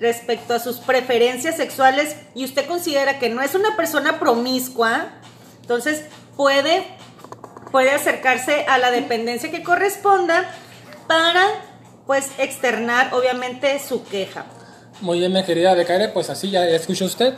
respecto 0.00 0.54
a 0.54 0.58
sus 0.58 0.78
preferencias 0.78 1.56
sexuales 1.56 2.16
y 2.34 2.44
usted 2.44 2.66
considera 2.66 3.18
que 3.18 3.28
no 3.28 3.40
es 3.42 3.54
una 3.54 3.76
persona 3.76 4.18
promiscua, 4.18 5.12
entonces 5.60 6.04
puede, 6.36 6.84
puede 7.72 7.90
acercarse 7.90 8.66
a 8.68 8.78
la 8.78 8.90
dependencia 8.90 9.50
que 9.50 9.62
corresponda 9.62 10.48
para 11.08 11.46
pues 12.06 12.30
externar 12.38 13.12
obviamente 13.14 13.78
su 13.80 14.04
queja. 14.04 14.44
Muy 15.00 15.18
bien, 15.18 15.32
mi 15.32 15.42
querida 15.42 15.74
Becaria, 15.74 16.12
pues 16.12 16.30
así 16.30 16.50
ya, 16.50 16.64
ya 16.68 16.76
escuchó 16.76 17.06
usted. 17.06 17.34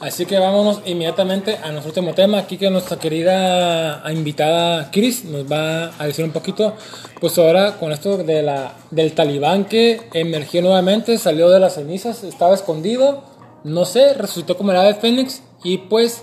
Así 0.00 0.26
que 0.26 0.38
vámonos 0.38 0.80
inmediatamente 0.84 1.58
a 1.60 1.72
nuestro 1.72 1.90
último 1.90 2.14
tema. 2.14 2.38
Aquí 2.38 2.56
que 2.56 2.70
nuestra 2.70 2.98
querida 2.98 4.04
invitada 4.12 4.92
Chris 4.92 5.24
nos 5.24 5.50
va 5.50 5.90
a 5.98 6.06
decir 6.06 6.24
un 6.24 6.30
poquito, 6.30 6.76
pues 7.20 7.36
ahora 7.38 7.78
con 7.78 7.90
esto 7.90 8.18
de 8.18 8.42
la, 8.42 8.74
del 8.92 9.12
talibán 9.14 9.64
que 9.64 10.02
emergió 10.12 10.62
nuevamente, 10.62 11.18
salió 11.18 11.48
de 11.48 11.58
las 11.58 11.74
cenizas, 11.74 12.22
estaba 12.22 12.54
escondido, 12.54 13.24
no 13.64 13.84
sé, 13.84 14.14
resucitó 14.14 14.56
como 14.56 14.70
el 14.70 14.76
ave 14.76 14.94
fénix 14.94 15.42
y 15.64 15.78
pues 15.78 16.22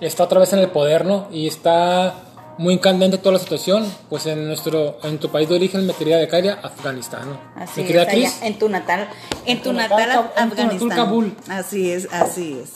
está 0.00 0.24
otra 0.24 0.40
vez 0.40 0.54
en 0.54 0.60
el 0.60 0.70
poder, 0.70 1.04
¿no? 1.04 1.28
Y 1.30 1.46
está 1.46 2.14
muy 2.60 2.78
candente 2.78 3.16
toda 3.16 3.32
la 3.32 3.38
situación, 3.38 3.90
pues 4.10 4.26
en 4.26 4.46
nuestro, 4.46 4.98
en 5.02 5.18
tu 5.18 5.30
país 5.30 5.48
de 5.48 5.54
origen, 5.54 5.86
mi 5.86 5.94
querida 5.94 6.18
Becaria, 6.18 6.60
Afganistán, 6.62 7.30
¿no? 7.30 7.40
Así 7.56 7.80
es, 7.80 7.96
allá 7.96 8.30
en 8.42 8.58
tu 8.58 8.68
natal, 8.68 9.08
en 9.46 9.62
tu 9.62 9.70
tu 9.70 9.72
natal, 9.72 9.98
natal, 9.98 10.30
en 10.36 10.48
tu 10.50 10.54
Afganistán. 10.54 10.88
natal 10.88 11.04
Kabul. 11.06 11.36
Así 11.48 11.90
es, 11.90 12.06
así 12.12 12.60
es. 12.62 12.72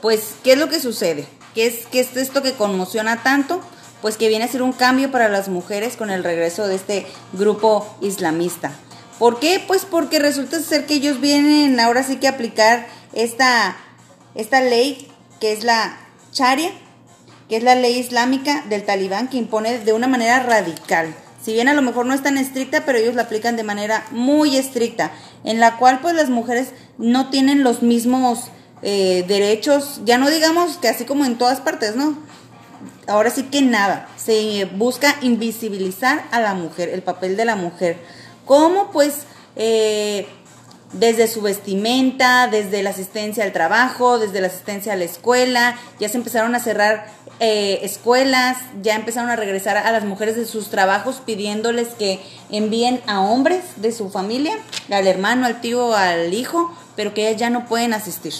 Pues, 0.00 0.36
¿qué 0.42 0.52
es 0.52 0.58
lo 0.58 0.70
que 0.70 0.80
sucede? 0.80 1.26
¿Qué 1.54 1.66
es, 1.66 1.86
qué 1.92 2.00
es 2.00 2.16
esto 2.16 2.42
que 2.42 2.52
conmociona 2.52 3.22
tanto? 3.22 3.60
Pues 4.00 4.16
que 4.16 4.28
viene 4.28 4.46
a 4.46 4.48
ser 4.48 4.62
un 4.62 4.72
cambio 4.72 5.10
para 5.10 5.28
las 5.28 5.48
mujeres 5.48 5.98
con 5.98 6.08
el 6.08 6.24
regreso 6.24 6.66
de 6.66 6.76
este 6.76 7.06
grupo 7.34 7.86
islamista. 8.00 8.72
¿Por 9.18 9.40
qué? 9.40 9.62
Pues 9.66 9.84
porque 9.84 10.20
resulta 10.20 10.58
ser 10.60 10.86
que 10.86 10.94
ellos 10.94 11.20
vienen 11.20 11.78
ahora 11.80 12.02
sí 12.02 12.16
que 12.16 12.28
a 12.28 12.30
aplicar 12.30 12.86
esta, 13.12 13.76
esta 14.34 14.62
ley 14.62 15.06
que 15.38 15.52
es 15.52 15.64
la 15.64 15.98
Sharia, 16.32 16.70
que 17.48 17.56
es 17.56 17.62
la 17.62 17.74
ley 17.74 17.98
islámica 17.98 18.64
del 18.68 18.84
talibán 18.84 19.28
que 19.28 19.38
impone 19.38 19.78
de 19.78 19.92
una 19.92 20.06
manera 20.06 20.40
radical. 20.40 21.14
Si 21.42 21.52
bien 21.52 21.68
a 21.68 21.74
lo 21.74 21.82
mejor 21.82 22.04
no 22.04 22.14
es 22.14 22.22
tan 22.22 22.36
estricta, 22.36 22.84
pero 22.84 22.98
ellos 22.98 23.14
la 23.14 23.22
aplican 23.22 23.56
de 23.56 23.62
manera 23.62 24.04
muy 24.10 24.56
estricta, 24.56 25.12
en 25.44 25.60
la 25.60 25.76
cual 25.76 26.00
pues 26.00 26.14
las 26.14 26.28
mujeres 26.28 26.70
no 26.98 27.30
tienen 27.30 27.62
los 27.62 27.82
mismos 27.82 28.50
eh, 28.82 29.24
derechos, 29.26 30.02
ya 30.04 30.18
no 30.18 30.30
digamos 30.30 30.76
que 30.76 30.88
así 30.88 31.04
como 31.04 31.24
en 31.24 31.38
todas 31.38 31.60
partes, 31.60 31.96
¿no? 31.96 32.18
Ahora 33.06 33.30
sí 33.30 33.44
que 33.44 33.62
nada, 33.62 34.08
se 34.16 34.66
busca 34.66 35.16
invisibilizar 35.22 36.24
a 36.30 36.40
la 36.40 36.54
mujer, 36.54 36.90
el 36.90 37.02
papel 37.02 37.36
de 37.36 37.46
la 37.46 37.56
mujer. 37.56 37.96
¿Cómo? 38.44 38.90
Pues 38.90 39.22
eh, 39.56 40.26
desde 40.92 41.28
su 41.28 41.42
vestimenta, 41.42 42.48
desde 42.48 42.82
la 42.82 42.90
asistencia 42.90 43.44
al 43.44 43.52
trabajo, 43.52 44.18
desde 44.18 44.40
la 44.40 44.46
asistencia 44.48 44.92
a 44.92 44.96
la 44.96 45.04
escuela, 45.04 45.76
ya 45.98 46.08
se 46.08 46.16
empezaron 46.16 46.54
a 46.54 46.60
cerrar 46.60 47.06
eh, 47.40 47.80
escuelas, 47.82 48.58
ya 48.82 48.96
empezaron 48.96 49.30
a 49.30 49.36
regresar 49.36 49.76
a 49.76 49.92
las 49.92 50.04
mujeres 50.04 50.34
de 50.34 50.44
sus 50.44 50.70
trabajos 50.70 51.22
pidiéndoles 51.24 51.88
que 51.88 52.20
envíen 52.50 53.00
a 53.06 53.20
hombres 53.20 53.62
de 53.76 53.92
su 53.92 54.10
familia, 54.10 54.56
al 54.90 55.06
hermano, 55.06 55.46
al 55.46 55.60
tío, 55.60 55.94
al 55.94 56.34
hijo, 56.34 56.74
pero 56.96 57.14
que 57.14 57.28
ellas 57.28 57.40
ya 57.40 57.50
no 57.50 57.66
pueden 57.66 57.94
asistir. 57.94 58.34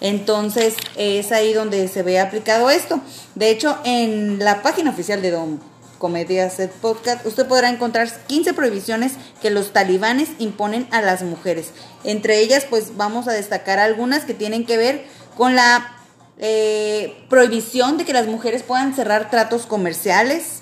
Entonces 0.00 0.76
es 0.96 1.30
ahí 1.32 1.52
donde 1.52 1.88
se 1.88 2.02
ve 2.02 2.20
aplicado 2.20 2.70
esto. 2.70 3.00
De 3.34 3.50
hecho, 3.50 3.76
en 3.84 4.38
la 4.38 4.62
página 4.62 4.90
oficial 4.90 5.20
de 5.20 5.30
Don 5.30 5.60
Comedia 5.98 6.48
Set 6.48 6.72
Podcast, 6.72 7.26
usted 7.26 7.46
podrá 7.46 7.68
encontrar 7.68 8.08
15 8.28 8.54
prohibiciones 8.54 9.12
que 9.42 9.50
los 9.50 9.72
talibanes 9.72 10.30
imponen 10.38 10.86
a 10.90 11.02
las 11.02 11.22
mujeres. 11.22 11.72
Entre 12.04 12.40
ellas, 12.40 12.64
pues 12.68 12.96
vamos 12.96 13.28
a 13.28 13.32
destacar 13.32 13.78
algunas 13.78 14.24
que 14.24 14.32
tienen 14.32 14.64
que 14.64 14.78
ver 14.78 15.04
con 15.36 15.54
la 15.54 15.97
eh, 16.38 17.16
prohibición 17.28 17.98
de 17.98 18.04
que 18.04 18.12
las 18.12 18.26
mujeres 18.26 18.62
puedan 18.62 18.94
cerrar 18.94 19.30
tratos 19.30 19.66
comerciales, 19.66 20.60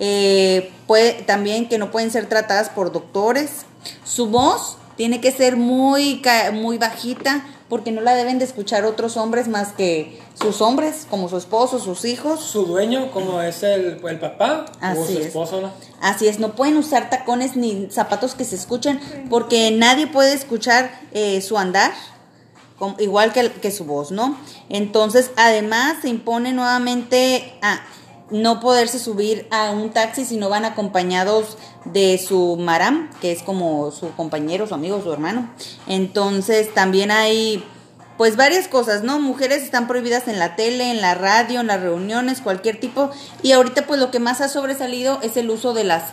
eh, 0.00 0.72
puede, 0.86 1.12
también 1.22 1.68
que 1.68 1.78
no 1.78 1.90
pueden 1.90 2.10
ser 2.10 2.28
tratadas 2.28 2.68
por 2.68 2.92
doctores. 2.92 3.66
Su 4.04 4.26
voz 4.28 4.76
tiene 4.96 5.20
que 5.20 5.32
ser 5.32 5.56
muy, 5.56 6.22
muy 6.52 6.78
bajita 6.78 7.46
porque 7.68 7.90
no 7.92 8.02
la 8.02 8.14
deben 8.14 8.38
de 8.38 8.44
escuchar 8.44 8.84
otros 8.84 9.16
hombres 9.16 9.48
más 9.48 9.72
que 9.72 10.20
sus 10.40 10.60
hombres, 10.60 11.06
como 11.10 11.28
su 11.28 11.36
esposo, 11.38 11.78
sus 11.78 12.04
hijos. 12.04 12.40
su 12.40 12.66
dueño, 12.66 13.10
como 13.10 13.40
es 13.40 13.62
el, 13.62 14.00
el 14.06 14.20
papá 14.20 14.66
o 14.80 14.84
Así 14.84 15.14
su 15.14 15.18
es. 15.20 15.26
esposo, 15.26 15.60
¿no? 15.60 15.72
Así 16.00 16.28
es, 16.28 16.38
no 16.38 16.54
pueden 16.54 16.76
usar 16.76 17.08
tacones 17.10 17.56
ni 17.56 17.88
zapatos 17.90 18.34
que 18.34 18.44
se 18.44 18.54
escuchen 18.54 19.00
porque 19.30 19.70
nadie 19.72 20.06
puede 20.06 20.34
escuchar 20.34 20.90
eh, 21.12 21.40
su 21.40 21.56
andar, 21.58 21.92
igual 22.98 23.32
que, 23.32 23.50
que 23.50 23.70
su 23.70 23.84
voz, 23.84 24.10
¿no? 24.10 24.36
Entonces, 24.68 25.30
además, 25.36 25.96
se 26.02 26.08
impone 26.08 26.52
nuevamente 26.52 27.54
a 27.62 27.80
no 28.30 28.60
poderse 28.60 28.98
subir 28.98 29.46
a 29.50 29.70
un 29.70 29.90
taxi 29.90 30.24
si 30.24 30.36
no 30.36 30.48
van 30.48 30.64
acompañados 30.64 31.58
de 31.84 32.18
su 32.18 32.56
maram, 32.56 33.10
que 33.20 33.32
es 33.32 33.42
como 33.42 33.90
su 33.90 34.10
compañero, 34.14 34.66
su 34.66 34.74
amigo, 34.74 35.02
su 35.02 35.12
hermano. 35.12 35.50
Entonces, 35.86 36.72
también 36.72 37.10
hay 37.10 37.64
pues 38.16 38.36
varias 38.36 38.68
cosas, 38.68 39.02
¿no? 39.02 39.18
Mujeres 39.18 39.62
están 39.62 39.88
prohibidas 39.88 40.28
en 40.28 40.38
la 40.38 40.56
tele, 40.56 40.90
en 40.90 41.00
la 41.00 41.14
radio, 41.14 41.60
en 41.60 41.66
las 41.66 41.80
reuniones, 41.80 42.40
cualquier 42.40 42.78
tipo. 42.78 43.10
Y 43.42 43.52
ahorita 43.52 43.86
pues 43.86 44.00
lo 44.00 44.10
que 44.10 44.20
más 44.20 44.40
ha 44.40 44.48
sobresalido 44.48 45.18
es 45.22 45.36
el 45.36 45.50
uso 45.50 45.74
de 45.74 45.84
las 45.84 46.12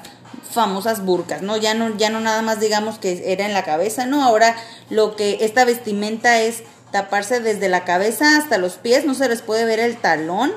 famosas 0.50 1.06
burcas, 1.06 1.42
¿no? 1.42 1.58
Ya 1.58 1.74
no, 1.74 1.96
ya 1.98 2.10
no 2.10 2.20
nada 2.20 2.42
más 2.42 2.60
digamos 2.60 3.00
que 3.00 3.32
era 3.32 3.46
en 3.46 3.54
la 3.54 3.64
cabeza, 3.64 4.06
¿no? 4.06 4.24
Ahora 4.24 4.56
lo 4.90 5.16
que 5.16 5.40
esta 5.42 5.66
vestimenta 5.66 6.42
es 6.42 6.64
taparse 6.92 7.40
desde 7.40 7.70
la 7.70 7.86
cabeza 7.86 8.38
hasta 8.38 8.58
los 8.58 8.74
pies, 8.74 9.06
no 9.06 9.14
se 9.14 9.30
les 9.30 9.42
puede 9.42 9.66
ver 9.66 9.80
el 9.80 9.98
talón. 9.98 10.52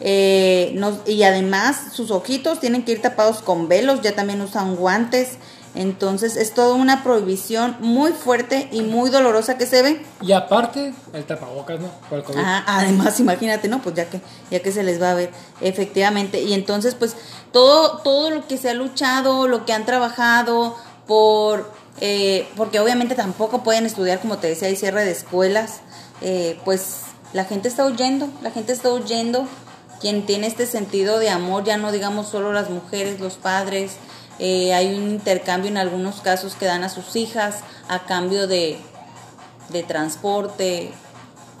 Eh, 0.00 0.78
y 1.06 1.22
además 1.22 1.92
sus 1.92 2.10
ojitos 2.10 2.60
tienen 2.60 2.84
que 2.84 2.92
ir 2.92 3.02
tapados 3.02 3.40
con 3.42 3.68
velos, 3.68 4.02
ya 4.02 4.14
también 4.14 4.40
usan 4.40 4.76
guantes. 4.76 5.38
Entonces 5.74 6.36
es 6.36 6.54
toda 6.54 6.74
una 6.74 7.02
prohibición 7.02 7.76
muy 7.80 8.12
fuerte 8.12 8.68
y 8.70 8.82
muy 8.82 9.10
dolorosa 9.10 9.58
que 9.58 9.66
se 9.66 9.82
ve. 9.82 10.06
Y 10.22 10.32
aparte, 10.32 10.94
el 11.12 11.24
tapabocas, 11.24 11.80
¿no? 11.80 11.88
Por 12.08 12.18
el 12.18 12.24
COVID. 12.24 12.38
Además, 12.66 13.18
imagínate, 13.20 13.68
¿no? 13.68 13.82
Pues 13.82 13.96
ya 13.96 14.08
que, 14.08 14.20
ya 14.50 14.60
que 14.60 14.70
se 14.70 14.84
les 14.84 15.02
va 15.02 15.10
a 15.10 15.14
ver, 15.14 15.30
efectivamente. 15.60 16.42
Y 16.42 16.54
entonces, 16.54 16.94
pues, 16.94 17.16
todo, 17.52 17.98
todo 17.98 18.30
lo 18.30 18.46
que 18.46 18.56
se 18.56 18.70
ha 18.70 18.74
luchado, 18.74 19.48
lo 19.48 19.64
que 19.64 19.72
han 19.72 19.84
trabajado 19.84 20.76
por, 21.08 21.72
eh, 22.00 22.48
porque 22.56 22.78
obviamente 22.78 23.16
tampoco 23.16 23.64
pueden 23.64 23.84
estudiar, 23.84 24.20
como 24.20 24.38
te 24.38 24.46
decía, 24.46 24.68
hay 24.68 24.76
cierre 24.76 25.04
de 25.04 25.10
escuelas, 25.10 25.80
eh, 26.20 26.58
pues 26.64 26.98
la 27.32 27.44
gente 27.44 27.68
está 27.68 27.84
huyendo, 27.84 28.28
la 28.42 28.52
gente 28.52 28.72
está 28.72 28.92
huyendo. 28.92 29.48
Quien 30.00 30.26
tiene 30.26 30.46
este 30.46 30.66
sentido 30.66 31.18
de 31.18 31.30
amor, 31.30 31.64
ya 31.64 31.78
no 31.78 31.90
digamos 31.90 32.28
solo 32.28 32.52
las 32.52 32.68
mujeres, 32.68 33.20
los 33.20 33.34
padres, 33.34 33.92
eh, 34.38 34.74
hay 34.74 34.94
un 34.94 35.10
intercambio 35.10 35.70
en 35.70 35.78
algunos 35.78 36.20
casos 36.20 36.54
que 36.54 36.66
dan 36.66 36.82
a 36.82 36.88
sus 36.88 37.16
hijas 37.16 37.60
a 37.88 38.04
cambio 38.04 38.46
de, 38.46 38.76
de 39.70 39.82
transporte. 39.82 40.90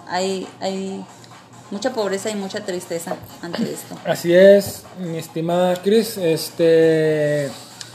Hay, 0.08 0.46
hay 0.60 1.04
mucha 1.70 1.92
pobreza 1.92 2.30
y 2.30 2.34
mucha 2.34 2.64
tristeza 2.64 3.16
ante 3.42 3.62
esto. 3.62 3.96
Así 4.04 4.34
es, 4.34 4.84
mi 4.98 5.18
estimada 5.18 5.76
Chris. 5.76 6.16
Este, 6.18 7.50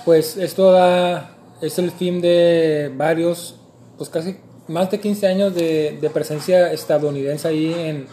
pues 0.06 0.38
esto 0.38 0.72
da, 0.72 1.36
es 1.62 1.78
el 1.78 1.92
fin 1.92 2.22
de 2.22 2.92
varios, 2.96 3.56
pues 3.98 4.10
casi 4.10 4.38
más 4.68 4.92
de 4.92 5.00
15 5.00 5.28
años 5.28 5.56
de, 5.56 5.98
de 6.00 6.10
presencia 6.10 6.72
estadounidense 6.72 7.48
ahí 7.48 7.74
en, 7.74 8.08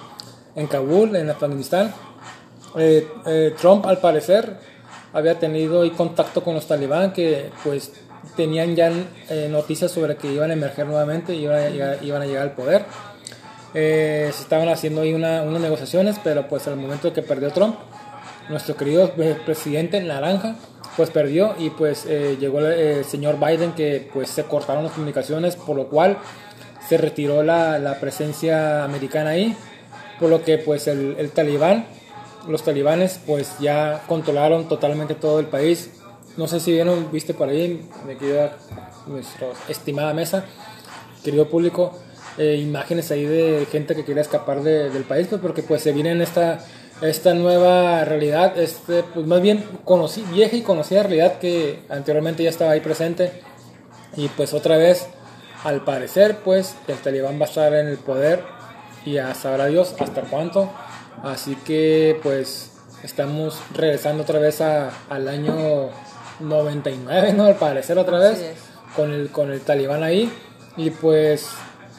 en 0.57 0.67
Kabul, 0.67 1.15
en 1.15 1.31
Afganistán. 1.31 1.95
Eh, 2.79 3.07
eh, 3.27 3.55
Trump, 3.59 3.87
al 3.87 3.99
parecer, 3.99 4.59
había 5.17 5.39
tenido 5.39 5.83
ahí 5.83 5.91
contacto 5.91 6.43
con 6.45 6.55
los 6.55 6.67
talibán 6.67 7.13
que, 7.13 7.51
pues, 7.65 7.93
tenían 8.37 8.75
ya 8.77 8.91
eh, 9.31 9.49
noticias 9.51 9.91
sobre 9.91 10.17
que 10.17 10.33
iban 10.33 10.51
a 10.51 10.55
emerger 10.55 10.87
nuevamente 10.87 11.35
y 11.35 11.43
iban 11.45 11.57
a 11.59 11.69
llegar, 11.69 11.99
iban 12.03 12.23
a 12.23 12.27
llegar 12.27 12.43
al 12.43 12.53
poder. 12.53 12.85
Eh, 13.75 14.31
se 14.33 14.43
estaban 14.43 14.69
haciendo 14.69 15.03
ahí 15.03 15.13
una- 15.15 15.43
unas 15.43 15.61
negociaciones, 15.61 16.17
pero 16.23 16.49
pues 16.49 16.67
al 16.67 16.77
momento 16.77 17.13
que 17.13 17.23
perdió 17.23 17.51
Trump, 17.51 17.77
nuestro 18.49 18.77
querido 18.77 19.13
eh, 19.19 19.37
presidente 19.45 20.01
naranja, 20.01 20.57
pues 20.97 21.11
perdió 21.11 21.55
y 21.59 21.71
pues 21.71 22.05
eh, 22.09 22.37
llegó 22.41 22.61
el, 22.61 22.67
el 22.67 23.05
señor 23.05 23.39
Biden 23.39 23.73
que 23.73 24.09
pues 24.13 24.31
se 24.31 24.45
cortaron 24.45 24.85
las 24.85 24.93
comunicaciones, 24.93 25.57
por 25.57 25.77
lo 25.77 25.89
cual 25.89 26.17
se 26.89 26.97
retiró 26.97 27.43
la, 27.43 27.79
la 27.79 28.01
presencia 28.01 28.85
americana 28.85 29.31
ahí, 29.31 29.55
por 30.19 30.31
lo 30.31 30.43
que 30.43 30.59
pues 30.59 30.87
el, 30.89 31.17
el 31.19 31.31
talibán, 31.31 31.87
los 32.49 32.63
talibanes 32.63 33.21
pues 33.27 33.59
ya 33.61 34.03
controlaron 34.07 34.69
totalmente 34.69 35.15
todo 35.15 35.41
el 35.41 35.47
país. 35.47 35.91
No 36.37 36.49
sé 36.49 36.61
si 36.61 36.73
vieron, 36.73 37.11
viste 37.11 37.33
por 37.35 37.49
ahí, 37.49 37.89
me 38.07 38.17
queda 38.17 38.57
nuestra 39.07 39.49
estimada 39.69 40.13
mesa, 40.13 40.45
querido 41.25 41.49
público, 41.49 41.93
eh, 42.39 42.57
imágenes 42.61 43.11
ahí 43.11 43.25
de 43.25 43.67
gente 43.71 43.95
que 43.95 44.05
quiere 44.05 44.21
escapar 44.21 44.63
de- 44.63 44.91
del 44.91 45.05
país, 45.05 45.27
pues 45.29 45.41
porque 45.41 45.63
pues 45.63 45.83
se 45.83 45.93
viene 45.93 46.11
en 46.13 46.21
esta, 46.21 46.59
esta 47.01 47.33
nueva 47.35 48.05
realidad, 48.05 48.59
este, 48.59 49.03
pues 49.03 49.27
más 49.27 49.41
bien 49.41 49.65
conocí, 49.85 50.23
vieja 50.33 50.57
y 50.57 50.63
conocida 50.63 51.03
realidad 51.05 51.39
que 51.39 51.81
anteriormente 51.89 52.43
ya 52.43 52.51
estaba 52.51 52.73
ahí 52.73 52.81
presente 52.81 53.33
y 54.17 54.29
pues 54.29 54.53
otra 54.53 54.77
vez, 54.77 55.07
al 55.65 55.85
parecer, 55.85 56.39
pues 56.45 56.75
el 56.87 56.97
talibán 56.99 57.41
va 57.41 57.47
a 57.47 57.49
estar 57.49 57.73
en 57.75 57.89
el 57.89 57.97
poder 57.99 58.43
y 59.07 59.17
a 59.19 59.35
sabrá 59.35 59.67
Dios 59.67 59.95
hasta 59.99 60.21
cuánto. 60.23 60.71
Así 61.23 61.57
que 61.57 62.19
pues 62.23 62.73
estamos 63.03 63.59
regresando 63.75 64.23
otra 64.23 64.39
vez 64.39 64.61
a- 64.61 64.91
al 65.09 65.29
año 65.29 65.91
99, 66.41 67.33
¿no? 67.33 67.45
Al 67.45 67.57
parecer 67.57 67.99
otra 67.99 68.19
vez. 68.19 68.39
Con 68.95 69.13
el, 69.13 69.31
con 69.31 69.51
el 69.51 69.61
talibán 69.61 70.03
ahí. 70.03 70.33
Y 70.77 70.91
pues, 70.91 71.49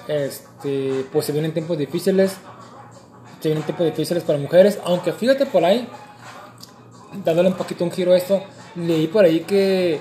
este, 0.08 1.06
pues 1.12 1.26
se 1.26 1.32
vienen 1.32 1.54
tiempos 1.54 1.78
difíciles. 1.78 2.38
Se 3.42 3.50
vienen 3.50 3.64
tiempos 3.64 3.86
difíciles 3.86 4.24
para 4.24 4.40
mujeres. 4.40 4.80
Aunque 4.84 5.14
fíjate 5.14 5.46
por 5.46 5.64
ahí, 5.64 5.88
dándole 7.24 7.50
un 7.50 7.56
poquito 7.56 7.84
un 7.84 7.92
giro 7.92 8.14
a 8.14 8.18
esto, 8.18 8.44
leí 8.76 9.08
por 9.08 9.26
ahí 9.26 9.42
que, 9.42 10.00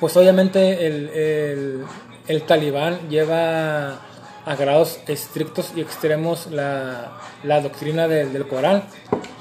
pues 0.00 0.16
obviamente 0.16 0.86
el, 0.86 1.08
el, 1.10 1.84
el 2.26 2.42
talibán 2.42 3.08
lleva 3.08 4.00
a 4.44 4.56
grados 4.56 4.98
estrictos 5.06 5.72
y 5.74 5.80
extremos 5.80 6.48
la, 6.50 7.18
la 7.42 7.60
doctrina 7.60 8.08
del, 8.08 8.46
Corán. 8.46 8.84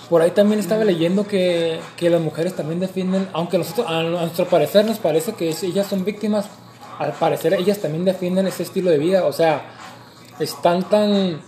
Por 0.09 0.21
ahí 0.21 0.31
también 0.31 0.59
estaba 0.59 0.83
leyendo 0.83 1.25
que, 1.25 1.79
que 1.97 2.09
las 2.09 2.21
mujeres 2.21 2.55
también 2.55 2.79
defienden, 2.79 3.27
aunque 3.33 3.57
nosotros, 3.57 3.87
a, 3.89 4.03
nuestro 4.03 4.45
parecer 4.45 4.85
nos 4.85 4.99
parece 4.99 5.33
que 5.33 5.49
ellas 5.49 5.87
son 5.87 6.05
víctimas, 6.05 6.47
al 6.99 7.13
parecer 7.13 7.53
ellas 7.53 7.79
también 7.79 8.05
defienden 8.05 8.47
ese 8.47 8.63
estilo 8.63 8.89
de 8.89 8.97
vida, 8.97 9.25
o 9.25 9.33
sea, 9.33 9.63
están 10.39 10.87
tan, 10.89 11.41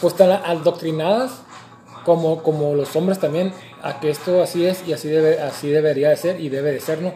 pues 0.00 0.14
tan 0.14 0.30
adoctrinadas 0.30 1.32
como, 2.04 2.42
como 2.42 2.74
los 2.74 2.94
hombres 2.96 3.18
también 3.18 3.52
a 3.82 4.00
que 4.00 4.10
esto 4.10 4.42
así 4.42 4.64
es 4.66 4.86
y 4.86 4.92
así, 4.92 5.08
debe, 5.08 5.40
así 5.40 5.68
debería 5.68 6.08
de 6.08 6.16
ser 6.16 6.40
y 6.40 6.48
debe 6.48 6.72
de 6.72 6.80
ser, 6.80 7.02
¿no? 7.02 7.12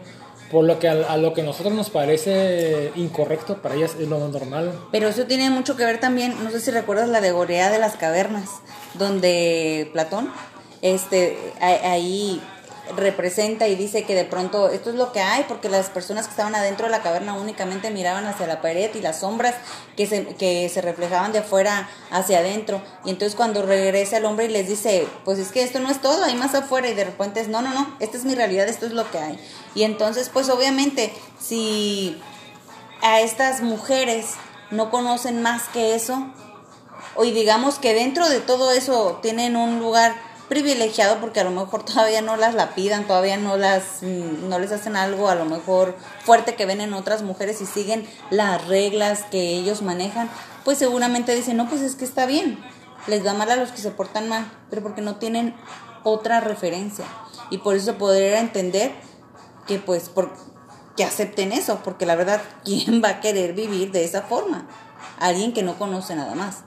Por 0.50 0.64
lo 0.64 0.78
que 0.78 0.88
a, 0.88 0.92
a 0.92 1.16
lo 1.16 1.34
que 1.34 1.42
nosotros 1.42 1.74
nos 1.74 1.90
parece 1.90 2.92
incorrecto, 2.96 3.58
para 3.58 3.74
ellas 3.74 3.96
es 4.00 4.08
lo 4.08 4.26
normal. 4.28 4.72
Pero 4.90 5.08
eso 5.08 5.24
tiene 5.24 5.50
mucho 5.50 5.76
que 5.76 5.84
ver 5.84 6.00
también, 6.00 6.34
no 6.42 6.50
sé 6.50 6.60
si 6.60 6.70
recuerdas 6.70 7.08
la 7.08 7.20
de 7.20 7.32
Gorea 7.32 7.70
de 7.70 7.78
las 7.78 7.96
cavernas, 7.96 8.48
donde 8.94 9.90
Platón, 9.92 10.30
este, 10.82 11.36
ahí 11.60 12.40
representa 12.96 13.68
y 13.68 13.76
dice 13.76 14.04
que 14.04 14.14
de 14.14 14.24
pronto 14.24 14.68
esto 14.68 14.90
es 14.90 14.96
lo 14.96 15.12
que 15.12 15.20
hay 15.20 15.44
porque 15.44 15.68
las 15.68 15.90
personas 15.90 16.26
que 16.26 16.30
estaban 16.30 16.54
adentro 16.54 16.86
de 16.86 16.92
la 16.92 17.02
caverna 17.02 17.34
únicamente 17.34 17.90
miraban 17.90 18.26
hacia 18.26 18.46
la 18.46 18.60
pared 18.60 18.94
y 18.94 19.00
las 19.00 19.20
sombras 19.20 19.54
que 19.96 20.06
se, 20.06 20.26
que 20.36 20.68
se 20.68 20.80
reflejaban 20.80 21.32
de 21.32 21.40
afuera 21.40 21.88
hacia 22.10 22.38
adentro. 22.38 22.82
Y 23.04 23.10
entonces 23.10 23.34
cuando 23.36 23.62
regresa 23.62 24.18
el 24.18 24.24
hombre 24.24 24.46
y 24.46 24.48
les 24.48 24.68
dice 24.68 25.06
pues 25.24 25.38
es 25.38 25.52
que 25.52 25.62
esto 25.62 25.80
no 25.80 25.90
es 25.90 26.00
todo 26.00 26.24
hay 26.24 26.34
más 26.34 26.54
afuera 26.54 26.88
y 26.88 26.94
de 26.94 27.04
repente 27.04 27.40
es 27.40 27.48
no 27.48 27.62
no 27.62 27.72
no 27.72 27.96
esta 28.00 28.16
es 28.16 28.24
mi 28.24 28.34
realidad 28.34 28.68
esto 28.68 28.86
es 28.86 28.92
lo 28.92 29.10
que 29.10 29.18
hay. 29.18 29.38
Y 29.74 29.82
entonces 29.82 30.30
pues 30.32 30.48
obviamente 30.48 31.12
si 31.40 32.20
a 33.02 33.20
estas 33.20 33.60
mujeres 33.60 34.34
no 34.70 34.90
conocen 34.90 35.40
más 35.40 35.68
que 35.68 35.94
eso, 35.94 36.30
y 37.24 37.32
digamos 37.32 37.78
que 37.78 37.94
dentro 37.94 38.28
de 38.28 38.40
todo 38.40 38.70
eso 38.72 39.18
tienen 39.22 39.56
un 39.56 39.78
lugar 39.78 40.14
privilegiado 40.48 41.20
porque 41.20 41.40
a 41.40 41.44
lo 41.44 41.50
mejor 41.50 41.84
todavía 41.84 42.22
no 42.22 42.36
las 42.36 42.54
lapidan, 42.54 43.06
todavía 43.06 43.36
no 43.36 43.56
las 43.56 44.02
mm, 44.02 44.48
no 44.48 44.58
les 44.58 44.72
hacen 44.72 44.96
algo 44.96 45.28
a 45.28 45.34
lo 45.34 45.44
mejor 45.44 45.96
fuerte 46.24 46.54
que 46.54 46.66
ven 46.66 46.80
en 46.80 46.94
otras 46.94 47.22
mujeres 47.22 47.60
y 47.60 47.66
siguen 47.66 48.08
las 48.30 48.66
reglas 48.66 49.24
que 49.30 49.54
ellos 49.54 49.82
manejan, 49.82 50.30
pues 50.64 50.78
seguramente 50.78 51.34
dicen, 51.34 51.56
"No, 51.56 51.68
pues 51.68 51.82
es 51.82 51.96
que 51.96 52.04
está 52.04 52.26
bien." 52.26 52.58
Les 53.06 53.24
va 53.24 53.32
mal 53.32 53.50
a 53.50 53.56
los 53.56 53.70
que 53.70 53.78
se 53.78 53.90
portan 53.90 54.28
mal, 54.28 54.50
pero 54.68 54.82
porque 54.82 55.00
no 55.00 55.16
tienen 55.16 55.54
otra 56.02 56.40
referencia. 56.40 57.06
Y 57.50 57.58
por 57.58 57.74
eso 57.74 57.96
poder 57.96 58.34
entender 58.34 58.92
que 59.66 59.78
pues 59.78 60.08
por, 60.08 60.32
que 60.96 61.04
acepten 61.04 61.52
eso, 61.52 61.80
porque 61.84 62.06
la 62.06 62.16
verdad, 62.16 62.42
¿quién 62.64 63.02
va 63.02 63.08
a 63.08 63.20
querer 63.20 63.54
vivir 63.54 63.92
de 63.92 64.04
esa 64.04 64.22
forma? 64.22 64.66
Alguien 65.18 65.52
que 65.52 65.62
no 65.62 65.78
conoce 65.78 66.16
nada 66.16 66.34
más. 66.34 66.64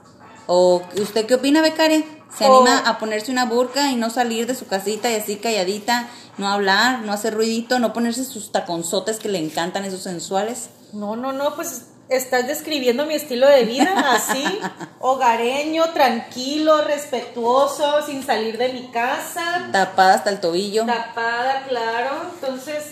¿O 0.54 0.82
usted 1.00 1.24
qué 1.24 1.34
opina, 1.36 1.62
becaria? 1.62 2.04
¿Se 2.36 2.44
O- 2.44 2.56
anima 2.58 2.80
a 2.86 2.98
ponerse 2.98 3.30
una 3.32 3.46
burka 3.46 3.90
y 3.90 3.96
no 3.96 4.10
salir 4.10 4.46
de 4.46 4.54
su 4.54 4.66
casita 4.66 5.10
y 5.10 5.14
así 5.14 5.36
calladita, 5.36 6.08
no 6.36 6.46
hablar, 6.46 6.98
no 7.00 7.12
hacer 7.14 7.32
ruidito, 7.32 7.78
no 7.78 7.94
ponerse 7.94 8.22
sus 8.26 8.52
taconzotes 8.52 9.18
que 9.18 9.30
le 9.30 9.38
encantan 9.38 9.86
esos 9.86 10.02
sensuales? 10.02 10.68
No, 10.92 11.16
no, 11.16 11.32
no, 11.32 11.54
pues 11.54 11.86
estás 12.10 12.46
describiendo 12.48 13.06
mi 13.06 13.14
estilo 13.14 13.46
de 13.48 13.64
vida 13.64 13.94
así, 14.14 14.44
hogareño, 15.00 15.90
tranquilo, 15.94 16.82
respetuoso, 16.84 18.04
sin 18.04 18.22
salir 18.22 18.58
de 18.58 18.74
mi 18.74 18.88
casa, 18.90 19.68
Tapada 19.72 20.14
hasta 20.16 20.28
el 20.28 20.40
tobillo. 20.40 20.84
tapada, 20.84 21.64
claro. 21.66 22.10
Entonces, 22.34 22.82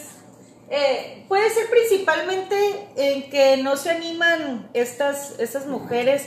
eh, 0.70 1.26
puede 1.28 1.50
ser 1.50 1.68
principalmente 1.68 2.88
en 2.96 3.28
que 3.30 3.58
no 3.58 3.76
se 3.76 3.90
animan 3.90 4.70
estas, 4.72 5.34
estas 5.38 5.66
mujeres, 5.66 6.22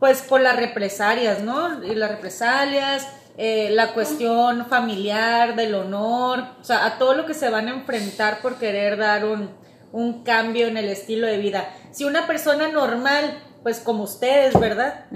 pues 0.00 0.22
por 0.22 0.40
las 0.40 0.56
represalias, 0.56 1.42
¿no? 1.42 1.84
Y 1.84 1.94
las 1.94 2.10
represalias, 2.10 3.06
eh, 3.36 3.70
la 3.70 3.92
cuestión 3.92 4.66
familiar, 4.66 5.56
del 5.56 5.74
honor, 5.74 6.44
o 6.60 6.64
sea, 6.64 6.86
a 6.86 6.98
todo 6.98 7.14
lo 7.14 7.26
que 7.26 7.34
se 7.34 7.50
van 7.50 7.68
a 7.68 7.72
enfrentar 7.72 8.40
por 8.40 8.56
querer 8.56 8.96
dar 8.96 9.24
un, 9.24 9.50
un 9.92 10.24
cambio 10.24 10.66
en 10.66 10.76
el 10.76 10.88
estilo 10.88 11.26
de 11.26 11.38
vida. 11.38 11.68
Si 11.92 12.04
una 12.04 12.26
persona 12.26 12.68
normal, 12.68 13.38
pues 13.62 13.80
como 13.80 14.04
ustedes, 14.04 14.58
¿verdad? 14.58 15.06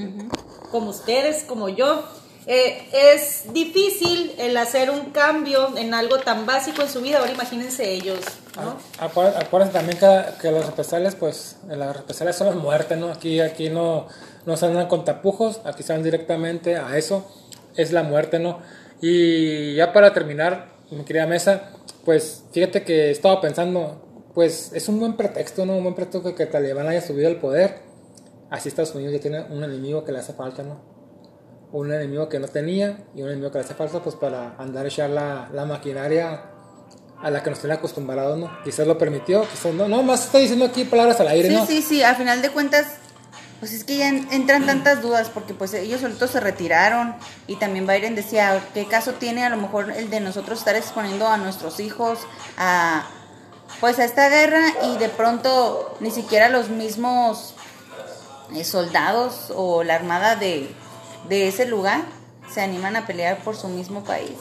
Como 0.70 0.90
ustedes, 0.90 1.44
como 1.44 1.68
yo, 1.68 2.04
eh, 2.46 2.88
es 2.92 3.52
difícil 3.52 4.34
el 4.38 4.56
hacer 4.56 4.90
un 4.90 5.10
cambio 5.10 5.76
en 5.76 5.94
algo 5.94 6.18
tan 6.18 6.44
básico 6.44 6.82
en 6.82 6.88
su 6.88 7.00
vida. 7.00 7.18
Ahora 7.18 7.32
imagínense 7.32 7.92
ellos, 7.92 8.18
¿no? 8.56 8.76
Acuérdate 8.98 9.44
acuérdense 9.44 9.72
también 9.72 9.98
que, 9.98 10.40
que 10.40 10.50
las 10.50 10.66
represalias, 10.66 11.14
pues, 11.14 11.56
las 11.68 11.96
represalias 11.96 12.36
son 12.36 12.48
las 12.48 12.56
muertes, 12.56 12.98
¿no? 12.98 13.12
Aquí, 13.12 13.40
aquí 13.40 13.70
no, 13.70 14.08
no 14.44 14.56
se 14.56 14.66
andan 14.66 14.88
con 14.88 15.04
tapujos, 15.04 15.60
aquí 15.64 15.82
se 15.82 15.92
van 15.92 16.02
directamente 16.02 16.76
a 16.76 16.96
eso, 16.98 17.30
es 17.76 17.92
la 17.92 18.02
muerte, 18.02 18.40
¿no? 18.40 18.58
Y 19.00 19.74
ya 19.74 19.92
para 19.92 20.12
terminar, 20.12 20.72
mi 20.90 21.04
querida 21.04 21.26
mesa, 21.26 21.70
pues, 22.04 22.42
fíjate 22.52 22.82
que 22.82 23.12
estaba 23.12 23.40
pensando, 23.40 24.04
pues, 24.34 24.72
es 24.72 24.88
un 24.88 24.98
buen 24.98 25.16
pretexto, 25.16 25.64
¿no? 25.64 25.76
Un 25.76 25.84
buen 25.84 25.94
pretexto 25.94 26.22
que, 26.24 26.34
que 26.34 26.46
Talibán 26.46 26.88
haya 26.88 27.00
subido 27.00 27.28
al 27.28 27.36
poder. 27.36 27.80
Así 28.50 28.68
Estados 28.68 28.94
Unidos 28.94 29.14
ya 29.14 29.20
tiene 29.20 29.40
un 29.48 29.64
enemigo 29.64 30.04
que 30.04 30.12
le 30.12 30.18
hace 30.18 30.34
falta, 30.34 30.62
¿no? 30.62 30.91
Un 31.72 31.92
enemigo 31.92 32.28
que 32.28 32.38
no 32.38 32.48
tenía 32.48 32.98
y 33.14 33.22
un 33.22 33.28
enemigo 33.28 33.50
que 33.50 33.58
le 33.58 33.64
hace 33.64 33.74
falta, 33.74 34.00
pues, 34.00 34.14
para 34.16 34.54
andar 34.58 34.84
a 34.84 34.88
echar 34.88 35.10
la, 35.10 35.48
la 35.52 35.64
maquinaria 35.64 36.44
a 37.22 37.30
la 37.30 37.42
que 37.42 37.50
nos 37.50 37.60
tiene 37.60 37.74
acostumbrados, 37.74 38.36
¿no? 38.38 38.50
Quizás 38.64 38.86
lo 38.86 38.98
permitió, 38.98 39.42
quizás 39.48 39.72
no, 39.72 39.88
no, 39.88 40.02
más 40.02 40.24
estoy 40.26 40.42
diciendo 40.42 40.64
aquí 40.66 40.84
palabras 40.84 41.18
al 41.20 41.28
aire, 41.28 41.48
Sí, 41.48 41.54
¿no? 41.54 41.66
sí, 41.66 41.80
sí, 41.82 42.02
a 42.02 42.14
final 42.16 42.42
de 42.42 42.50
cuentas, 42.50 42.86
pues 43.60 43.72
es 43.72 43.84
que 43.84 43.96
ya 43.96 44.08
en- 44.08 44.26
entran 44.32 44.66
tantas 44.66 45.00
dudas, 45.02 45.30
porque 45.32 45.54
pues 45.54 45.72
ellos 45.72 46.00
solitos 46.00 46.30
se 46.30 46.40
retiraron 46.40 47.14
y 47.46 47.56
también 47.56 47.86
Biden 47.86 48.16
decía, 48.16 48.60
¿qué 48.74 48.86
caso 48.86 49.12
tiene 49.12 49.44
a 49.44 49.50
lo 49.50 49.56
mejor 49.56 49.92
el 49.92 50.10
de 50.10 50.18
nosotros 50.20 50.58
estar 50.58 50.74
exponiendo 50.74 51.28
a 51.28 51.36
nuestros 51.36 51.78
hijos 51.80 52.18
a 52.58 53.06
pues 53.80 53.98
a 54.00 54.04
esta 54.04 54.28
guerra 54.28 54.60
y 54.84 54.98
de 54.98 55.08
pronto 55.08 55.96
ni 56.00 56.10
siquiera 56.10 56.48
los 56.48 56.68
mismos 56.70 57.54
eh, 58.54 58.64
soldados 58.64 59.52
o 59.54 59.82
la 59.84 59.94
armada 59.94 60.34
de, 60.36 60.74
de 61.28 61.48
ese 61.48 61.66
lugar 61.66 62.02
se 62.52 62.60
animan 62.60 62.96
a 62.96 63.06
pelear 63.06 63.38
por 63.38 63.56
su 63.56 63.68
mismo 63.68 64.04
país? 64.04 64.36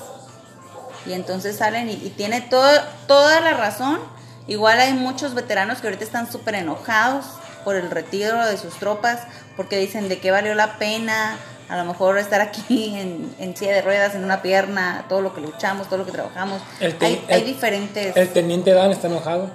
Y 1.05 1.13
entonces 1.13 1.57
salen 1.57 1.89
y, 1.89 1.93
y 1.93 2.13
tiene 2.15 2.41
todo, 2.41 2.69
toda 3.07 3.41
la 3.41 3.53
razón. 3.53 3.99
Igual 4.47 4.79
hay 4.79 4.93
muchos 4.93 5.33
veteranos 5.33 5.79
que 5.79 5.87
ahorita 5.87 6.03
están 6.03 6.31
súper 6.31 6.55
enojados 6.55 7.25
por 7.63 7.75
el 7.75 7.89
retiro 7.89 8.45
de 8.45 8.57
sus 8.57 8.75
tropas, 8.75 9.21
porque 9.55 9.77
dicen 9.77 10.09
de 10.09 10.19
qué 10.19 10.31
valió 10.31 10.55
la 10.55 10.77
pena, 10.77 11.37
a 11.69 11.77
lo 11.77 11.85
mejor 11.85 12.17
estar 12.17 12.41
aquí 12.41 12.95
en, 12.99 13.33
en 13.39 13.55
silla 13.55 13.73
de 13.73 13.81
ruedas, 13.81 14.13
en 14.15 14.23
una 14.23 14.41
pierna, 14.41 15.05
todo 15.07 15.21
lo 15.21 15.33
que 15.33 15.41
luchamos, 15.41 15.87
todo 15.87 15.99
lo 15.99 16.05
que 16.05 16.11
trabajamos. 16.11 16.61
El 16.79 16.95
hay, 16.99 17.25
hay 17.29 17.43
diferentes... 17.43 18.15
El 18.15 18.29
teniente 18.29 18.71
Dan 18.71 18.91
está 18.91 19.07
enojado. 19.07 19.49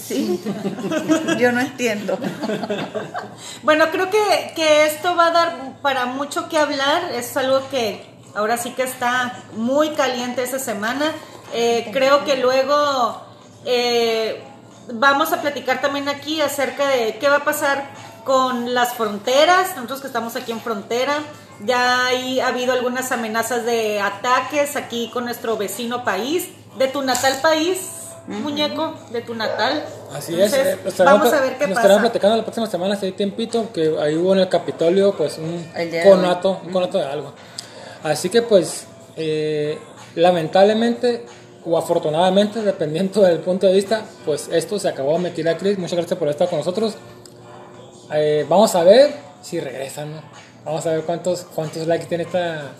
Sí, 0.00 0.42
yo 1.38 1.52
no 1.52 1.60
entiendo. 1.60 2.18
Bueno, 3.62 3.86
creo 3.90 4.10
que, 4.10 4.52
que 4.54 4.86
esto 4.86 5.14
va 5.14 5.26
a 5.26 5.30
dar 5.30 5.80
para 5.82 6.06
mucho 6.06 6.48
que 6.48 6.58
hablar. 6.58 7.10
Es 7.12 7.36
algo 7.36 7.68
que 7.70 8.06
ahora 8.34 8.56
sí 8.56 8.70
que 8.70 8.82
está 8.82 9.34
muy 9.54 9.90
caliente 9.90 10.42
esta 10.42 10.58
semana. 10.58 11.12
Eh, 11.52 11.90
creo 11.92 12.24
que 12.24 12.36
luego 12.36 13.22
eh, 13.64 14.42
vamos 14.92 15.32
a 15.32 15.40
platicar 15.40 15.80
también 15.80 16.08
aquí 16.08 16.40
acerca 16.40 16.88
de 16.88 17.18
qué 17.18 17.28
va 17.28 17.36
a 17.36 17.44
pasar 17.44 17.90
con 18.24 18.74
las 18.74 18.94
fronteras. 18.94 19.76
Nosotros 19.76 20.00
que 20.00 20.06
estamos 20.06 20.36
aquí 20.36 20.52
en 20.52 20.60
frontera. 20.60 21.18
Ya 21.64 22.06
hay, 22.06 22.40
ha 22.40 22.48
habido 22.48 22.72
algunas 22.74 23.12
amenazas 23.12 23.64
de 23.64 24.00
ataques 24.00 24.76
aquí 24.76 25.10
con 25.12 25.24
nuestro 25.24 25.56
vecino 25.56 26.04
país, 26.04 26.48
de 26.76 26.88
tu 26.88 27.00
natal 27.00 27.38
país, 27.40 27.78
muñeco, 28.28 28.94
de 29.12 29.20
tu 29.22 29.34
natal. 29.34 29.84
Así 30.14 30.34
Entonces, 30.34 30.66
es. 30.66 30.74
eh, 30.74 30.78
estarán 30.86 31.18
vamos 31.18 31.32
a 31.32 31.40
ver 31.40 31.58
qué 31.58 31.66
nos 31.66 31.76
estarán 31.76 31.98
pasa. 31.98 32.00
platicando 32.00 32.36
la 32.36 32.42
próxima 32.42 32.66
semana, 32.66 32.96
si 32.96 33.06
hay 33.06 33.12
tiempito, 33.12 33.72
que 33.72 33.96
ahí 34.00 34.16
hubo 34.16 34.32
en 34.34 34.40
el 34.40 34.48
Capitolio, 34.48 35.12
pues 35.16 35.38
un 35.38 35.64
conato, 36.04 36.60
un 36.64 36.72
conato 36.72 36.98
de 36.98 37.04
algo. 37.04 37.32
Así 38.02 38.28
que, 38.28 38.42
pues, 38.42 38.86
eh, 39.16 39.78
lamentablemente 40.14 41.24
o 41.64 41.76
afortunadamente, 41.76 42.62
dependiendo 42.62 43.22
del 43.22 43.38
punto 43.40 43.66
de 43.66 43.72
vista, 43.72 44.02
pues 44.24 44.48
esto 44.52 44.78
se 44.78 44.88
acabó. 44.88 45.18
Mi 45.18 45.30
querida 45.30 45.56
Cris, 45.56 45.78
muchas 45.78 45.96
gracias 45.98 46.18
por 46.18 46.28
estar 46.28 46.48
con 46.48 46.58
nosotros. 46.58 46.94
Eh, 48.12 48.46
vamos 48.48 48.74
a 48.76 48.84
ver 48.84 49.12
si 49.42 49.58
regresan, 49.58 50.12
¿no? 50.14 50.22
Vamos 50.64 50.86
a 50.86 50.90
ver 50.92 51.02
cuántos, 51.02 51.42
cuántos 51.54 51.86
likes 51.86 52.06
tiene 52.06 52.24
esta, 52.24 52.70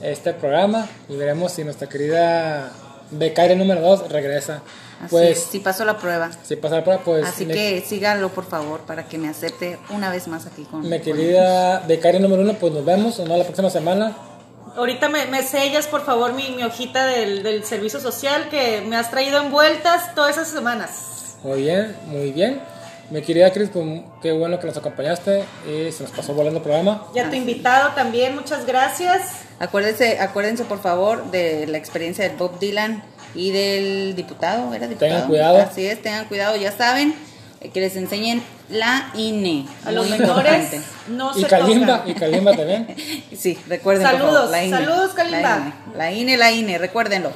este 0.00 0.32
programa 0.32 0.86
y 1.08 1.16
veremos 1.16 1.52
si 1.52 1.64
nuestra 1.64 1.86
querida 1.88 2.70
becario 3.10 3.56
número 3.56 3.80
2 3.80 4.08
regresa. 4.10 4.62
Así 5.00 5.08
Pues, 5.10 5.38
es, 5.38 5.44
sí 5.50 5.58
pasó 5.58 5.84
la 5.84 5.98
prueba. 5.98 6.30
si 6.44 6.56
pasa 6.56 6.76
la 6.76 6.84
prueba, 6.84 7.02
pues, 7.04 7.24
Así 7.26 7.44
me- 7.46 7.54
que 7.54 7.84
síganlo, 7.86 8.28
por 8.30 8.44
favor, 8.46 8.80
para 8.80 9.06
que 9.08 9.18
me 9.18 9.28
acepte 9.28 9.78
una 9.90 10.10
vez 10.10 10.28
más 10.28 10.46
aquí 10.46 10.62
con... 10.64 10.82
mi 10.82 10.88
con- 10.90 11.00
querida 11.00 11.80
becaria 11.80 12.20
número 12.20 12.42
1, 12.42 12.54
pues 12.54 12.72
nos 12.72 12.84
vemos, 12.84 13.18
no, 13.18 13.36
la 13.36 13.44
próxima 13.44 13.70
semana. 13.70 14.16
Ahorita 14.76 15.08
me, 15.08 15.26
me 15.26 15.42
sellas, 15.42 15.86
por 15.86 16.04
favor, 16.04 16.32
mi, 16.32 16.50
mi 16.50 16.62
hojita 16.64 17.06
del, 17.06 17.42
del 17.42 17.64
servicio 17.64 18.00
social 18.00 18.48
que 18.48 18.80
me 18.86 18.96
has 18.96 19.10
traído 19.10 19.40
envueltas 19.42 20.14
todas 20.14 20.32
esas 20.36 20.48
semanas. 20.48 21.36
Muy 21.42 21.62
bien, 21.62 21.96
muy 22.06 22.32
bien. 22.32 22.60
Mi 23.10 23.20
querida 23.20 23.52
Cris, 23.52 23.68
pues, 23.72 23.84
qué 24.22 24.32
bueno 24.32 24.58
que 24.58 24.66
nos 24.66 24.76
acompañaste 24.76 25.44
y 25.68 25.92
se 25.92 26.02
nos 26.04 26.12
pasó 26.12 26.32
volando 26.34 26.58
el 26.58 26.62
programa. 26.64 27.06
Y 27.14 27.18
a 27.18 27.28
tu 27.28 27.36
invitado 27.36 27.90
también, 27.94 28.34
muchas 28.34 28.64
gracias. 28.64 29.43
Acuérdense, 29.58 30.18
acuérdense, 30.20 30.64
por 30.64 30.80
favor, 30.82 31.30
de 31.30 31.66
la 31.66 31.78
experiencia 31.78 32.28
del 32.28 32.36
Bob 32.36 32.58
Dylan 32.58 33.02
y 33.34 33.50
del 33.52 34.14
diputado. 34.16 34.74
¿Era 34.74 34.86
diputado? 34.88 35.12
Tengan 35.12 35.28
cuidado. 35.28 35.58
Así 35.58 35.86
es, 35.86 36.02
tengan 36.02 36.24
cuidado, 36.26 36.56
ya 36.56 36.72
saben, 36.72 37.14
eh, 37.60 37.70
que 37.70 37.80
les 37.80 37.96
enseñen 37.96 38.42
la 38.68 39.10
INE. 39.14 39.66
A 39.84 39.92
los 39.92 40.08
menores 40.10 40.70
no 41.08 41.36
Y 41.36 41.42
se 41.42 41.46
Kalimba, 41.46 41.98
tocan. 41.98 42.10
y 42.10 42.14
Kalimba 42.14 42.56
también. 42.56 42.94
Sí, 43.36 43.58
recuerden. 43.68 44.02
por 44.02 44.12
Saludos, 44.12 44.34
favor, 44.34 44.50
la 44.50 44.64
INE, 44.64 44.76
saludos, 44.76 45.10
Kalimba. 45.14 45.40
La 45.40 45.60
INE, 45.60 45.76
la 45.96 46.12
INE, 46.12 46.36
la 46.36 46.52
INE, 46.52 46.78
recuérdenlo. 46.78 47.30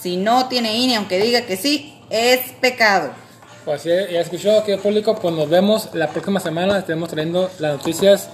Si 0.00 0.16
no 0.16 0.48
tiene 0.48 0.76
INE, 0.76 0.96
aunque 0.96 1.18
diga 1.18 1.42
que 1.42 1.56
sí, 1.56 1.98
es 2.10 2.40
pecado. 2.60 3.12
Pues 3.64 3.84
ya, 3.84 4.08
ya 4.10 4.20
escuchó, 4.20 4.58
aquí 4.58 4.74
público, 4.76 5.14
pues 5.16 5.34
nos 5.34 5.48
vemos 5.48 5.90
la 5.92 6.08
próxima 6.08 6.40
semana. 6.40 6.78
Estaremos 6.78 7.10
trayendo 7.10 7.50
las 7.58 7.72
noticias 7.76 8.30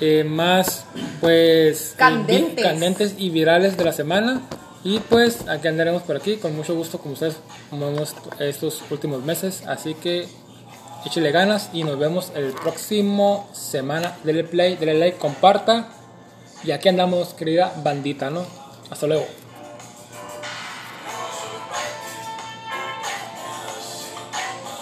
eh, 0.00 0.24
más, 0.24 0.84
pues, 1.20 1.94
Candentes. 1.96 2.58
eh, 2.58 2.68
candentes 2.68 3.14
y 3.18 3.30
virales 3.30 3.76
de 3.76 3.84
la 3.84 3.92
semana. 3.92 4.42
Y 4.84 5.00
pues 5.00 5.48
aquí 5.48 5.66
andaremos 5.66 6.02
por 6.02 6.14
aquí 6.16 6.36
con 6.36 6.54
mucho 6.54 6.74
gusto 6.76 6.98
como 6.98 7.14
ustedes 7.14 7.38
como 7.70 7.86
vemos 7.90 8.14
estos 8.38 8.82
últimos 8.90 9.24
meses. 9.24 9.64
Así 9.66 9.94
que 9.94 10.28
échale 11.04 11.32
ganas 11.32 11.70
y 11.72 11.82
nos 11.82 11.98
vemos 11.98 12.30
el 12.36 12.52
próximo 12.52 13.48
semana. 13.52 14.16
Dele 14.22 14.44
play, 14.44 14.76
dele 14.76 14.94
like, 14.94 15.18
comparta. 15.18 15.88
Y 16.62 16.70
aquí 16.70 16.88
andamos, 16.88 17.34
querida 17.34 17.72
bandita, 17.82 18.30
¿no? 18.30 18.44
Hasta 18.88 19.06
luego. 19.08 19.26